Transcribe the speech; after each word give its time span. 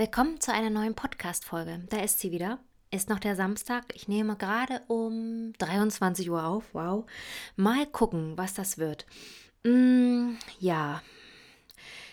Willkommen 0.00 0.40
zu 0.40 0.50
einer 0.50 0.70
neuen 0.70 0.94
Podcast-Folge. 0.94 1.82
Da 1.90 1.98
ist 1.98 2.20
sie 2.20 2.32
wieder. 2.32 2.58
Ist 2.90 3.10
noch 3.10 3.18
der 3.18 3.36
Samstag. 3.36 3.84
Ich 3.94 4.08
nehme 4.08 4.34
gerade 4.34 4.80
um 4.88 5.52
23 5.58 6.30
Uhr 6.30 6.42
auf. 6.42 6.64
Wow. 6.72 7.04
Mal 7.56 7.84
gucken, 7.84 8.38
was 8.38 8.54
das 8.54 8.78
wird. 8.78 9.04
Mm, 9.62 10.36
ja. 10.58 11.02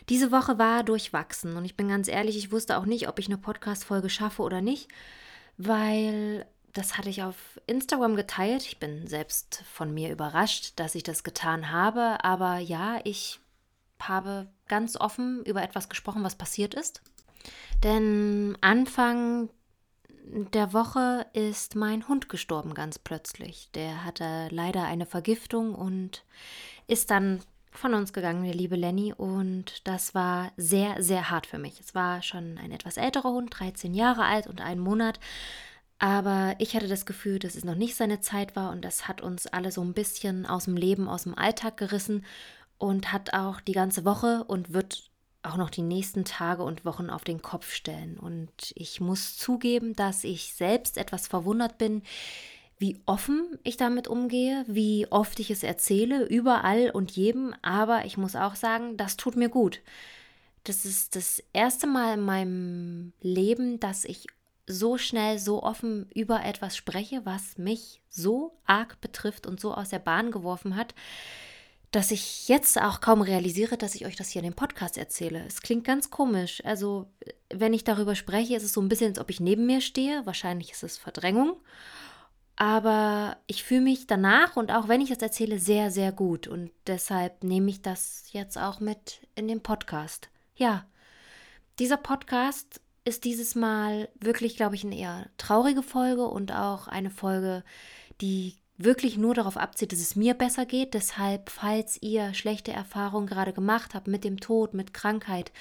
Diese 0.09 0.33
Woche 0.33 0.59
war 0.59 0.83
durchwachsen 0.83 1.55
und 1.55 1.63
ich 1.63 1.77
bin 1.77 1.87
ganz 1.87 2.09
ehrlich, 2.09 2.35
ich 2.35 2.51
wusste 2.51 2.77
auch 2.77 2.85
nicht, 2.85 3.07
ob 3.07 3.19
ich 3.19 3.27
eine 3.27 3.37
Podcast-Folge 3.37 4.09
schaffe 4.09 4.41
oder 4.41 4.59
nicht, 4.59 4.89
weil 5.55 6.45
das 6.73 6.97
hatte 6.97 7.07
ich 7.07 7.23
auf 7.23 7.37
Instagram 7.67 8.17
geteilt. 8.17 8.63
Ich 8.63 8.79
bin 8.79 9.07
selbst 9.07 9.63
von 9.71 9.93
mir 9.93 10.11
überrascht, 10.11 10.73
dass 10.75 10.93
ich 10.93 11.03
das 11.03 11.23
getan 11.23 11.71
habe. 11.71 12.21
Aber 12.25 12.57
ja, 12.57 12.99
ich 13.05 13.39
habe 14.01 14.49
ganz 14.67 14.97
offen 14.97 15.41
über 15.45 15.63
etwas 15.63 15.87
gesprochen, 15.87 16.25
was 16.25 16.35
passiert 16.35 16.73
ist. 16.73 17.01
Denn 17.83 18.57
Anfang 18.61 19.49
der 20.53 20.73
Woche 20.73 21.25
ist 21.33 21.75
mein 21.75 22.07
Hund 22.07 22.29
gestorben 22.29 22.73
ganz 22.73 22.99
plötzlich. 22.99 23.69
Der 23.73 24.03
hatte 24.03 24.47
leider 24.51 24.83
eine 24.83 25.05
Vergiftung 25.05 25.73
und 25.73 26.23
ist 26.87 27.11
dann 27.11 27.41
von 27.71 27.93
uns 27.93 28.11
gegangen, 28.11 28.43
der 28.43 28.53
liebe 28.53 28.75
Lenny. 28.75 29.13
Und 29.13 29.87
das 29.87 30.15
war 30.15 30.51
sehr, 30.57 31.01
sehr 31.01 31.29
hart 31.29 31.47
für 31.47 31.59
mich. 31.59 31.79
Es 31.79 31.95
war 31.95 32.21
schon 32.21 32.57
ein 32.57 32.71
etwas 32.71 32.97
älterer 32.97 33.31
Hund, 33.31 33.57
13 33.57 33.93
Jahre 33.93 34.23
alt 34.23 34.47
und 34.47 34.61
einen 34.61 34.81
Monat. 34.81 35.19
Aber 35.99 36.55
ich 36.59 36.75
hatte 36.75 36.87
das 36.87 37.05
Gefühl, 37.05 37.39
dass 37.39 37.55
es 37.55 37.63
noch 37.63 37.75
nicht 37.75 37.95
seine 37.95 38.19
Zeit 38.19 38.55
war 38.55 38.71
und 38.71 38.83
das 38.85 39.07
hat 39.07 39.21
uns 39.21 39.47
alle 39.47 39.71
so 39.71 39.81
ein 39.81 39.93
bisschen 39.93 40.45
aus 40.45 40.65
dem 40.65 40.77
Leben, 40.77 41.07
aus 41.07 41.23
dem 41.23 41.35
Alltag 41.35 41.77
gerissen 41.77 42.23
und 42.77 43.11
hat 43.11 43.33
auch 43.33 43.61
die 43.61 43.71
ganze 43.71 44.05
Woche 44.05 44.43
und 44.43 44.73
wird 44.73 45.09
auch 45.47 45.57
noch 45.57 45.69
die 45.69 45.81
nächsten 45.81 46.25
Tage 46.25 46.63
und 46.63 46.85
Wochen 46.85 47.09
auf 47.09 47.23
den 47.23 47.41
Kopf 47.41 47.73
stellen. 47.73 48.17
Und 48.17 48.73
ich 48.75 48.99
muss 49.01 49.37
zugeben, 49.37 49.95
dass 49.95 50.23
ich 50.23 50.53
selbst 50.53 50.97
etwas 50.97 51.27
verwundert 51.27 51.77
bin, 51.77 52.03
wie 52.79 52.99
offen 53.05 53.57
ich 53.63 53.77
damit 53.77 54.07
umgehe, 54.07 54.63
wie 54.67 55.07
oft 55.09 55.39
ich 55.39 55.49
es 55.49 55.63
erzähle, 55.63 56.25
überall 56.25 56.91
und 56.91 57.11
jedem. 57.11 57.55
Aber 57.61 58.05
ich 58.05 58.17
muss 58.17 58.35
auch 58.35 58.55
sagen, 58.55 58.97
das 58.97 59.17
tut 59.17 59.35
mir 59.35 59.49
gut. 59.49 59.81
Das 60.63 60.85
ist 60.85 61.15
das 61.15 61.41
erste 61.53 61.87
Mal 61.87 62.15
in 62.15 62.21
meinem 62.21 63.13
Leben, 63.21 63.79
dass 63.79 64.05
ich 64.05 64.27
so 64.67 64.97
schnell, 64.97 65.39
so 65.39 65.63
offen 65.63 66.09
über 66.13 66.43
etwas 66.43 66.75
spreche, 66.75 67.25
was 67.25 67.57
mich 67.57 68.01
so 68.09 68.51
arg 68.65 68.99
betrifft 68.99 69.47
und 69.47 69.61
so 69.61 69.73
aus 69.73 69.89
der 69.89 69.99
Bahn 69.99 70.29
geworfen 70.29 70.75
hat 70.75 70.93
dass 71.91 72.11
ich 72.11 72.47
jetzt 72.47 72.79
auch 72.79 72.99
kaum 72.99 73.21
realisiere, 73.21 73.77
dass 73.77 73.95
ich 73.95 74.05
euch 74.05 74.15
das 74.15 74.29
hier 74.29 74.41
in 74.41 74.49
dem 74.49 74.55
Podcast 74.55 74.97
erzähle. 74.97 75.43
Es 75.47 75.61
klingt 75.61 75.85
ganz 75.85 76.09
komisch. 76.09 76.61
Also, 76.65 77.07
wenn 77.49 77.73
ich 77.73 77.83
darüber 77.83 78.15
spreche, 78.15 78.55
ist 78.55 78.63
es 78.63 78.73
so 78.73 78.81
ein 78.81 78.89
bisschen, 78.89 79.09
als 79.09 79.19
ob 79.19 79.29
ich 79.29 79.39
neben 79.39 79.65
mir 79.65 79.81
stehe. 79.81 80.25
Wahrscheinlich 80.25 80.71
ist 80.71 80.83
es 80.83 80.97
Verdrängung. 80.97 81.55
Aber 82.57 83.37
ich 83.45 83.63
fühle 83.63 83.81
mich 83.81 84.07
danach 84.07 84.55
und 84.57 84.71
auch 84.71 84.87
wenn 84.87 84.99
ich 84.99 85.09
das 85.09 85.19
erzähle, 85.19 85.59
sehr, 85.59 85.91
sehr 85.91 86.11
gut. 86.11 86.47
Und 86.47 86.71
deshalb 86.87 87.43
nehme 87.43 87.69
ich 87.69 87.83
das 87.83 88.25
jetzt 88.31 88.57
auch 88.57 88.79
mit 88.79 89.21
in 89.35 89.47
den 89.47 89.61
Podcast. 89.61 90.29
Ja, 90.55 90.85
dieser 91.77 91.97
Podcast 91.97 92.81
ist 93.05 93.23
dieses 93.23 93.53
Mal 93.55 94.09
wirklich, 94.19 94.57
glaube 94.57 94.75
ich, 94.75 94.83
eine 94.83 94.97
eher 94.97 95.29
traurige 95.37 95.83
Folge 95.83 96.27
und 96.27 96.51
auch 96.51 96.87
eine 96.87 97.11
Folge, 97.11 97.63
die 98.21 98.55
wirklich 98.77 99.17
nur 99.17 99.33
darauf 99.33 99.57
abzielt, 99.57 99.91
dass 99.91 99.99
es 99.99 100.15
mir 100.15 100.33
besser 100.33 100.65
geht. 100.65 100.93
Deshalb, 100.93 101.49
falls 101.49 102.01
ihr 102.01 102.33
schlechte 102.33 102.71
Erfahrungen 102.71 103.27
gerade 103.27 103.53
gemacht 103.53 103.93
habt 103.93 104.07
mit 104.07 104.23
dem 104.23 104.39
Tod, 104.39 104.73
mit 104.73 104.93
Krankheit 104.93 105.51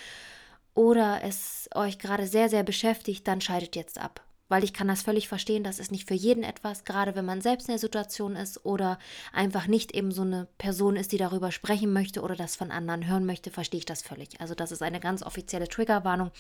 oder 0.75 1.25
es 1.25 1.69
euch 1.75 1.99
gerade 1.99 2.27
sehr, 2.27 2.49
sehr 2.49 2.63
beschäftigt, 2.63 3.27
dann 3.27 3.41
schaltet 3.41 3.77
jetzt 3.77 3.99
ab. 3.99 4.23
Weil 4.49 4.63
ich 4.63 4.73
kann 4.73 4.87
das 4.87 5.03
völlig 5.03 5.27
verstehen, 5.27 5.65
das 5.65 5.81
ist 5.81 5.91
nicht 5.91 6.07
für 6.07 6.15
jeden 6.15 6.45
etwas, 6.45 6.85
gerade 6.85 7.17
wenn 7.17 7.25
man 7.25 7.41
selbst 7.41 7.67
in 7.67 7.73
der 7.73 7.81
Situation 7.81 8.37
ist 8.37 8.65
oder 8.65 9.01
einfach 9.33 9.67
nicht 9.67 9.93
eben 9.93 10.13
so 10.13 10.23
eine 10.23 10.47
Person 10.57 10.95
ist, 10.95 11.11
die 11.11 11.17
darüber 11.17 11.51
sprechen 11.51 11.93
möchte 11.93 12.21
oder 12.23 12.37
das 12.37 12.55
von 12.55 12.71
anderen 12.71 13.09
hören 13.09 13.27
möchte, 13.27 13.51
verstehe 13.51 13.79
ich 13.79 13.87
das 13.87 14.03
völlig. 14.03 14.41
Also 14.41 14.55
das 14.55 14.71
ist 14.71 14.83
eine 14.83 15.01
ganz 15.01 15.25
offizielle 15.25 15.67
Triggerwarnung, 15.67 16.31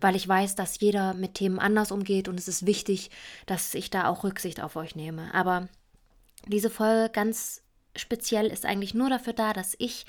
weil 0.00 0.16
ich 0.16 0.26
weiß, 0.26 0.54
dass 0.54 0.80
jeder 0.80 1.12
mit 1.12 1.34
Themen 1.34 1.58
anders 1.58 1.92
umgeht 1.92 2.26
und 2.26 2.38
es 2.38 2.48
ist 2.48 2.64
wichtig, 2.64 3.10
dass 3.44 3.74
ich 3.74 3.90
da 3.90 4.08
auch 4.08 4.24
Rücksicht 4.24 4.62
auf 4.62 4.76
euch 4.76 4.96
nehme. 4.96 5.34
Aber 5.34 5.68
diese 6.46 6.70
Folge 6.70 7.10
ganz 7.12 7.62
speziell 7.96 8.46
ist 8.46 8.64
eigentlich 8.64 8.94
nur 8.94 9.10
dafür 9.10 9.32
da, 9.32 9.52
dass 9.52 9.74
ich 9.78 10.06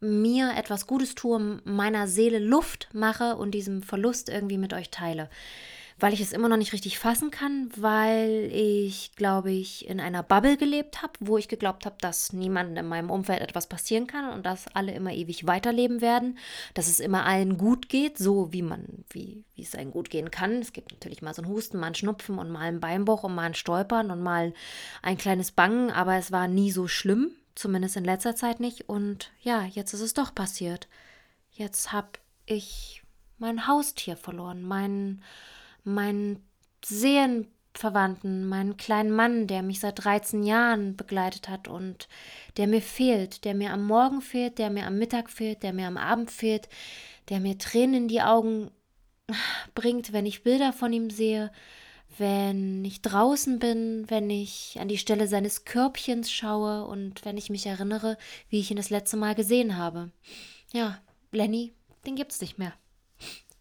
mir 0.00 0.52
etwas 0.56 0.86
Gutes 0.86 1.14
tue, 1.14 1.60
meiner 1.64 2.06
Seele 2.06 2.38
Luft 2.38 2.88
mache 2.92 3.36
und 3.36 3.52
diesem 3.52 3.82
Verlust 3.82 4.28
irgendwie 4.28 4.58
mit 4.58 4.72
euch 4.72 4.90
teile 4.90 5.30
weil 5.98 6.12
ich 6.12 6.20
es 6.20 6.32
immer 6.32 6.48
noch 6.48 6.56
nicht 6.56 6.72
richtig 6.72 6.98
fassen 6.98 7.30
kann, 7.30 7.70
weil 7.76 8.50
ich, 8.52 9.14
glaube 9.14 9.52
ich, 9.52 9.86
in 9.88 10.00
einer 10.00 10.22
Bubble 10.22 10.56
gelebt 10.56 11.02
habe, 11.02 11.12
wo 11.20 11.38
ich 11.38 11.48
geglaubt 11.48 11.86
habe, 11.86 11.96
dass 12.00 12.32
niemandem 12.32 12.84
in 12.84 12.88
meinem 12.88 13.10
Umfeld 13.10 13.40
etwas 13.40 13.68
passieren 13.68 14.06
kann 14.06 14.32
und 14.32 14.44
dass 14.44 14.66
alle 14.74 14.92
immer 14.92 15.12
ewig 15.12 15.46
weiterleben 15.46 16.00
werden, 16.00 16.38
dass 16.74 16.88
es 16.88 17.00
immer 17.00 17.24
allen 17.24 17.58
gut 17.58 17.88
geht, 17.88 18.18
so 18.18 18.52
wie 18.52 18.62
man, 18.62 19.04
wie, 19.10 19.44
wie 19.54 19.62
es 19.62 19.74
einem 19.74 19.92
gut 19.92 20.10
gehen 20.10 20.30
kann. 20.30 20.54
Es 20.54 20.72
gibt 20.72 20.92
natürlich 20.92 21.22
mal 21.22 21.34
so 21.34 21.42
einen 21.42 21.50
Husten, 21.50 21.78
mal 21.78 21.86
einen 21.86 21.94
Schnupfen 21.94 22.38
und 22.38 22.50
mal 22.50 22.60
einen 22.60 22.80
Beinbruch 22.80 23.22
und 23.22 23.34
mal 23.34 23.42
ein 23.46 23.54
Stolpern 23.54 24.10
und 24.10 24.20
mal 24.20 24.52
ein 25.02 25.16
kleines 25.16 25.52
Bangen, 25.52 25.90
aber 25.90 26.16
es 26.16 26.32
war 26.32 26.48
nie 26.48 26.72
so 26.72 26.88
schlimm, 26.88 27.30
zumindest 27.54 27.96
in 27.96 28.04
letzter 28.04 28.34
Zeit 28.34 28.58
nicht. 28.58 28.88
Und 28.88 29.30
ja, 29.42 29.64
jetzt 29.64 29.94
ist 29.94 30.00
es 30.00 30.14
doch 30.14 30.34
passiert. 30.34 30.88
Jetzt 31.50 31.92
habe 31.92 32.08
ich 32.46 33.02
mein 33.38 33.66
Haustier 33.66 34.16
verloren, 34.16 34.62
meinen 34.62 35.22
meinen 35.84 36.42
Seelenverwandten, 36.84 38.46
meinen 38.46 38.76
kleinen 38.76 39.10
Mann, 39.10 39.46
der 39.46 39.62
mich 39.62 39.80
seit 39.80 40.04
13 40.04 40.42
Jahren 40.42 40.96
begleitet 40.96 41.48
hat 41.48 41.68
und 41.68 42.08
der 42.56 42.66
mir 42.66 42.82
fehlt, 42.82 43.44
der 43.44 43.54
mir 43.54 43.72
am 43.72 43.86
Morgen 43.86 44.20
fehlt, 44.20 44.58
der 44.58 44.70
mir 44.70 44.86
am 44.86 44.98
Mittag 44.98 45.30
fehlt, 45.30 45.62
der 45.62 45.72
mir 45.72 45.86
am 45.86 45.96
Abend 45.96 46.30
fehlt, 46.30 46.68
der 47.28 47.40
mir 47.40 47.58
Tränen 47.58 47.94
in 47.94 48.08
die 48.08 48.22
Augen 48.22 48.70
bringt, 49.74 50.12
wenn 50.12 50.26
ich 50.26 50.42
Bilder 50.42 50.72
von 50.72 50.92
ihm 50.92 51.10
sehe, 51.10 51.50
wenn 52.18 52.84
ich 52.84 53.02
draußen 53.02 53.58
bin, 53.58 54.04
wenn 54.08 54.30
ich 54.30 54.76
an 54.78 54.88
die 54.88 54.98
Stelle 54.98 55.26
seines 55.26 55.64
Körbchens 55.64 56.30
schaue 56.30 56.84
und 56.84 57.24
wenn 57.24 57.36
ich 57.36 57.50
mich 57.50 57.66
erinnere, 57.66 58.16
wie 58.48 58.60
ich 58.60 58.70
ihn 58.70 58.76
das 58.76 58.90
letzte 58.90 59.16
Mal 59.16 59.34
gesehen 59.34 59.76
habe. 59.76 60.10
Ja, 60.72 60.98
Lenny, 61.32 61.72
den 62.06 62.14
gibt's 62.14 62.40
nicht 62.40 62.58
mehr. 62.58 62.72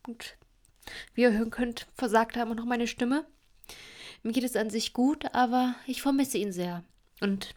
Und 0.07 0.35
wie 1.13 1.21
ihr 1.21 1.33
hören 1.33 1.51
könnt, 1.51 1.87
versagt 1.95 2.35
da 2.35 2.43
immer 2.43 2.55
noch 2.55 2.65
meine 2.65 2.87
Stimme. 2.87 3.25
Mir 4.23 4.31
geht 4.31 4.43
es 4.43 4.55
an 4.55 4.69
sich 4.69 4.93
gut, 4.93 5.33
aber 5.33 5.75
ich 5.85 6.01
vermisse 6.01 6.37
ihn 6.37 6.51
sehr. 6.51 6.83
Und 7.19 7.55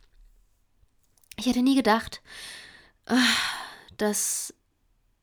ich 1.38 1.46
hätte 1.46 1.62
nie 1.62 1.76
gedacht, 1.76 2.22
ah, 3.06 3.16
dass 3.96 4.54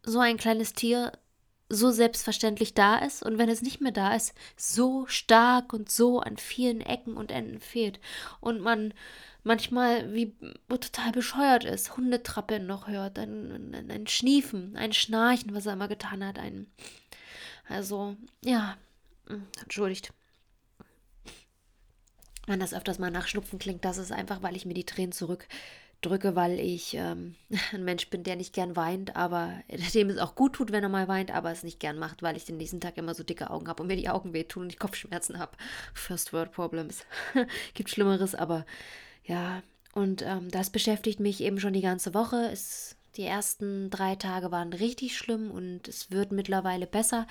so 0.03 0.19
ein 0.19 0.38
kleines 0.38 0.74
Tier 0.74 1.12
so 1.69 1.91
selbstverständlich 1.91 2.74
da 2.74 2.97
ist 2.97 3.24
und 3.24 3.38
wenn 3.38 3.50
es 3.50 3.62
nicht 3.62 3.81
mehr 3.81 3.91
da 3.91 4.16
ist, 4.16 4.34
so 4.56 5.06
stark 5.08 5.74
und 5.74 5.90
so 5.90 6.20
an 6.20 6.38
vielen 6.38 6.81
Ecken 6.81 7.18
und 7.18 7.31
Enden 7.31 7.59
fehlt 7.59 8.00
und 8.40 8.62
man 8.62 8.94
manchmal 9.44 10.14
wie 10.14 10.35
total 10.70 11.12
bescheuert 11.12 11.66
ist, 11.66 11.97
Hundetrappeln 11.97 12.66
noch 12.66 12.88
hört, 12.88 13.18
ein, 13.20 13.74
ein, 13.74 13.91
ein 13.91 14.08
Schniefen, 14.08 14.75
ein 14.75 14.94
Schnarchen, 14.94 15.53
was 15.53 15.66
er 15.66 15.74
immer 15.74 15.88
getan 15.88 16.24
hat, 16.25 16.40
ein 16.40 16.68
also, 17.68 18.16
ja, 18.44 18.78
hm, 19.28 19.46
entschuldigt. 19.62 20.13
Wenn 22.46 22.59
das 22.59 22.74
öfters 22.74 23.00
mal 23.00 23.12
nach 23.12 23.28
Schnupfen 23.28 23.57
klingt, 23.57 23.85
das 23.85 23.97
ist 23.97 24.12
einfach, 24.12 24.44
weil 24.44 24.56
ich 24.56 24.66
mir 24.66 24.74
die 24.74 24.85
Tränen 24.85 25.13
zurückdrücke, 25.13 26.35
weil 26.35 26.59
ich 26.59 26.94
ähm, 26.96 27.35
ein 27.72 27.85
Mensch 27.85 28.09
bin, 28.09 28.23
der 28.23 28.35
nicht 28.35 28.53
gern 28.53 28.75
weint, 28.75 29.16
aber 29.16 29.53
dem 29.94 30.09
es 30.09 30.18
auch 30.18 30.35
gut 30.35 30.53
tut, 30.53 30.72
wenn 30.72 30.84
er 30.84 30.90
mal 30.90 31.07
weint, 31.07 31.31
aber 31.31 31.52
es 31.52 31.63
nicht 31.63 31.79
gern 31.79 31.97
macht, 31.97 32.22
weil 32.22 32.35
ich 32.35 32.46
den 32.46 32.57
nächsten 32.57 32.81
Tag 32.81 32.97
immer 32.97 33.13
so 33.13 33.23
dicke 33.23 33.50
Augen 33.50 33.67
habe 33.67 33.82
und 33.82 33.88
mir 33.88 33.96
die 33.96 34.09
Augen 34.09 34.34
wehtun 34.34 34.64
und 34.64 34.73
ich 34.73 34.79
Kopfschmerzen 34.79 35.40
habe. 35.40 35.55
First 35.93 36.34
World 36.34 36.52
Problems. 36.52 37.05
Gibt 37.73 37.90
Schlimmeres, 37.90 38.35
aber 38.35 38.66
ja. 39.23 39.64
Und 39.93 40.23
ähm, 40.23 40.49
das 40.49 40.72
beschäftigt 40.72 41.20
mich 41.20 41.41
eben 41.41 41.59
schon 41.59 41.73
die 41.73 41.82
ganze 41.82 42.14
Woche. 42.14 42.49
Es 42.52 42.97
die 43.16 43.24
ersten 43.24 43.90
drei 43.90 44.16
Tage 44.16 44.52
waren 44.52 44.74
richtig 44.74 45.18
schlimm 45.18 45.52
und 45.52 45.88
es 45.88 46.12
wird 46.12 46.32
mittlerweile 46.32 46.88
besser, 46.88 47.28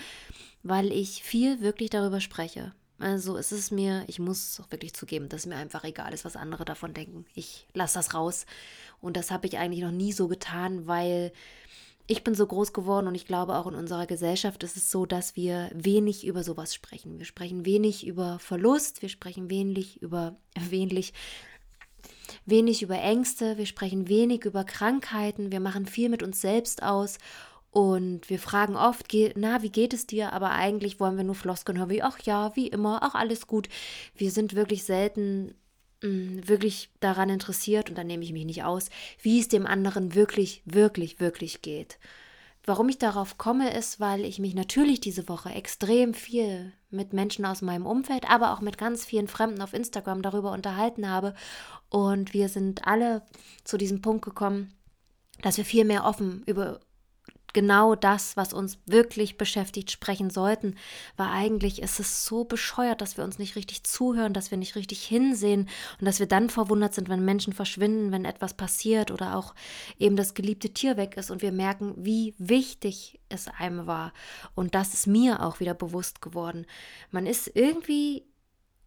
weil 0.62 0.92
ich 0.92 1.22
viel 1.22 1.60
wirklich 1.60 1.90
darüber 1.90 2.20
spreche. 2.20 2.72
Also 2.98 3.36
es 3.36 3.50
ist 3.50 3.72
mir, 3.72 4.04
ich 4.06 4.20
muss 4.20 4.60
auch 4.60 4.70
wirklich 4.70 4.94
zugeben, 4.94 5.28
dass 5.28 5.40
es 5.40 5.46
mir 5.46 5.56
einfach 5.56 5.82
egal 5.82 6.14
ist, 6.14 6.24
was 6.24 6.36
andere 6.36 6.64
davon 6.64 6.94
denken. 6.94 7.26
Ich 7.34 7.66
lasse 7.74 7.94
das 7.94 8.14
raus. 8.14 8.46
Und 9.00 9.16
das 9.16 9.32
habe 9.32 9.48
ich 9.48 9.58
eigentlich 9.58 9.82
noch 9.82 9.90
nie 9.90 10.12
so 10.12 10.28
getan, 10.28 10.86
weil 10.86 11.32
ich 12.06 12.22
bin 12.22 12.34
so 12.34 12.46
groß 12.46 12.72
geworden 12.72 13.06
und 13.06 13.14
ich 13.14 13.26
glaube 13.26 13.56
auch 13.56 13.66
in 13.66 13.74
unserer 13.74 14.06
Gesellschaft 14.06 14.62
ist 14.62 14.76
es 14.76 14.90
so, 14.90 15.06
dass 15.06 15.34
wir 15.34 15.70
wenig 15.74 16.26
über 16.26 16.44
sowas 16.44 16.74
sprechen. 16.74 17.18
Wir 17.18 17.26
sprechen 17.26 17.64
wenig 17.64 18.06
über 18.06 18.38
Verlust, 18.38 19.02
wir 19.02 19.08
sprechen 19.08 19.50
wenig 19.50 20.00
über 20.02 20.36
wenig 20.70 21.12
wenig 22.46 22.82
über 22.82 22.98
Ängste, 22.98 23.58
wir 23.58 23.66
sprechen 23.66 24.08
wenig 24.08 24.44
über 24.44 24.64
Krankheiten, 24.64 25.52
wir 25.52 25.60
machen 25.60 25.86
viel 25.86 26.08
mit 26.08 26.22
uns 26.22 26.40
selbst 26.40 26.82
aus 26.82 27.18
Und 27.70 28.28
wir 28.28 28.38
fragen 28.38 28.76
oft, 28.76 29.06
na, 29.34 29.62
wie 29.62 29.70
geht 29.70 29.94
es 29.94 30.06
dir? 30.06 30.34
Aber 30.34 30.50
eigentlich 30.50 31.00
wollen 31.00 31.16
wir 31.16 31.24
nur 31.24 31.34
Floskeln 31.34 31.78
hören, 31.78 31.88
wie, 31.88 32.02
ach 32.02 32.18
ja, 32.20 32.54
wie 32.54 32.68
immer, 32.68 33.02
ach 33.02 33.14
alles 33.14 33.46
gut. 33.46 33.68
Wir 34.14 34.30
sind 34.30 34.54
wirklich 34.54 34.84
selten 34.84 35.54
mh, 36.02 36.08
mm, 36.08 36.48
wirklich 36.48 36.90
daran 37.00 37.30
interessiert, 37.30 37.88
und 37.88 37.96
da 37.96 38.04
nehme 38.04 38.24
ich 38.24 38.32
mich 38.32 38.44
nicht 38.44 38.64
aus, 38.64 38.90
wie 39.22 39.40
es 39.40 39.48
dem 39.48 39.66
anderen 39.66 40.14
wirklich, 40.14 40.62
wirklich, 40.66 41.20
wirklich 41.20 41.62
geht. 41.62 41.98
Warum 42.64 42.88
ich 42.88 42.98
darauf 42.98 43.38
komme, 43.38 43.76
ist, 43.76 43.98
weil 43.98 44.24
ich 44.24 44.38
mich 44.38 44.54
natürlich 44.54 45.00
diese 45.00 45.28
Woche 45.28 45.50
extrem 45.50 46.14
viel 46.14 46.72
mit 46.90 47.12
Menschen 47.12 47.44
aus 47.44 47.60
meinem 47.60 47.86
Umfeld, 47.86 48.30
aber 48.30 48.52
auch 48.52 48.60
mit 48.60 48.78
ganz 48.78 49.04
vielen 49.04 49.26
Fremden 49.26 49.62
auf 49.62 49.72
Instagram 49.72 50.22
darüber 50.22 50.52
unterhalten 50.52 51.08
habe. 51.08 51.34
Und 51.88 52.34
wir 52.34 52.48
sind 52.48 52.86
alle 52.86 53.22
zu 53.64 53.78
diesem 53.78 54.00
Punkt 54.00 54.24
gekommen, 54.24 54.74
dass 55.40 55.56
wir 55.56 55.64
viel 55.64 55.84
mehr 55.84 56.04
offen 56.04 56.44
über 56.46 56.80
genau 57.52 57.94
das, 57.94 58.36
was 58.36 58.52
uns 58.52 58.78
wirklich 58.86 59.36
beschäftigt, 59.36 59.90
sprechen 59.90 60.30
sollten, 60.30 60.76
weil 61.16 61.28
eigentlich 61.28 61.82
ist 61.82 62.00
es 62.00 62.24
so 62.24 62.44
bescheuert, 62.44 63.00
dass 63.00 63.16
wir 63.16 63.24
uns 63.24 63.38
nicht 63.38 63.56
richtig 63.56 63.84
zuhören, 63.84 64.32
dass 64.32 64.50
wir 64.50 64.58
nicht 64.58 64.76
richtig 64.76 65.04
hinsehen 65.04 65.68
und 65.98 66.04
dass 66.06 66.18
wir 66.18 66.26
dann 66.26 66.50
verwundert 66.50 66.94
sind, 66.94 67.08
wenn 67.08 67.24
Menschen 67.24 67.52
verschwinden, 67.52 68.12
wenn 68.12 68.24
etwas 68.24 68.54
passiert 68.54 69.10
oder 69.10 69.36
auch 69.36 69.54
eben 69.98 70.16
das 70.16 70.34
geliebte 70.34 70.70
Tier 70.70 70.96
weg 70.96 71.16
ist 71.16 71.30
und 71.30 71.42
wir 71.42 71.52
merken, 71.52 71.94
wie 71.96 72.34
wichtig 72.38 73.20
es 73.28 73.48
einem 73.48 73.86
war. 73.86 74.12
Und 74.54 74.74
das 74.74 74.94
ist 74.94 75.06
mir 75.06 75.42
auch 75.42 75.60
wieder 75.60 75.74
bewusst 75.74 76.22
geworden. 76.22 76.66
Man 77.10 77.26
ist 77.26 77.50
irgendwie 77.54 78.24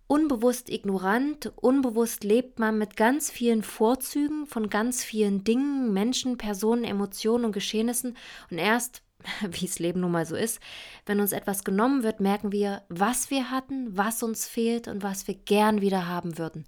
unbewusst 0.07 0.69
ignorant, 0.69 1.51
unbewusst 1.55 2.23
lebt 2.23 2.59
man 2.59 2.77
mit 2.77 2.95
ganz 2.95 3.31
vielen 3.31 3.63
Vorzügen 3.63 4.45
von 4.45 4.69
ganz 4.69 5.03
vielen 5.03 5.43
Dingen, 5.43 5.93
Menschen, 5.93 6.37
Personen, 6.37 6.83
Emotionen 6.83 7.45
und 7.45 7.51
Geschehnissen 7.51 8.15
und 8.51 8.57
erst, 8.57 9.01
wie 9.49 9.65
es 9.65 9.79
Leben 9.79 10.01
nun 10.01 10.11
mal 10.11 10.25
so 10.25 10.35
ist, 10.35 10.59
wenn 11.05 11.19
uns 11.19 11.31
etwas 11.31 11.63
genommen 11.63 12.03
wird, 12.03 12.19
merken 12.19 12.51
wir, 12.51 12.83
was 12.89 13.29
wir 13.31 13.49
hatten, 13.49 13.97
was 13.97 14.21
uns 14.21 14.47
fehlt 14.47 14.87
und 14.87 15.03
was 15.03 15.27
wir 15.27 15.35
gern 15.35 15.81
wieder 15.81 16.07
haben 16.07 16.37
würden. 16.37 16.65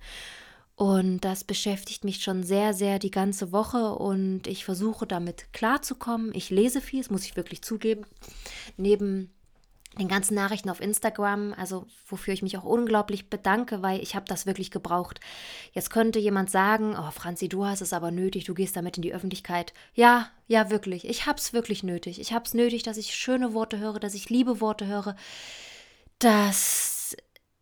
Und 0.75 1.21
das 1.21 1.43
beschäftigt 1.43 2.03
mich 2.03 2.21
schon 2.21 2.43
sehr, 2.43 2.71
sehr 2.75 2.99
die 2.99 3.09
ganze 3.09 3.51
Woche 3.51 3.95
und 3.95 4.45
ich 4.45 4.63
versuche 4.63 5.07
damit 5.07 5.51
klarzukommen. 5.51 6.31
Ich 6.35 6.51
lese 6.51 6.81
viel, 6.81 6.99
das 6.99 7.09
muss 7.09 7.25
ich 7.25 7.35
wirklich 7.35 7.63
zugeben. 7.63 8.05
Neben 8.77 9.33
den 9.97 10.07
ganzen 10.07 10.35
Nachrichten 10.35 10.69
auf 10.69 10.81
Instagram, 10.81 11.53
also 11.57 11.85
wofür 12.07 12.33
ich 12.33 12.41
mich 12.41 12.57
auch 12.57 12.63
unglaublich 12.63 13.29
bedanke, 13.29 13.81
weil 13.81 14.01
ich 14.01 14.15
habe 14.15 14.25
das 14.27 14.45
wirklich 14.45 14.71
gebraucht. 14.71 15.19
Jetzt 15.73 15.89
könnte 15.89 16.19
jemand 16.19 16.49
sagen, 16.49 16.95
oh 16.97 17.11
Franzi, 17.11 17.49
du 17.49 17.65
hast 17.65 17.81
es 17.81 17.93
aber 17.93 18.11
nötig, 18.11 18.45
du 18.45 18.53
gehst 18.53 18.75
damit 18.75 18.97
in 18.97 19.03
die 19.03 19.13
Öffentlichkeit. 19.13 19.73
Ja, 19.93 20.29
ja, 20.47 20.69
wirklich. 20.69 21.07
Ich 21.07 21.25
habe 21.25 21.37
es 21.37 21.53
wirklich 21.53 21.83
nötig. 21.83 22.19
Ich 22.19 22.33
habe 22.33 22.45
es 22.45 22.53
nötig, 22.53 22.83
dass 22.83 22.97
ich 22.97 23.15
schöne 23.15 23.53
Worte 23.53 23.79
höre, 23.79 23.99
dass 23.99 24.13
ich 24.13 24.29
liebe 24.29 24.61
Worte 24.61 24.87
höre, 24.87 25.15
dass 26.19 27.15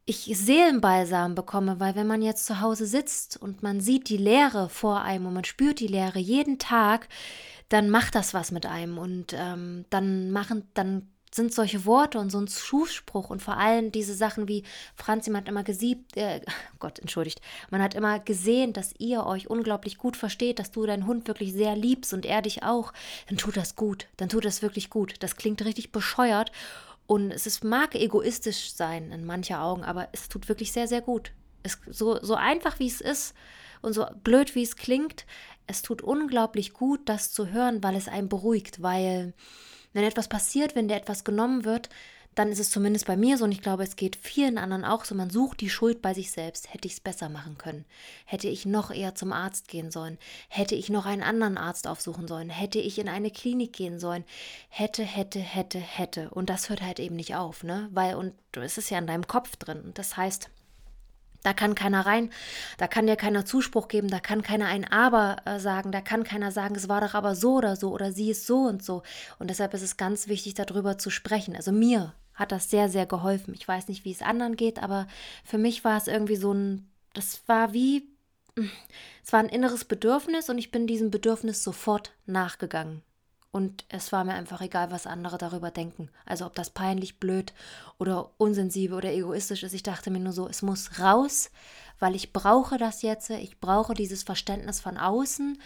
ich 0.06 0.30
Seelenbalsam 0.38 1.34
bekomme, 1.34 1.80
weil 1.80 1.96
wenn 1.96 2.08
man 2.08 2.22
jetzt 2.22 2.46
zu 2.46 2.62
Hause 2.62 2.86
sitzt 2.86 3.38
und 3.38 3.64
man 3.64 3.82
sieht 3.82 4.08
die 4.10 4.18
Leere 4.18 4.70
vor 4.70 5.02
einem 5.02 5.26
und 5.26 5.34
man 5.34 5.46
spürt 5.46 5.80
die 5.80 5.88
Leere 5.88 6.20
jeden 6.20 6.60
Tag, 6.60 7.10
dann 7.70 7.90
macht 7.90 8.14
das 8.14 8.34
was 8.36 8.52
mit 8.52 8.68
einem 8.68 9.00
und 9.00 9.34
ähm, 9.34 9.86
dann 9.90 10.30
machen, 10.30 10.70
dann 10.76 11.10
sind 11.36 11.54
solche 11.54 11.86
Worte 11.86 12.18
und 12.18 12.32
so 12.32 12.40
ein 12.40 12.48
Zuspruch 12.48 13.30
und 13.30 13.42
vor 13.42 13.58
allem 13.58 13.92
diese 13.92 14.14
Sachen 14.14 14.48
wie 14.48 14.64
Franzi, 14.96 15.30
man 15.30 15.42
hat 15.42 15.50
immer 15.50 15.64
gesiebt, 15.64 16.16
äh, 16.16 16.42
Gott, 16.80 17.00
entschuldigt, 17.00 17.42
man 17.70 17.82
hat 17.82 17.94
immer 17.94 18.20
gesehen, 18.20 18.74
dass 18.74 18.94
ihr 18.98 19.26
euch 19.26 19.50
unglaublich 19.50 19.98
gut 19.98 20.18
versteht, 20.18 20.60
dass 20.60 20.72
du 20.72 20.86
deinen 20.86 21.06
Hund 21.06 21.28
wirklich 21.28 21.54
sehr 21.54 21.76
liebst 21.76 22.14
und 22.14 22.26
er 22.26 22.42
dich 22.42 22.64
auch, 22.64 22.94
dann 23.28 23.38
tut 23.38 23.58
das 23.58 23.76
gut, 23.76 24.08
dann 24.18 24.30
tut 24.30 24.46
das 24.46 24.62
wirklich 24.62 24.90
gut. 24.90 25.16
Das 25.20 25.36
klingt 25.36 25.64
richtig 25.64 25.92
bescheuert 25.92 26.52
und 27.08 27.32
es 27.32 27.46
ist, 27.46 27.64
mag 27.64 27.96
egoistisch 27.96 28.74
sein 28.74 29.12
in 29.12 29.26
mancher 29.26 29.62
Augen, 29.62 29.84
aber 29.84 30.08
es 30.12 30.30
tut 30.30 30.50
wirklich 30.50 30.72
sehr, 30.72 30.88
sehr 30.88 31.02
gut. 31.02 31.32
Es, 31.64 31.78
so, 31.88 32.24
so 32.24 32.36
einfach 32.36 32.80
wie 32.80 32.88
es 32.88 33.02
ist 33.02 33.34
und 33.82 33.94
so 33.94 34.06
blöd 34.24 34.56
wie 34.56 34.64
es 34.64 34.76
klingt, 34.76 35.26
es 35.68 35.82
tut 35.82 36.02
unglaublich 36.02 36.74
gut, 36.74 37.02
das 37.06 37.32
zu 37.32 37.50
hören, 37.50 37.84
weil 37.84 37.96
es 37.96 38.08
einen 38.08 38.30
beruhigt, 38.30 38.82
weil 38.82 39.34
wenn 39.96 40.04
etwas 40.04 40.28
passiert, 40.28 40.76
wenn 40.76 40.90
dir 40.90 40.98
etwas 40.98 41.24
genommen 41.24 41.64
wird, 41.64 41.88
dann 42.36 42.52
ist 42.52 42.60
es 42.60 42.70
zumindest 42.70 43.06
bei 43.08 43.16
mir 43.16 43.38
so 43.38 43.46
und 43.46 43.54
ich 43.54 43.62
glaube, 43.62 43.84
es 43.84 43.96
geht 43.96 44.18
vielen 44.18 44.58
anderen 44.58 44.84
auch 44.84 45.06
so, 45.06 45.16
man 45.16 45.30
sucht 45.30 45.62
die 45.62 45.70
Schuld 45.70 46.02
bei 46.02 46.14
sich 46.14 46.32
selbst. 46.32 46.74
Hätte 46.74 46.86
ich 46.86 46.96
es 46.96 47.00
besser 47.00 47.30
machen 47.30 47.58
können? 47.58 47.86
Hätte 48.26 48.50
ich 48.50 48.66
noch 48.66 48.92
eher 48.92 49.16
zum 49.16 49.32
Arzt 49.32 49.70
gehen 49.70 49.92
sollen? 49.92 50.18
Hätte 50.50 50.76
ich 50.76 50.90
noch 50.90 51.06
einen 51.06 51.24
anderen 51.24 51.58
Arzt 51.58 51.88
aufsuchen 51.88 52.28
sollen? 52.28 52.50
Hätte 52.50 52.80
ich 52.80 53.00
in 53.00 53.08
eine 53.08 53.32
Klinik 53.32 53.72
gehen 53.72 53.98
sollen? 53.98 54.26
Hätte, 54.68 55.04
hätte, 55.04 55.40
hätte, 55.40 55.80
hätte. 55.80 56.30
Und 56.30 56.50
das 56.50 56.70
hört 56.70 56.82
halt 56.82 57.00
eben 57.00 57.16
nicht 57.16 57.36
auf, 57.36 57.64
ne? 57.64 57.88
Weil, 57.92 58.16
und 58.16 58.34
es 58.52 58.78
ist 58.78 58.90
ja 58.90 58.98
in 58.98 59.08
deinem 59.08 59.28
Kopf 59.28 59.56
drin. 59.56 59.80
Und 59.82 59.98
das 59.98 60.18
heißt, 60.18 60.50
da 61.46 61.54
kann 61.54 61.76
keiner 61.76 62.06
rein, 62.06 62.32
da 62.78 62.88
kann 62.88 63.08
dir 63.08 63.16
keiner 63.16 63.46
Zuspruch 63.46 63.88
geben, 63.88 64.08
da 64.08 64.20
kann 64.20 64.42
keiner 64.42 64.68
ein 64.68 64.90
Aber 64.92 65.38
äh, 65.46 65.60
sagen, 65.60 65.92
da 65.92 66.02
kann 66.02 66.24
keiner 66.24 66.52
sagen, 66.52 66.76
es 66.76 66.90
war 66.90 67.02
doch 67.02 67.14
aber 67.14 67.36
so 67.36 67.56
oder 67.56 67.76
so 67.76 67.92
oder 67.92 68.12
sie 68.12 68.32
ist 68.32 68.48
so 68.48 68.62
und 68.64 68.84
so. 68.84 69.04
Und 69.38 69.50
deshalb 69.50 69.74
ist 69.74 69.84
es 69.84 69.98
ganz 69.98 70.28
wichtig, 70.28 70.56
darüber 70.56 70.98
zu 70.98 71.10
sprechen. 71.10 71.56
Also 71.56 71.72
mir 71.72 72.14
hat 72.34 72.52
das 72.52 72.70
sehr, 72.70 72.90
sehr 72.90 73.06
geholfen. 73.06 73.54
Ich 73.54 73.68
weiß 73.68 73.88
nicht, 73.88 74.06
wie 74.06 74.12
es 74.12 74.22
anderen 74.22 74.56
geht, 74.56 74.82
aber 74.82 75.08
für 75.44 75.58
mich 75.58 75.84
war 75.84 75.98
es 75.98 76.08
irgendwie 76.08 76.36
so 76.36 76.54
ein, 76.54 76.90
das 77.14 77.42
war 77.48 77.74
wie, 77.74 78.10
es 79.24 79.32
war 79.32 79.40
ein 79.40 79.50
inneres 79.50 79.86
Bedürfnis 79.86 80.50
und 80.50 80.58
ich 80.58 80.72
bin 80.72 80.88
diesem 80.88 81.12
Bedürfnis 81.12 81.64
sofort 81.64 82.12
nachgegangen. 82.26 83.04
Und 83.56 83.86
es 83.88 84.12
war 84.12 84.26
mir 84.26 84.34
einfach 84.34 84.60
egal, 84.60 84.92
was 84.92 85.08
andere 85.08 85.38
darüber 85.38 85.72
denken. 85.72 86.10
Also 86.26 86.46
ob 86.46 86.56
das 86.56 86.72
peinlich, 86.72 87.22
blöd 87.22 87.54
oder 87.98 88.32
unsensibel 88.36 88.98
oder 88.98 89.14
egoistisch 89.14 89.64
ist. 89.64 89.72
Ich 89.72 89.82
dachte 89.82 90.12
mir 90.12 90.20
nur 90.20 90.34
so, 90.34 90.46
es 90.50 90.62
muss 90.62 91.00
raus, 91.00 91.52
weil 91.98 92.16
ich 92.16 92.34
brauche 92.34 92.78
das 92.78 93.02
jetzt. 93.02 93.30
Ich 93.30 93.62
brauche 93.62 93.94
dieses 93.94 94.24
Verständnis 94.24 94.82
von 94.82 94.98
außen, 94.98 95.58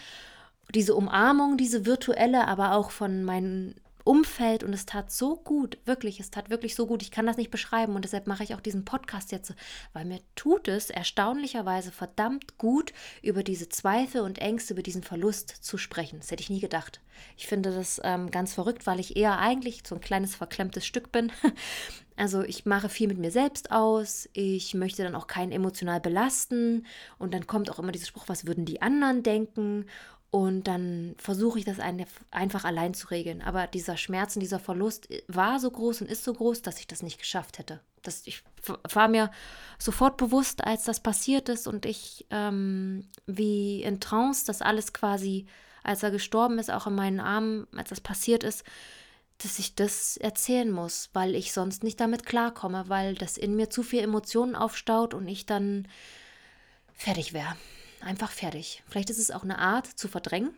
diese 0.72 0.94
Umarmung, 0.94 1.56
diese 1.56 1.84
virtuelle, 1.84 2.46
aber 2.46 2.76
auch 2.76 2.92
von 2.92 3.24
meinen 3.24 3.74
Umfeld 4.04 4.64
und 4.64 4.72
es 4.72 4.86
tat 4.86 5.10
so 5.10 5.36
gut, 5.36 5.78
wirklich, 5.84 6.20
es 6.20 6.30
tat 6.30 6.50
wirklich 6.50 6.74
so 6.74 6.86
gut. 6.86 7.02
Ich 7.02 7.10
kann 7.10 7.26
das 7.26 7.36
nicht 7.36 7.50
beschreiben 7.50 7.94
und 7.94 8.04
deshalb 8.04 8.26
mache 8.26 8.44
ich 8.44 8.54
auch 8.54 8.60
diesen 8.60 8.84
Podcast 8.84 9.32
jetzt, 9.32 9.54
weil 9.92 10.04
mir 10.04 10.20
tut 10.34 10.68
es 10.68 10.90
erstaunlicherweise 10.90 11.92
verdammt 11.92 12.58
gut, 12.58 12.92
über 13.22 13.42
diese 13.42 13.68
Zweifel 13.68 14.22
und 14.22 14.38
Ängste, 14.38 14.74
über 14.74 14.82
diesen 14.82 15.02
Verlust 15.02 15.48
zu 15.48 15.78
sprechen. 15.78 16.20
Das 16.20 16.30
hätte 16.30 16.42
ich 16.42 16.50
nie 16.50 16.60
gedacht. 16.60 17.00
Ich 17.36 17.46
finde 17.46 17.72
das 17.72 18.00
ähm, 18.04 18.30
ganz 18.30 18.54
verrückt, 18.54 18.86
weil 18.86 19.00
ich 19.00 19.16
eher 19.16 19.38
eigentlich 19.38 19.82
so 19.86 19.94
ein 19.94 20.00
kleines 20.00 20.34
verklemmtes 20.34 20.86
Stück 20.86 21.12
bin. 21.12 21.32
Also 22.16 22.42
ich 22.42 22.66
mache 22.66 22.90
viel 22.90 23.08
mit 23.08 23.16
mir 23.16 23.30
selbst 23.30 23.72
aus, 23.72 24.28
ich 24.34 24.74
möchte 24.74 25.02
dann 25.02 25.14
auch 25.14 25.26
keinen 25.26 25.52
emotional 25.52 26.00
belasten 26.00 26.84
und 27.18 27.32
dann 27.32 27.46
kommt 27.46 27.70
auch 27.70 27.78
immer 27.78 27.92
dieser 27.92 28.04
Spruch, 28.04 28.24
was 28.26 28.46
würden 28.46 28.66
die 28.66 28.82
anderen 28.82 29.22
denken? 29.22 29.86
Und 30.30 30.64
dann 30.64 31.16
versuche 31.18 31.58
ich 31.58 31.64
das 31.64 31.78
einfach 31.80 32.64
allein 32.64 32.94
zu 32.94 33.08
regeln. 33.08 33.42
Aber 33.42 33.66
dieser 33.66 33.96
Schmerz 33.96 34.36
und 34.36 34.40
dieser 34.40 34.60
Verlust 34.60 35.08
war 35.26 35.58
so 35.58 35.70
groß 35.70 36.02
und 36.02 36.10
ist 36.10 36.22
so 36.22 36.32
groß, 36.32 36.62
dass 36.62 36.78
ich 36.78 36.86
das 36.86 37.02
nicht 37.02 37.18
geschafft 37.18 37.58
hätte. 37.58 37.80
Das, 38.02 38.22
ich 38.26 38.42
war 38.92 39.08
mir 39.08 39.30
sofort 39.78 40.16
bewusst, 40.16 40.62
als 40.64 40.84
das 40.84 41.00
passiert 41.00 41.48
ist 41.48 41.66
und 41.66 41.84
ich 41.84 42.26
ähm, 42.30 43.08
wie 43.26 43.82
in 43.82 44.00
Trance, 44.00 44.46
das 44.46 44.62
alles 44.62 44.92
quasi, 44.92 45.46
als 45.82 46.02
er 46.02 46.12
gestorben 46.12 46.58
ist, 46.60 46.70
auch 46.70 46.86
in 46.86 46.94
meinen 46.94 47.20
Armen, 47.20 47.66
als 47.76 47.90
das 47.90 48.00
passiert 48.00 48.44
ist, 48.44 48.64
dass 49.38 49.58
ich 49.58 49.74
das 49.74 50.16
erzählen 50.16 50.70
muss, 50.70 51.10
weil 51.12 51.34
ich 51.34 51.52
sonst 51.52 51.82
nicht 51.82 51.98
damit 51.98 52.24
klarkomme, 52.24 52.84
weil 52.88 53.16
das 53.16 53.36
in 53.36 53.56
mir 53.56 53.68
zu 53.68 53.82
viel 53.82 54.00
Emotionen 54.00 54.54
aufstaut 54.54 55.12
und 55.12 55.26
ich 55.26 55.44
dann 55.44 55.88
fertig 56.94 57.32
wäre 57.32 57.56
einfach 58.02 58.30
fertig. 58.30 58.82
Vielleicht 58.88 59.10
ist 59.10 59.18
es 59.18 59.30
auch 59.30 59.42
eine 59.42 59.58
Art 59.58 59.86
zu 59.86 60.08
verdrängen, 60.08 60.50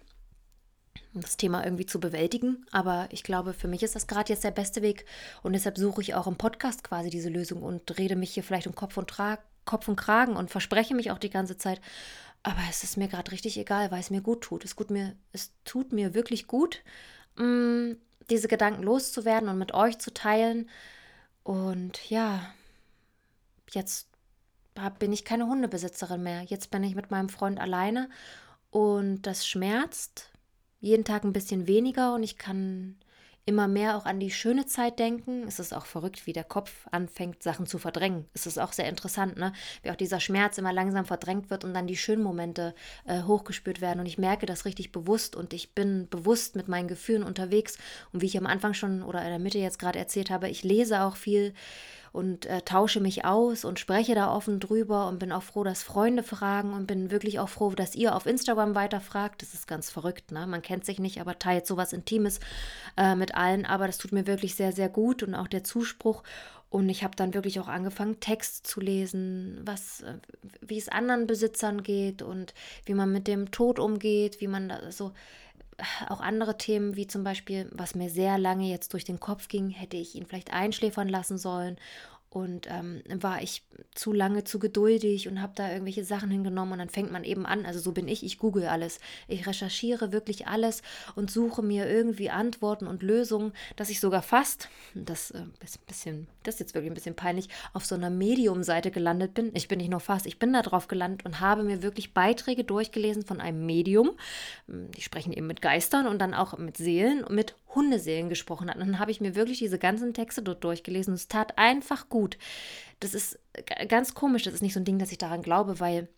um 1.15 1.21
das 1.21 1.37
Thema 1.37 1.65
irgendwie 1.65 1.87
zu 1.87 2.01
bewältigen. 2.01 2.67
Aber 2.71 3.09
ich 3.11 3.23
glaube, 3.23 3.53
für 3.55 3.69
mich 3.69 3.83
ist 3.83 3.95
das 3.95 4.07
gerade 4.07 4.33
jetzt 4.33 4.45
der 4.45 4.51
beste 4.51 4.83
Weg. 4.83 5.05
Und 5.43 5.53
deshalb 5.53 5.79
suche 5.79 6.01
ich 6.01 6.15
auch 6.15 6.27
im 6.27 6.37
Podcast 6.37 6.85
quasi 6.85 7.11
diese 7.11 7.29
Lösung 7.29 7.63
und 7.63 7.99
rede 7.99 8.17
mich 8.17 8.35
hier 8.35 8.43
vielleicht 8.43 8.67
um 8.67 8.75
Kopf 8.75 8.97
und, 8.97 9.09
Tra 9.09 9.39
Kopf 9.65 9.89
und 9.89 9.97
Kragen 9.97 10.37
und 10.37 10.51
verspreche 10.51 10.95
mich 10.95 11.11
auch 11.11 11.19
die 11.19 11.31
ganze 11.31 11.57
Zeit. 11.57 11.81
Aber 12.43 12.61
es 12.69 12.83
ist 12.83 12.97
mir 12.97 13.09
gerade 13.09 13.31
richtig 13.31 13.57
egal, 13.59 13.91
weil 13.91 14.01
es 14.01 14.11
mir 14.11 14.21
gut 14.21 14.43
tut. 14.43 14.65
Es, 14.65 14.75
gut 14.75 14.91
mir, 14.91 15.15
es 15.33 15.53
tut 15.65 15.93
mir 15.93 16.15
wirklich 16.15 16.47
gut, 16.47 16.83
mh, 17.37 17.45
mm, 17.45 17.97
diese 18.31 18.49
Gedanken 18.49 18.83
loszuwerden 18.83 19.49
und 19.49 19.59
mit 19.59 19.75
euch 19.75 19.99
zu 19.99 20.13
teilen. 20.13 20.69
Und 21.45 22.09
ja, 22.11 22.53
jetzt 23.71 24.09
bin 24.99 25.13
ich 25.13 25.25
keine 25.25 25.47
Hundebesitzerin 25.47 26.23
mehr. 26.23 26.43
Jetzt 26.43 26.71
bin 26.71 26.83
ich 26.85 26.95
mit 26.95 27.11
meinem 27.11 27.29
Freund 27.29 27.61
alleine 27.61 28.09
und 28.71 29.23
das 29.23 29.47
schmerzt 29.47 30.31
jeden 30.81 31.05
Tag 31.05 31.25
ein 31.25 31.33
bisschen 31.33 31.67
weniger 31.67 32.15
und 32.15 32.23
ich 32.23 32.39
kann 32.39 32.97
immer 33.45 33.67
mehr 33.67 33.97
auch 33.97 34.07
an 34.07 34.21
die 34.21 34.31
schöne 34.31 34.67
Zeit 34.67 34.99
denken. 34.99 35.45
Es 35.49 35.59
ist 35.59 35.75
auch 35.75 35.87
verrückt, 35.87 36.27
wie 36.27 36.33
der 36.33 36.45
Kopf 36.45 36.87
anfängt, 36.93 37.43
Sachen 37.43 37.67
zu 37.67 37.79
verdrängen. 37.79 38.27
Es 38.35 38.47
ist 38.47 38.59
auch 38.59 38.73
sehr 38.73 38.89
interessant, 38.89 39.37
ne? 39.37 39.53
wie 39.83 39.91
auch 39.91 39.97
dieser 39.97 40.21
Schmerz 40.21 40.59
immer 40.59 40.73
langsam 40.73 41.05
verdrängt 41.05 41.51
wird 41.51 41.65
und 41.65 41.75
dann 41.75 41.89
die 41.89 41.97
schönen 41.97 42.23
Momente 42.23 42.75
äh, 43.05 43.23
hochgespürt 43.23 43.81
werden. 43.81 43.99
Und 43.99 44.07
ich 44.07 44.19
merke 44.19 44.47
das 44.47 44.65
richtig 44.65 44.93
bewusst 44.93 45.35
und 45.35 45.53
ich 45.55 45.75
bin 45.75 46.09
bewusst 46.09 46.55
mit 46.55 46.69
meinen 46.69 46.87
Gefühlen 46.87 47.25
unterwegs. 47.25 47.79
Und 48.13 48.23
wie 48.23 48.27
ich 48.27 48.39
am 48.39 48.47
Anfang 48.47 48.75
schon 48.75 49.03
oder 49.03 49.23
in 49.23 49.31
der 49.31 49.41
Mitte 49.41 49.59
jetzt 49.59 49.81
gerade 49.81 49.99
erzählt 49.99 50.31
habe, 50.31 50.49
ich 50.49 50.63
lese 50.63 51.03
auch 51.03 51.17
viel 51.17 51.53
und 52.13 52.45
äh, 52.45 52.61
tausche 52.61 53.01
mich 53.01 53.25
aus 53.25 53.65
und 53.65 53.79
spreche 53.79 54.15
da 54.15 54.33
offen 54.33 54.61
drüber 54.61 55.09
und 55.09 55.19
bin 55.19 55.33
auch 55.33 55.43
froh, 55.43 55.65
dass 55.65 55.83
Freunde 55.83 56.23
fragen 56.23 56.75
und 56.75 56.87
bin 56.87 57.11
wirklich 57.11 57.41
auch 57.41 57.49
froh, 57.49 57.71
dass 57.71 57.95
ihr 57.95 58.15
auf 58.15 58.27
Instagram 58.27 58.75
weiterfragt. 58.75 59.41
Das 59.41 59.55
ist 59.55 59.67
ganz 59.67 59.91
verrückt, 59.91 60.31
ne? 60.31 60.47
Man 60.47 60.61
kennt 60.61 60.85
sich 60.85 60.99
nicht, 60.99 61.21
aber 61.21 61.39
teilt 61.39 61.67
sowas 61.67 61.95
Intimes 61.95 62.39
äh, 62.99 63.15
mit 63.15 63.35
allen. 63.35 63.65
Aber 63.65 63.87
das 63.87 63.97
tut 63.97 64.13
mir 64.13 64.27
wirklich 64.27 64.55
sehr, 64.55 64.73
sehr 64.73 64.91
gut 64.91 65.23
und 65.23 65.35
auch 65.35 65.49
der 65.49 65.65
Zuspruch. 65.65 66.23
Und 66.69 66.89
ich 66.89 67.05
habe 67.05 67.17
dann 67.17 67.35
wirklich 67.35 67.61
auch 67.61 67.69
angefangen, 67.69 68.21
Text 68.21 68.67
zu 68.67 68.81
lesen, 68.81 69.61
was, 69.65 70.03
äh, 70.03 70.15
wie 70.61 70.79
es 70.79 70.91
anderen 70.91 71.27
Besitzern 71.27 71.83
geht 71.83 72.21
und 72.21 72.53
wie 72.85 72.95
man 72.95 73.11
mit 73.11 73.27
dem 73.27 73.51
Tod 73.51 73.79
umgeht, 73.79 74.41
wie 74.41 74.49
man 74.49 74.69
da 74.69 74.93
so 74.93 75.13
auch 76.09 76.21
andere 76.21 76.57
Themen, 76.59 76.97
wie 76.97 77.07
zum 77.07 77.25
Beispiel, 77.25 77.69
was 77.73 77.95
mir 77.95 78.11
sehr 78.11 78.39
lange 78.39 78.69
jetzt 78.69 78.93
durch 78.93 79.05
den 79.05 79.21
Kopf 79.21 79.49
ging, 79.49 79.71
hätte 79.71 79.97
ich 79.97 80.15
ihn 80.15 80.27
vielleicht 80.27 80.53
einschläfern 80.53 81.09
lassen 81.09 81.39
sollen 81.39 81.77
und 82.33 82.67
ähm, 82.71 83.03
war 83.21 83.43
ich 83.43 83.63
zu 83.95 84.13
lange 84.13 84.43
zu 84.45 84.59
geduldig 84.59 85.29
und 85.29 85.43
habe 85.43 85.53
da 85.55 85.71
irgendwelche 85.71 86.05
Sachen 86.05 86.31
hingenommen 86.31 86.73
und 86.73 86.79
dann 86.79 86.89
fängt 86.89 87.13
man 87.13 87.25
eben 87.25 87.45
an, 87.45 87.67
also 87.67 87.79
so 87.79 87.93
bin 87.93 88.09
ich, 88.09 88.25
ich 88.25 88.39
google 88.39 88.67
alles, 88.67 89.01
ich 89.29 89.47
recherchiere 89.47 90.13
wirklich 90.13 90.47
alles 90.47 90.81
und 91.15 91.31
suche 91.31 91.63
mir 91.63 91.89
irgendwie 91.89 92.31
Antworten 92.31 92.87
und 92.87 93.03
Lösungen, 93.03 93.53
dass 93.77 93.91
ich 93.91 94.01
sogar 94.01 94.23
fast, 94.23 94.71
das 94.95 95.31
äh, 95.33 95.43
ist 95.63 95.79
ein 95.79 95.87
bisschen, 95.87 96.27
das 96.43 96.55
ist 96.55 96.61
jetzt 96.61 96.75
wirklich 96.75 96.91
ein 96.91 96.95
bisschen 96.95 97.17
peinlich, 97.17 97.51
auf 97.75 97.85
so 97.85 97.95
einer 97.95 98.09
Medium-Seite 98.11 98.91
gelandet 98.91 99.35
bin. 99.35 99.51
Ich 99.55 99.69
bin 99.69 99.79
nicht 99.79 99.91
nur 99.91 100.01
fast, 100.01 100.25
ich 100.25 100.39
bin 100.39 100.55
da 100.55 100.63
drauf 100.63 100.89
gelandet 100.89 101.27
und 101.27 101.41
habe 101.41 101.65
mir 101.65 101.83
wirklich 101.83 102.15
Beiträge 102.15 102.65
durchgelesen 102.65 103.25
von 103.25 103.43
einem 103.43 103.67
Medium, 103.67 104.13
die 104.67 105.03
sprechen 105.03 105.35
eben 105.35 105.47
mit 105.47 105.61
Geistern 105.61 106.07
und 106.07 106.19
dann 106.19 106.33
auch 106.33 106.57
mit 106.57 106.79
Seelen 106.79 107.25
und 107.25 107.35
mit 107.35 107.55
Hundeseelen 107.75 108.29
gesprochen 108.29 108.69
hat. 108.69 108.77
Und 108.77 108.87
dann 108.87 108.99
habe 108.99 109.11
ich 109.11 109.21
mir 109.21 109.35
wirklich 109.35 109.59
diese 109.59 109.79
ganzen 109.79 110.15
Texte 110.15 110.43
dort 110.43 110.63
durchgelesen. 110.65 111.15
Es 111.15 111.29
tat 111.29 111.59
einfach 111.59 112.09
gut. 112.09 112.39
Das 113.01 113.15
ist 113.15 113.39
ganz 113.89 114.15
komisch. 114.15 114.43
Das 114.43 114.55
ist 114.55 114.63
nicht 114.63 114.75
so 114.75 114.81
ein 114.81 114.85
Ding, 114.85 114.99
dass 114.99 115.13
ich 115.13 115.19
daran 115.19 115.43
glaube, 115.43 115.81
weil 115.81 116.09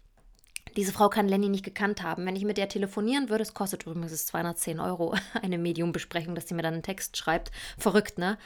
diese 0.77 0.93
Frau 0.93 1.09
kann 1.09 1.29
Lenny 1.29 1.49
nicht 1.49 1.65
gekannt 1.65 2.03
haben. 2.03 2.27
Wenn 2.27 2.37
ich 2.37 2.45
mit 2.45 2.57
der 2.57 2.69
telefonieren 2.69 3.29
würde, 3.29 3.43
es 3.43 3.55
kostet 3.55 3.85
übrigens 3.85 4.27
210 4.27 4.81
Euro 4.81 5.15
eine 5.43 5.59
Mediumbesprechung, 5.59 6.35
dass 6.35 6.49
sie 6.49 6.55
mir 6.55 6.63
dann 6.63 6.75
einen 6.75 6.83
Text 6.83 7.17
schreibt. 7.17 7.51
Verrückt, 7.79 8.19
ne? 8.19 8.39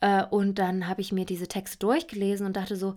Äh, 0.00 0.24
und 0.24 0.58
dann 0.58 0.88
habe 0.88 1.00
ich 1.00 1.12
mir 1.12 1.24
diese 1.24 1.48
Texte 1.48 1.78
durchgelesen 1.78 2.46
und 2.46 2.56
dachte 2.56 2.76
so, 2.76 2.96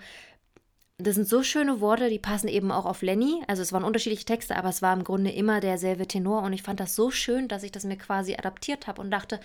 das 0.98 1.16
sind 1.16 1.28
so 1.28 1.44
schöne 1.44 1.82
Worte, 1.82 2.10
die 2.10 2.20
passen 2.20 2.48
eben 2.48 2.72
auch 2.72 2.86
auf 2.86 3.02
Lenny. 3.02 3.42
Also 3.48 3.62
es 3.62 3.74
waren 3.74 3.84
unterschiedliche 3.84 4.26
Texte, 4.26 4.56
aber 4.56 4.70
es 4.70 4.82
war 4.82 4.94
im 4.94 5.04
Grunde 5.04 5.32
immer 5.32 5.60
derselbe 5.60 6.08
Tenor 6.08 6.44
und 6.44 6.54
ich 6.54 6.64
fand 6.64 6.80
das 6.80 6.96
so 6.96 7.12
schön, 7.12 7.48
dass 7.48 7.64
ich 7.64 7.72
das 7.72 7.84
mir 7.84 7.98
quasi 7.98 8.36
adaptiert 8.36 8.88
habe 8.88 9.02
und 9.02 9.12
dachte, 9.12 9.40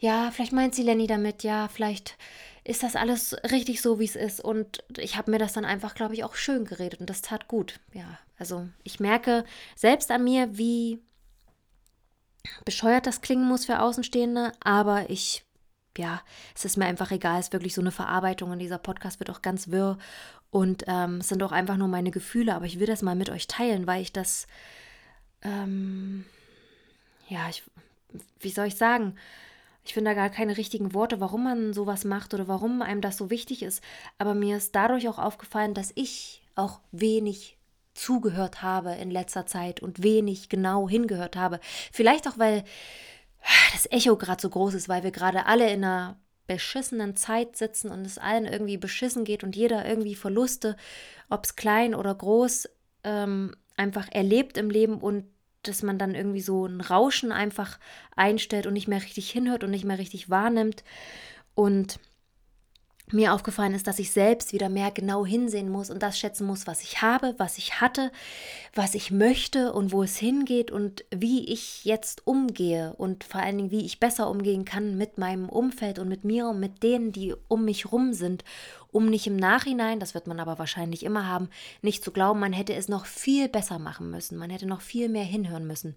ja, 0.00 0.30
vielleicht 0.30 0.52
meint 0.52 0.74
sie 0.74 0.82
Lenny 0.82 1.06
damit, 1.06 1.42
ja, 1.42 1.68
vielleicht 1.68 2.16
ist 2.64 2.82
das 2.82 2.96
alles 2.96 3.34
richtig 3.50 3.80
so, 3.82 3.98
wie 3.98 4.04
es 4.04 4.16
ist. 4.16 4.40
Und 4.40 4.84
ich 4.96 5.16
habe 5.16 5.30
mir 5.30 5.38
das 5.38 5.54
dann 5.54 5.64
einfach, 5.64 5.94
glaube 5.94 6.14
ich, 6.14 6.24
auch 6.24 6.34
schön 6.34 6.64
geredet 6.64 7.00
und 7.00 7.10
das 7.10 7.22
tat 7.22 7.48
gut. 7.48 7.80
Ja, 7.92 8.18
also 8.38 8.68
ich 8.84 9.00
merke 9.00 9.44
selbst 9.74 10.10
an 10.10 10.24
mir, 10.24 10.56
wie 10.56 11.00
bescheuert 12.64 13.06
das 13.06 13.20
klingen 13.20 13.46
muss 13.46 13.66
für 13.66 13.80
Außenstehende, 13.80 14.52
aber 14.60 15.10
ich 15.10 15.44
ja, 15.98 16.22
es 16.54 16.64
ist 16.64 16.76
mir 16.76 16.86
einfach 16.86 17.10
egal, 17.10 17.40
es 17.40 17.48
ist 17.48 17.52
wirklich 17.52 17.74
so 17.74 17.80
eine 17.80 17.90
Verarbeitung 17.90 18.50
und 18.50 18.58
dieser 18.58 18.78
Podcast 18.78 19.20
wird 19.20 19.30
auch 19.30 19.42
ganz 19.42 19.68
wirr 19.68 19.98
und 20.50 20.84
ähm, 20.86 21.18
es 21.18 21.28
sind 21.28 21.42
auch 21.42 21.52
einfach 21.52 21.76
nur 21.76 21.88
meine 21.88 22.10
Gefühle, 22.10 22.54
aber 22.54 22.64
ich 22.64 22.80
will 22.80 22.86
das 22.86 23.02
mal 23.02 23.14
mit 23.14 23.28
euch 23.28 23.46
teilen, 23.46 23.86
weil 23.86 24.00
ich 24.00 24.12
das, 24.12 24.46
ähm, 25.42 26.24
ja, 27.28 27.48
ich, 27.50 27.62
wie 28.40 28.50
soll 28.50 28.66
ich 28.66 28.76
sagen, 28.76 29.14
ich 29.84 29.94
finde 29.94 30.10
da 30.10 30.14
gar 30.14 30.30
keine 30.30 30.56
richtigen 30.56 30.94
Worte, 30.94 31.20
warum 31.20 31.44
man 31.44 31.72
sowas 31.72 32.04
macht 32.04 32.34
oder 32.34 32.46
warum 32.46 32.82
einem 32.82 33.00
das 33.00 33.16
so 33.16 33.30
wichtig 33.30 33.62
ist. 33.62 33.82
Aber 34.18 34.34
mir 34.34 34.58
ist 34.58 34.74
dadurch 34.74 35.08
auch 35.08 35.18
aufgefallen, 35.18 35.72
dass 35.72 35.92
ich 35.94 36.42
auch 36.54 36.80
wenig 36.92 37.56
zugehört 37.94 38.62
habe 38.62 38.92
in 38.92 39.10
letzter 39.10 39.46
Zeit 39.46 39.80
und 39.80 40.02
wenig 40.02 40.48
genau 40.48 40.88
hingehört 40.88 41.36
habe. 41.36 41.58
Vielleicht 41.90 42.28
auch, 42.28 42.38
weil 42.38 42.64
das 43.72 43.90
Echo 43.90 44.16
gerade 44.16 44.40
so 44.40 44.50
groß 44.50 44.74
ist, 44.74 44.88
weil 44.88 45.02
wir 45.02 45.10
gerade 45.10 45.46
alle 45.46 45.70
in 45.72 45.84
einer 45.84 46.18
beschissenen 46.46 47.14
Zeit 47.14 47.56
sitzen 47.56 47.90
und 47.90 48.06
es 48.06 48.18
allen 48.18 48.46
irgendwie 48.46 48.78
beschissen 48.78 49.24
geht 49.24 49.44
und 49.44 49.54
jeder 49.54 49.86
irgendwie 49.86 50.14
Verluste, 50.14 50.76
ob 51.28 51.44
es 51.44 51.56
klein 51.56 51.94
oder 51.94 52.14
groß, 52.14 52.68
ähm, 53.04 53.54
einfach 53.76 54.08
erlebt 54.10 54.56
im 54.56 54.70
Leben 54.70 54.98
und 54.98 55.24
dass 55.62 55.82
man 55.82 55.98
dann 55.98 56.14
irgendwie 56.14 56.40
so 56.40 56.66
ein 56.66 56.80
Rauschen 56.80 57.32
einfach 57.32 57.78
einstellt 58.16 58.66
und 58.66 58.72
nicht 58.72 58.88
mehr 58.88 59.02
richtig 59.02 59.30
hinhört 59.30 59.64
und 59.64 59.70
nicht 59.70 59.84
mehr 59.84 59.98
richtig 59.98 60.30
wahrnimmt. 60.30 60.84
Und 61.54 62.00
mir 63.12 63.34
aufgefallen 63.34 63.74
ist, 63.74 63.86
dass 63.86 63.98
ich 63.98 64.10
selbst 64.10 64.52
wieder 64.52 64.68
mehr 64.68 64.90
genau 64.90 65.24
hinsehen 65.24 65.70
muss 65.70 65.90
und 65.90 66.02
das 66.02 66.18
schätzen 66.18 66.46
muss, 66.46 66.66
was 66.66 66.82
ich 66.82 67.02
habe, 67.02 67.34
was 67.38 67.58
ich 67.58 67.80
hatte, 67.80 68.10
was 68.74 68.94
ich 68.94 69.10
möchte 69.10 69.72
und 69.72 69.92
wo 69.92 70.02
es 70.02 70.16
hingeht 70.16 70.70
und 70.70 71.04
wie 71.10 71.44
ich 71.52 71.84
jetzt 71.84 72.26
umgehe 72.26 72.94
und 72.96 73.24
vor 73.24 73.40
allen 73.40 73.58
Dingen, 73.58 73.70
wie 73.70 73.84
ich 73.84 74.00
besser 74.00 74.30
umgehen 74.30 74.64
kann 74.64 74.96
mit 74.96 75.18
meinem 75.18 75.48
Umfeld 75.48 75.98
und 75.98 76.08
mit 76.08 76.24
mir 76.24 76.48
und 76.48 76.60
mit 76.60 76.82
denen, 76.82 77.12
die 77.12 77.34
um 77.48 77.64
mich 77.64 77.90
rum 77.92 78.12
sind, 78.12 78.44
um 78.90 79.06
nicht 79.06 79.26
im 79.26 79.36
Nachhinein, 79.36 80.00
das 80.00 80.14
wird 80.14 80.26
man 80.26 80.40
aber 80.40 80.58
wahrscheinlich 80.58 81.04
immer 81.04 81.26
haben, 81.26 81.48
nicht 81.82 82.02
zu 82.02 82.10
glauben, 82.10 82.40
man 82.40 82.52
hätte 82.52 82.74
es 82.74 82.88
noch 82.88 83.06
viel 83.06 83.48
besser 83.48 83.78
machen 83.78 84.10
müssen, 84.10 84.38
man 84.38 84.50
hätte 84.50 84.66
noch 84.66 84.80
viel 84.80 85.08
mehr 85.08 85.24
hinhören 85.24 85.66
müssen. 85.66 85.94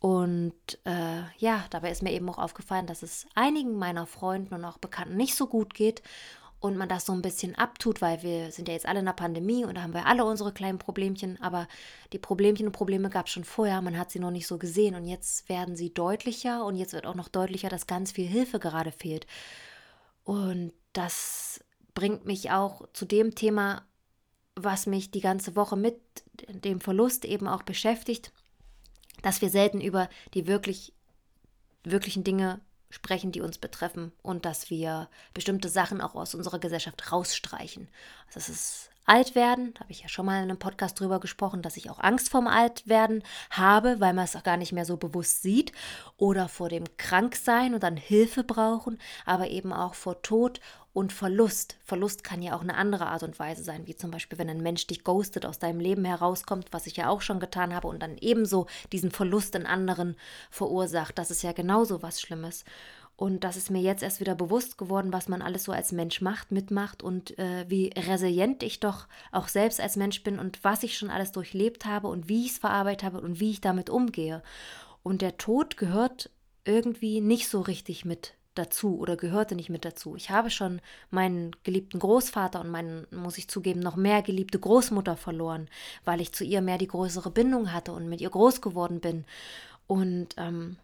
Und 0.00 0.54
äh, 0.84 1.22
ja, 1.38 1.64
dabei 1.70 1.90
ist 1.90 2.02
mir 2.02 2.12
eben 2.12 2.28
auch 2.28 2.38
aufgefallen, 2.38 2.86
dass 2.86 3.02
es 3.02 3.26
einigen 3.34 3.76
meiner 3.76 4.06
Freunden 4.06 4.54
und 4.54 4.64
auch 4.64 4.78
Bekannten 4.78 5.16
nicht 5.16 5.34
so 5.34 5.48
gut 5.48 5.74
geht 5.74 6.02
und 6.60 6.76
man 6.76 6.88
das 6.88 7.06
so 7.06 7.12
ein 7.12 7.22
bisschen 7.22 7.56
abtut, 7.56 8.00
weil 8.00 8.22
wir 8.22 8.52
sind 8.52 8.68
ja 8.68 8.74
jetzt 8.74 8.86
alle 8.86 9.00
in 9.00 9.06
der 9.06 9.12
Pandemie 9.12 9.64
und 9.64 9.76
da 9.76 9.82
haben 9.82 9.94
wir 9.94 10.06
alle 10.06 10.24
unsere 10.24 10.52
kleinen 10.52 10.78
Problemchen, 10.78 11.40
aber 11.40 11.68
die 12.12 12.18
Problemchen 12.18 12.66
und 12.66 12.72
Probleme 12.72 13.10
gab 13.10 13.26
es 13.26 13.32
schon 13.32 13.44
vorher, 13.44 13.80
man 13.80 13.98
hat 13.98 14.10
sie 14.10 14.18
noch 14.20 14.30
nicht 14.30 14.46
so 14.46 14.58
gesehen 14.58 14.94
und 14.94 15.04
jetzt 15.04 15.48
werden 15.48 15.76
sie 15.76 15.92
deutlicher 15.92 16.64
und 16.64 16.76
jetzt 16.76 16.92
wird 16.92 17.06
auch 17.06 17.14
noch 17.14 17.28
deutlicher, 17.28 17.68
dass 17.68 17.86
ganz 17.86 18.12
viel 18.12 18.26
Hilfe 18.26 18.58
gerade 18.58 18.92
fehlt. 18.92 19.26
Und 20.24 20.72
das 20.92 21.64
bringt 21.94 22.24
mich 22.24 22.50
auch 22.50 22.88
zu 22.92 23.04
dem 23.04 23.34
Thema, 23.34 23.82
was 24.54 24.86
mich 24.86 25.10
die 25.10 25.20
ganze 25.20 25.54
Woche 25.54 25.76
mit 25.76 26.00
dem 26.48 26.80
Verlust 26.80 27.24
eben 27.24 27.46
auch 27.46 27.62
beschäftigt 27.62 28.32
dass 29.22 29.40
wir 29.40 29.50
selten 29.50 29.80
über 29.80 30.08
die 30.34 30.46
wirklich, 30.46 30.92
wirklichen 31.84 32.24
Dinge 32.24 32.60
sprechen, 32.90 33.32
die 33.32 33.40
uns 33.40 33.58
betreffen 33.58 34.12
und 34.22 34.44
dass 34.44 34.70
wir 34.70 35.08
bestimmte 35.34 35.68
Sachen 35.68 36.00
auch 36.00 36.14
aus 36.14 36.34
unserer 36.34 36.58
Gesellschaft 36.58 37.12
rausstreichen. 37.12 37.88
Also 38.26 38.38
es 38.38 38.48
ist 38.48 38.90
alt 39.08 39.34
werden, 39.34 39.74
habe 39.80 39.90
ich 39.90 40.02
ja 40.02 40.08
schon 40.08 40.26
mal 40.26 40.36
in 40.36 40.44
einem 40.44 40.58
Podcast 40.58 41.00
drüber 41.00 41.18
gesprochen, 41.18 41.62
dass 41.62 41.78
ich 41.78 41.88
auch 41.88 41.98
Angst 41.98 42.28
vorm 42.28 42.46
Altwerden 42.46 43.22
habe, 43.50 44.00
weil 44.00 44.12
man 44.12 44.26
es 44.26 44.36
auch 44.36 44.42
gar 44.42 44.58
nicht 44.58 44.72
mehr 44.72 44.84
so 44.84 44.98
bewusst 44.98 45.42
sieht 45.42 45.72
oder 46.18 46.48
vor 46.48 46.68
dem 46.68 46.84
Kranksein 46.98 47.74
und 47.74 47.82
dann 47.82 47.96
Hilfe 47.96 48.44
brauchen, 48.44 48.98
aber 49.24 49.48
eben 49.48 49.72
auch 49.72 49.94
vor 49.94 50.20
Tod 50.20 50.60
und 50.98 51.12
Verlust. 51.12 51.76
Verlust 51.84 52.24
kann 52.24 52.42
ja 52.42 52.56
auch 52.56 52.62
eine 52.62 52.74
andere 52.74 53.06
Art 53.06 53.22
und 53.22 53.38
Weise 53.38 53.62
sein, 53.62 53.86
wie 53.86 53.94
zum 53.94 54.10
Beispiel, 54.10 54.36
wenn 54.36 54.50
ein 54.50 54.64
Mensch 54.64 54.84
dich 54.88 55.04
ghostet, 55.04 55.46
aus 55.46 55.60
deinem 55.60 55.78
Leben 55.78 56.04
herauskommt, 56.04 56.72
was 56.72 56.88
ich 56.88 56.96
ja 56.96 57.08
auch 57.08 57.20
schon 57.20 57.38
getan 57.38 57.72
habe 57.72 57.86
und 57.86 58.02
dann 58.02 58.16
ebenso 58.20 58.66
diesen 58.90 59.12
Verlust 59.12 59.54
in 59.54 59.64
anderen 59.64 60.16
verursacht. 60.50 61.16
Das 61.16 61.30
ist 61.30 61.42
ja 61.42 61.52
genauso 61.52 62.02
was 62.02 62.20
Schlimmes. 62.20 62.64
Und 63.14 63.44
das 63.44 63.56
ist 63.56 63.70
mir 63.70 63.80
jetzt 63.80 64.02
erst 64.02 64.18
wieder 64.18 64.34
bewusst 64.34 64.76
geworden, 64.76 65.12
was 65.12 65.28
man 65.28 65.40
alles 65.40 65.62
so 65.62 65.70
als 65.70 65.92
Mensch 65.92 66.20
macht, 66.20 66.50
mitmacht 66.50 67.04
und 67.04 67.38
äh, 67.38 67.64
wie 67.68 67.92
resilient 67.96 68.64
ich 68.64 68.80
doch 68.80 69.06
auch 69.30 69.46
selbst 69.46 69.80
als 69.80 69.94
Mensch 69.94 70.24
bin 70.24 70.40
und 70.40 70.64
was 70.64 70.82
ich 70.82 70.98
schon 70.98 71.10
alles 71.10 71.30
durchlebt 71.30 71.84
habe 71.84 72.08
und 72.08 72.28
wie 72.28 72.44
ich 72.44 72.52
es 72.52 72.58
verarbeitet 72.58 73.04
habe 73.04 73.20
und 73.20 73.38
wie 73.38 73.52
ich 73.52 73.60
damit 73.60 73.88
umgehe. 73.88 74.42
Und 75.04 75.22
der 75.22 75.36
Tod 75.36 75.76
gehört 75.76 76.30
irgendwie 76.64 77.20
nicht 77.20 77.48
so 77.48 77.60
richtig 77.60 78.04
mit 78.04 78.34
dazu 78.58 78.98
oder 78.98 79.16
gehörte 79.16 79.54
nicht 79.54 79.70
mit 79.70 79.84
dazu. 79.84 80.16
Ich 80.16 80.30
habe 80.30 80.50
schon 80.50 80.80
meinen 81.10 81.56
geliebten 81.62 81.98
Großvater 81.98 82.60
und 82.60 82.70
meinen, 82.70 83.06
muss 83.10 83.38
ich 83.38 83.48
zugeben, 83.48 83.80
noch 83.80 83.96
mehr 83.96 84.22
geliebte 84.22 84.58
Großmutter 84.58 85.16
verloren, 85.16 85.68
weil 86.04 86.20
ich 86.20 86.32
zu 86.32 86.44
ihr 86.44 86.60
mehr 86.60 86.78
die 86.78 86.88
größere 86.88 87.30
Bindung 87.30 87.72
hatte 87.72 87.92
und 87.92 88.08
mit 88.08 88.20
ihr 88.20 88.30
groß 88.30 88.60
geworden 88.60 89.00
bin. 89.00 89.24
Und 89.86 90.34
ähm, 90.36 90.76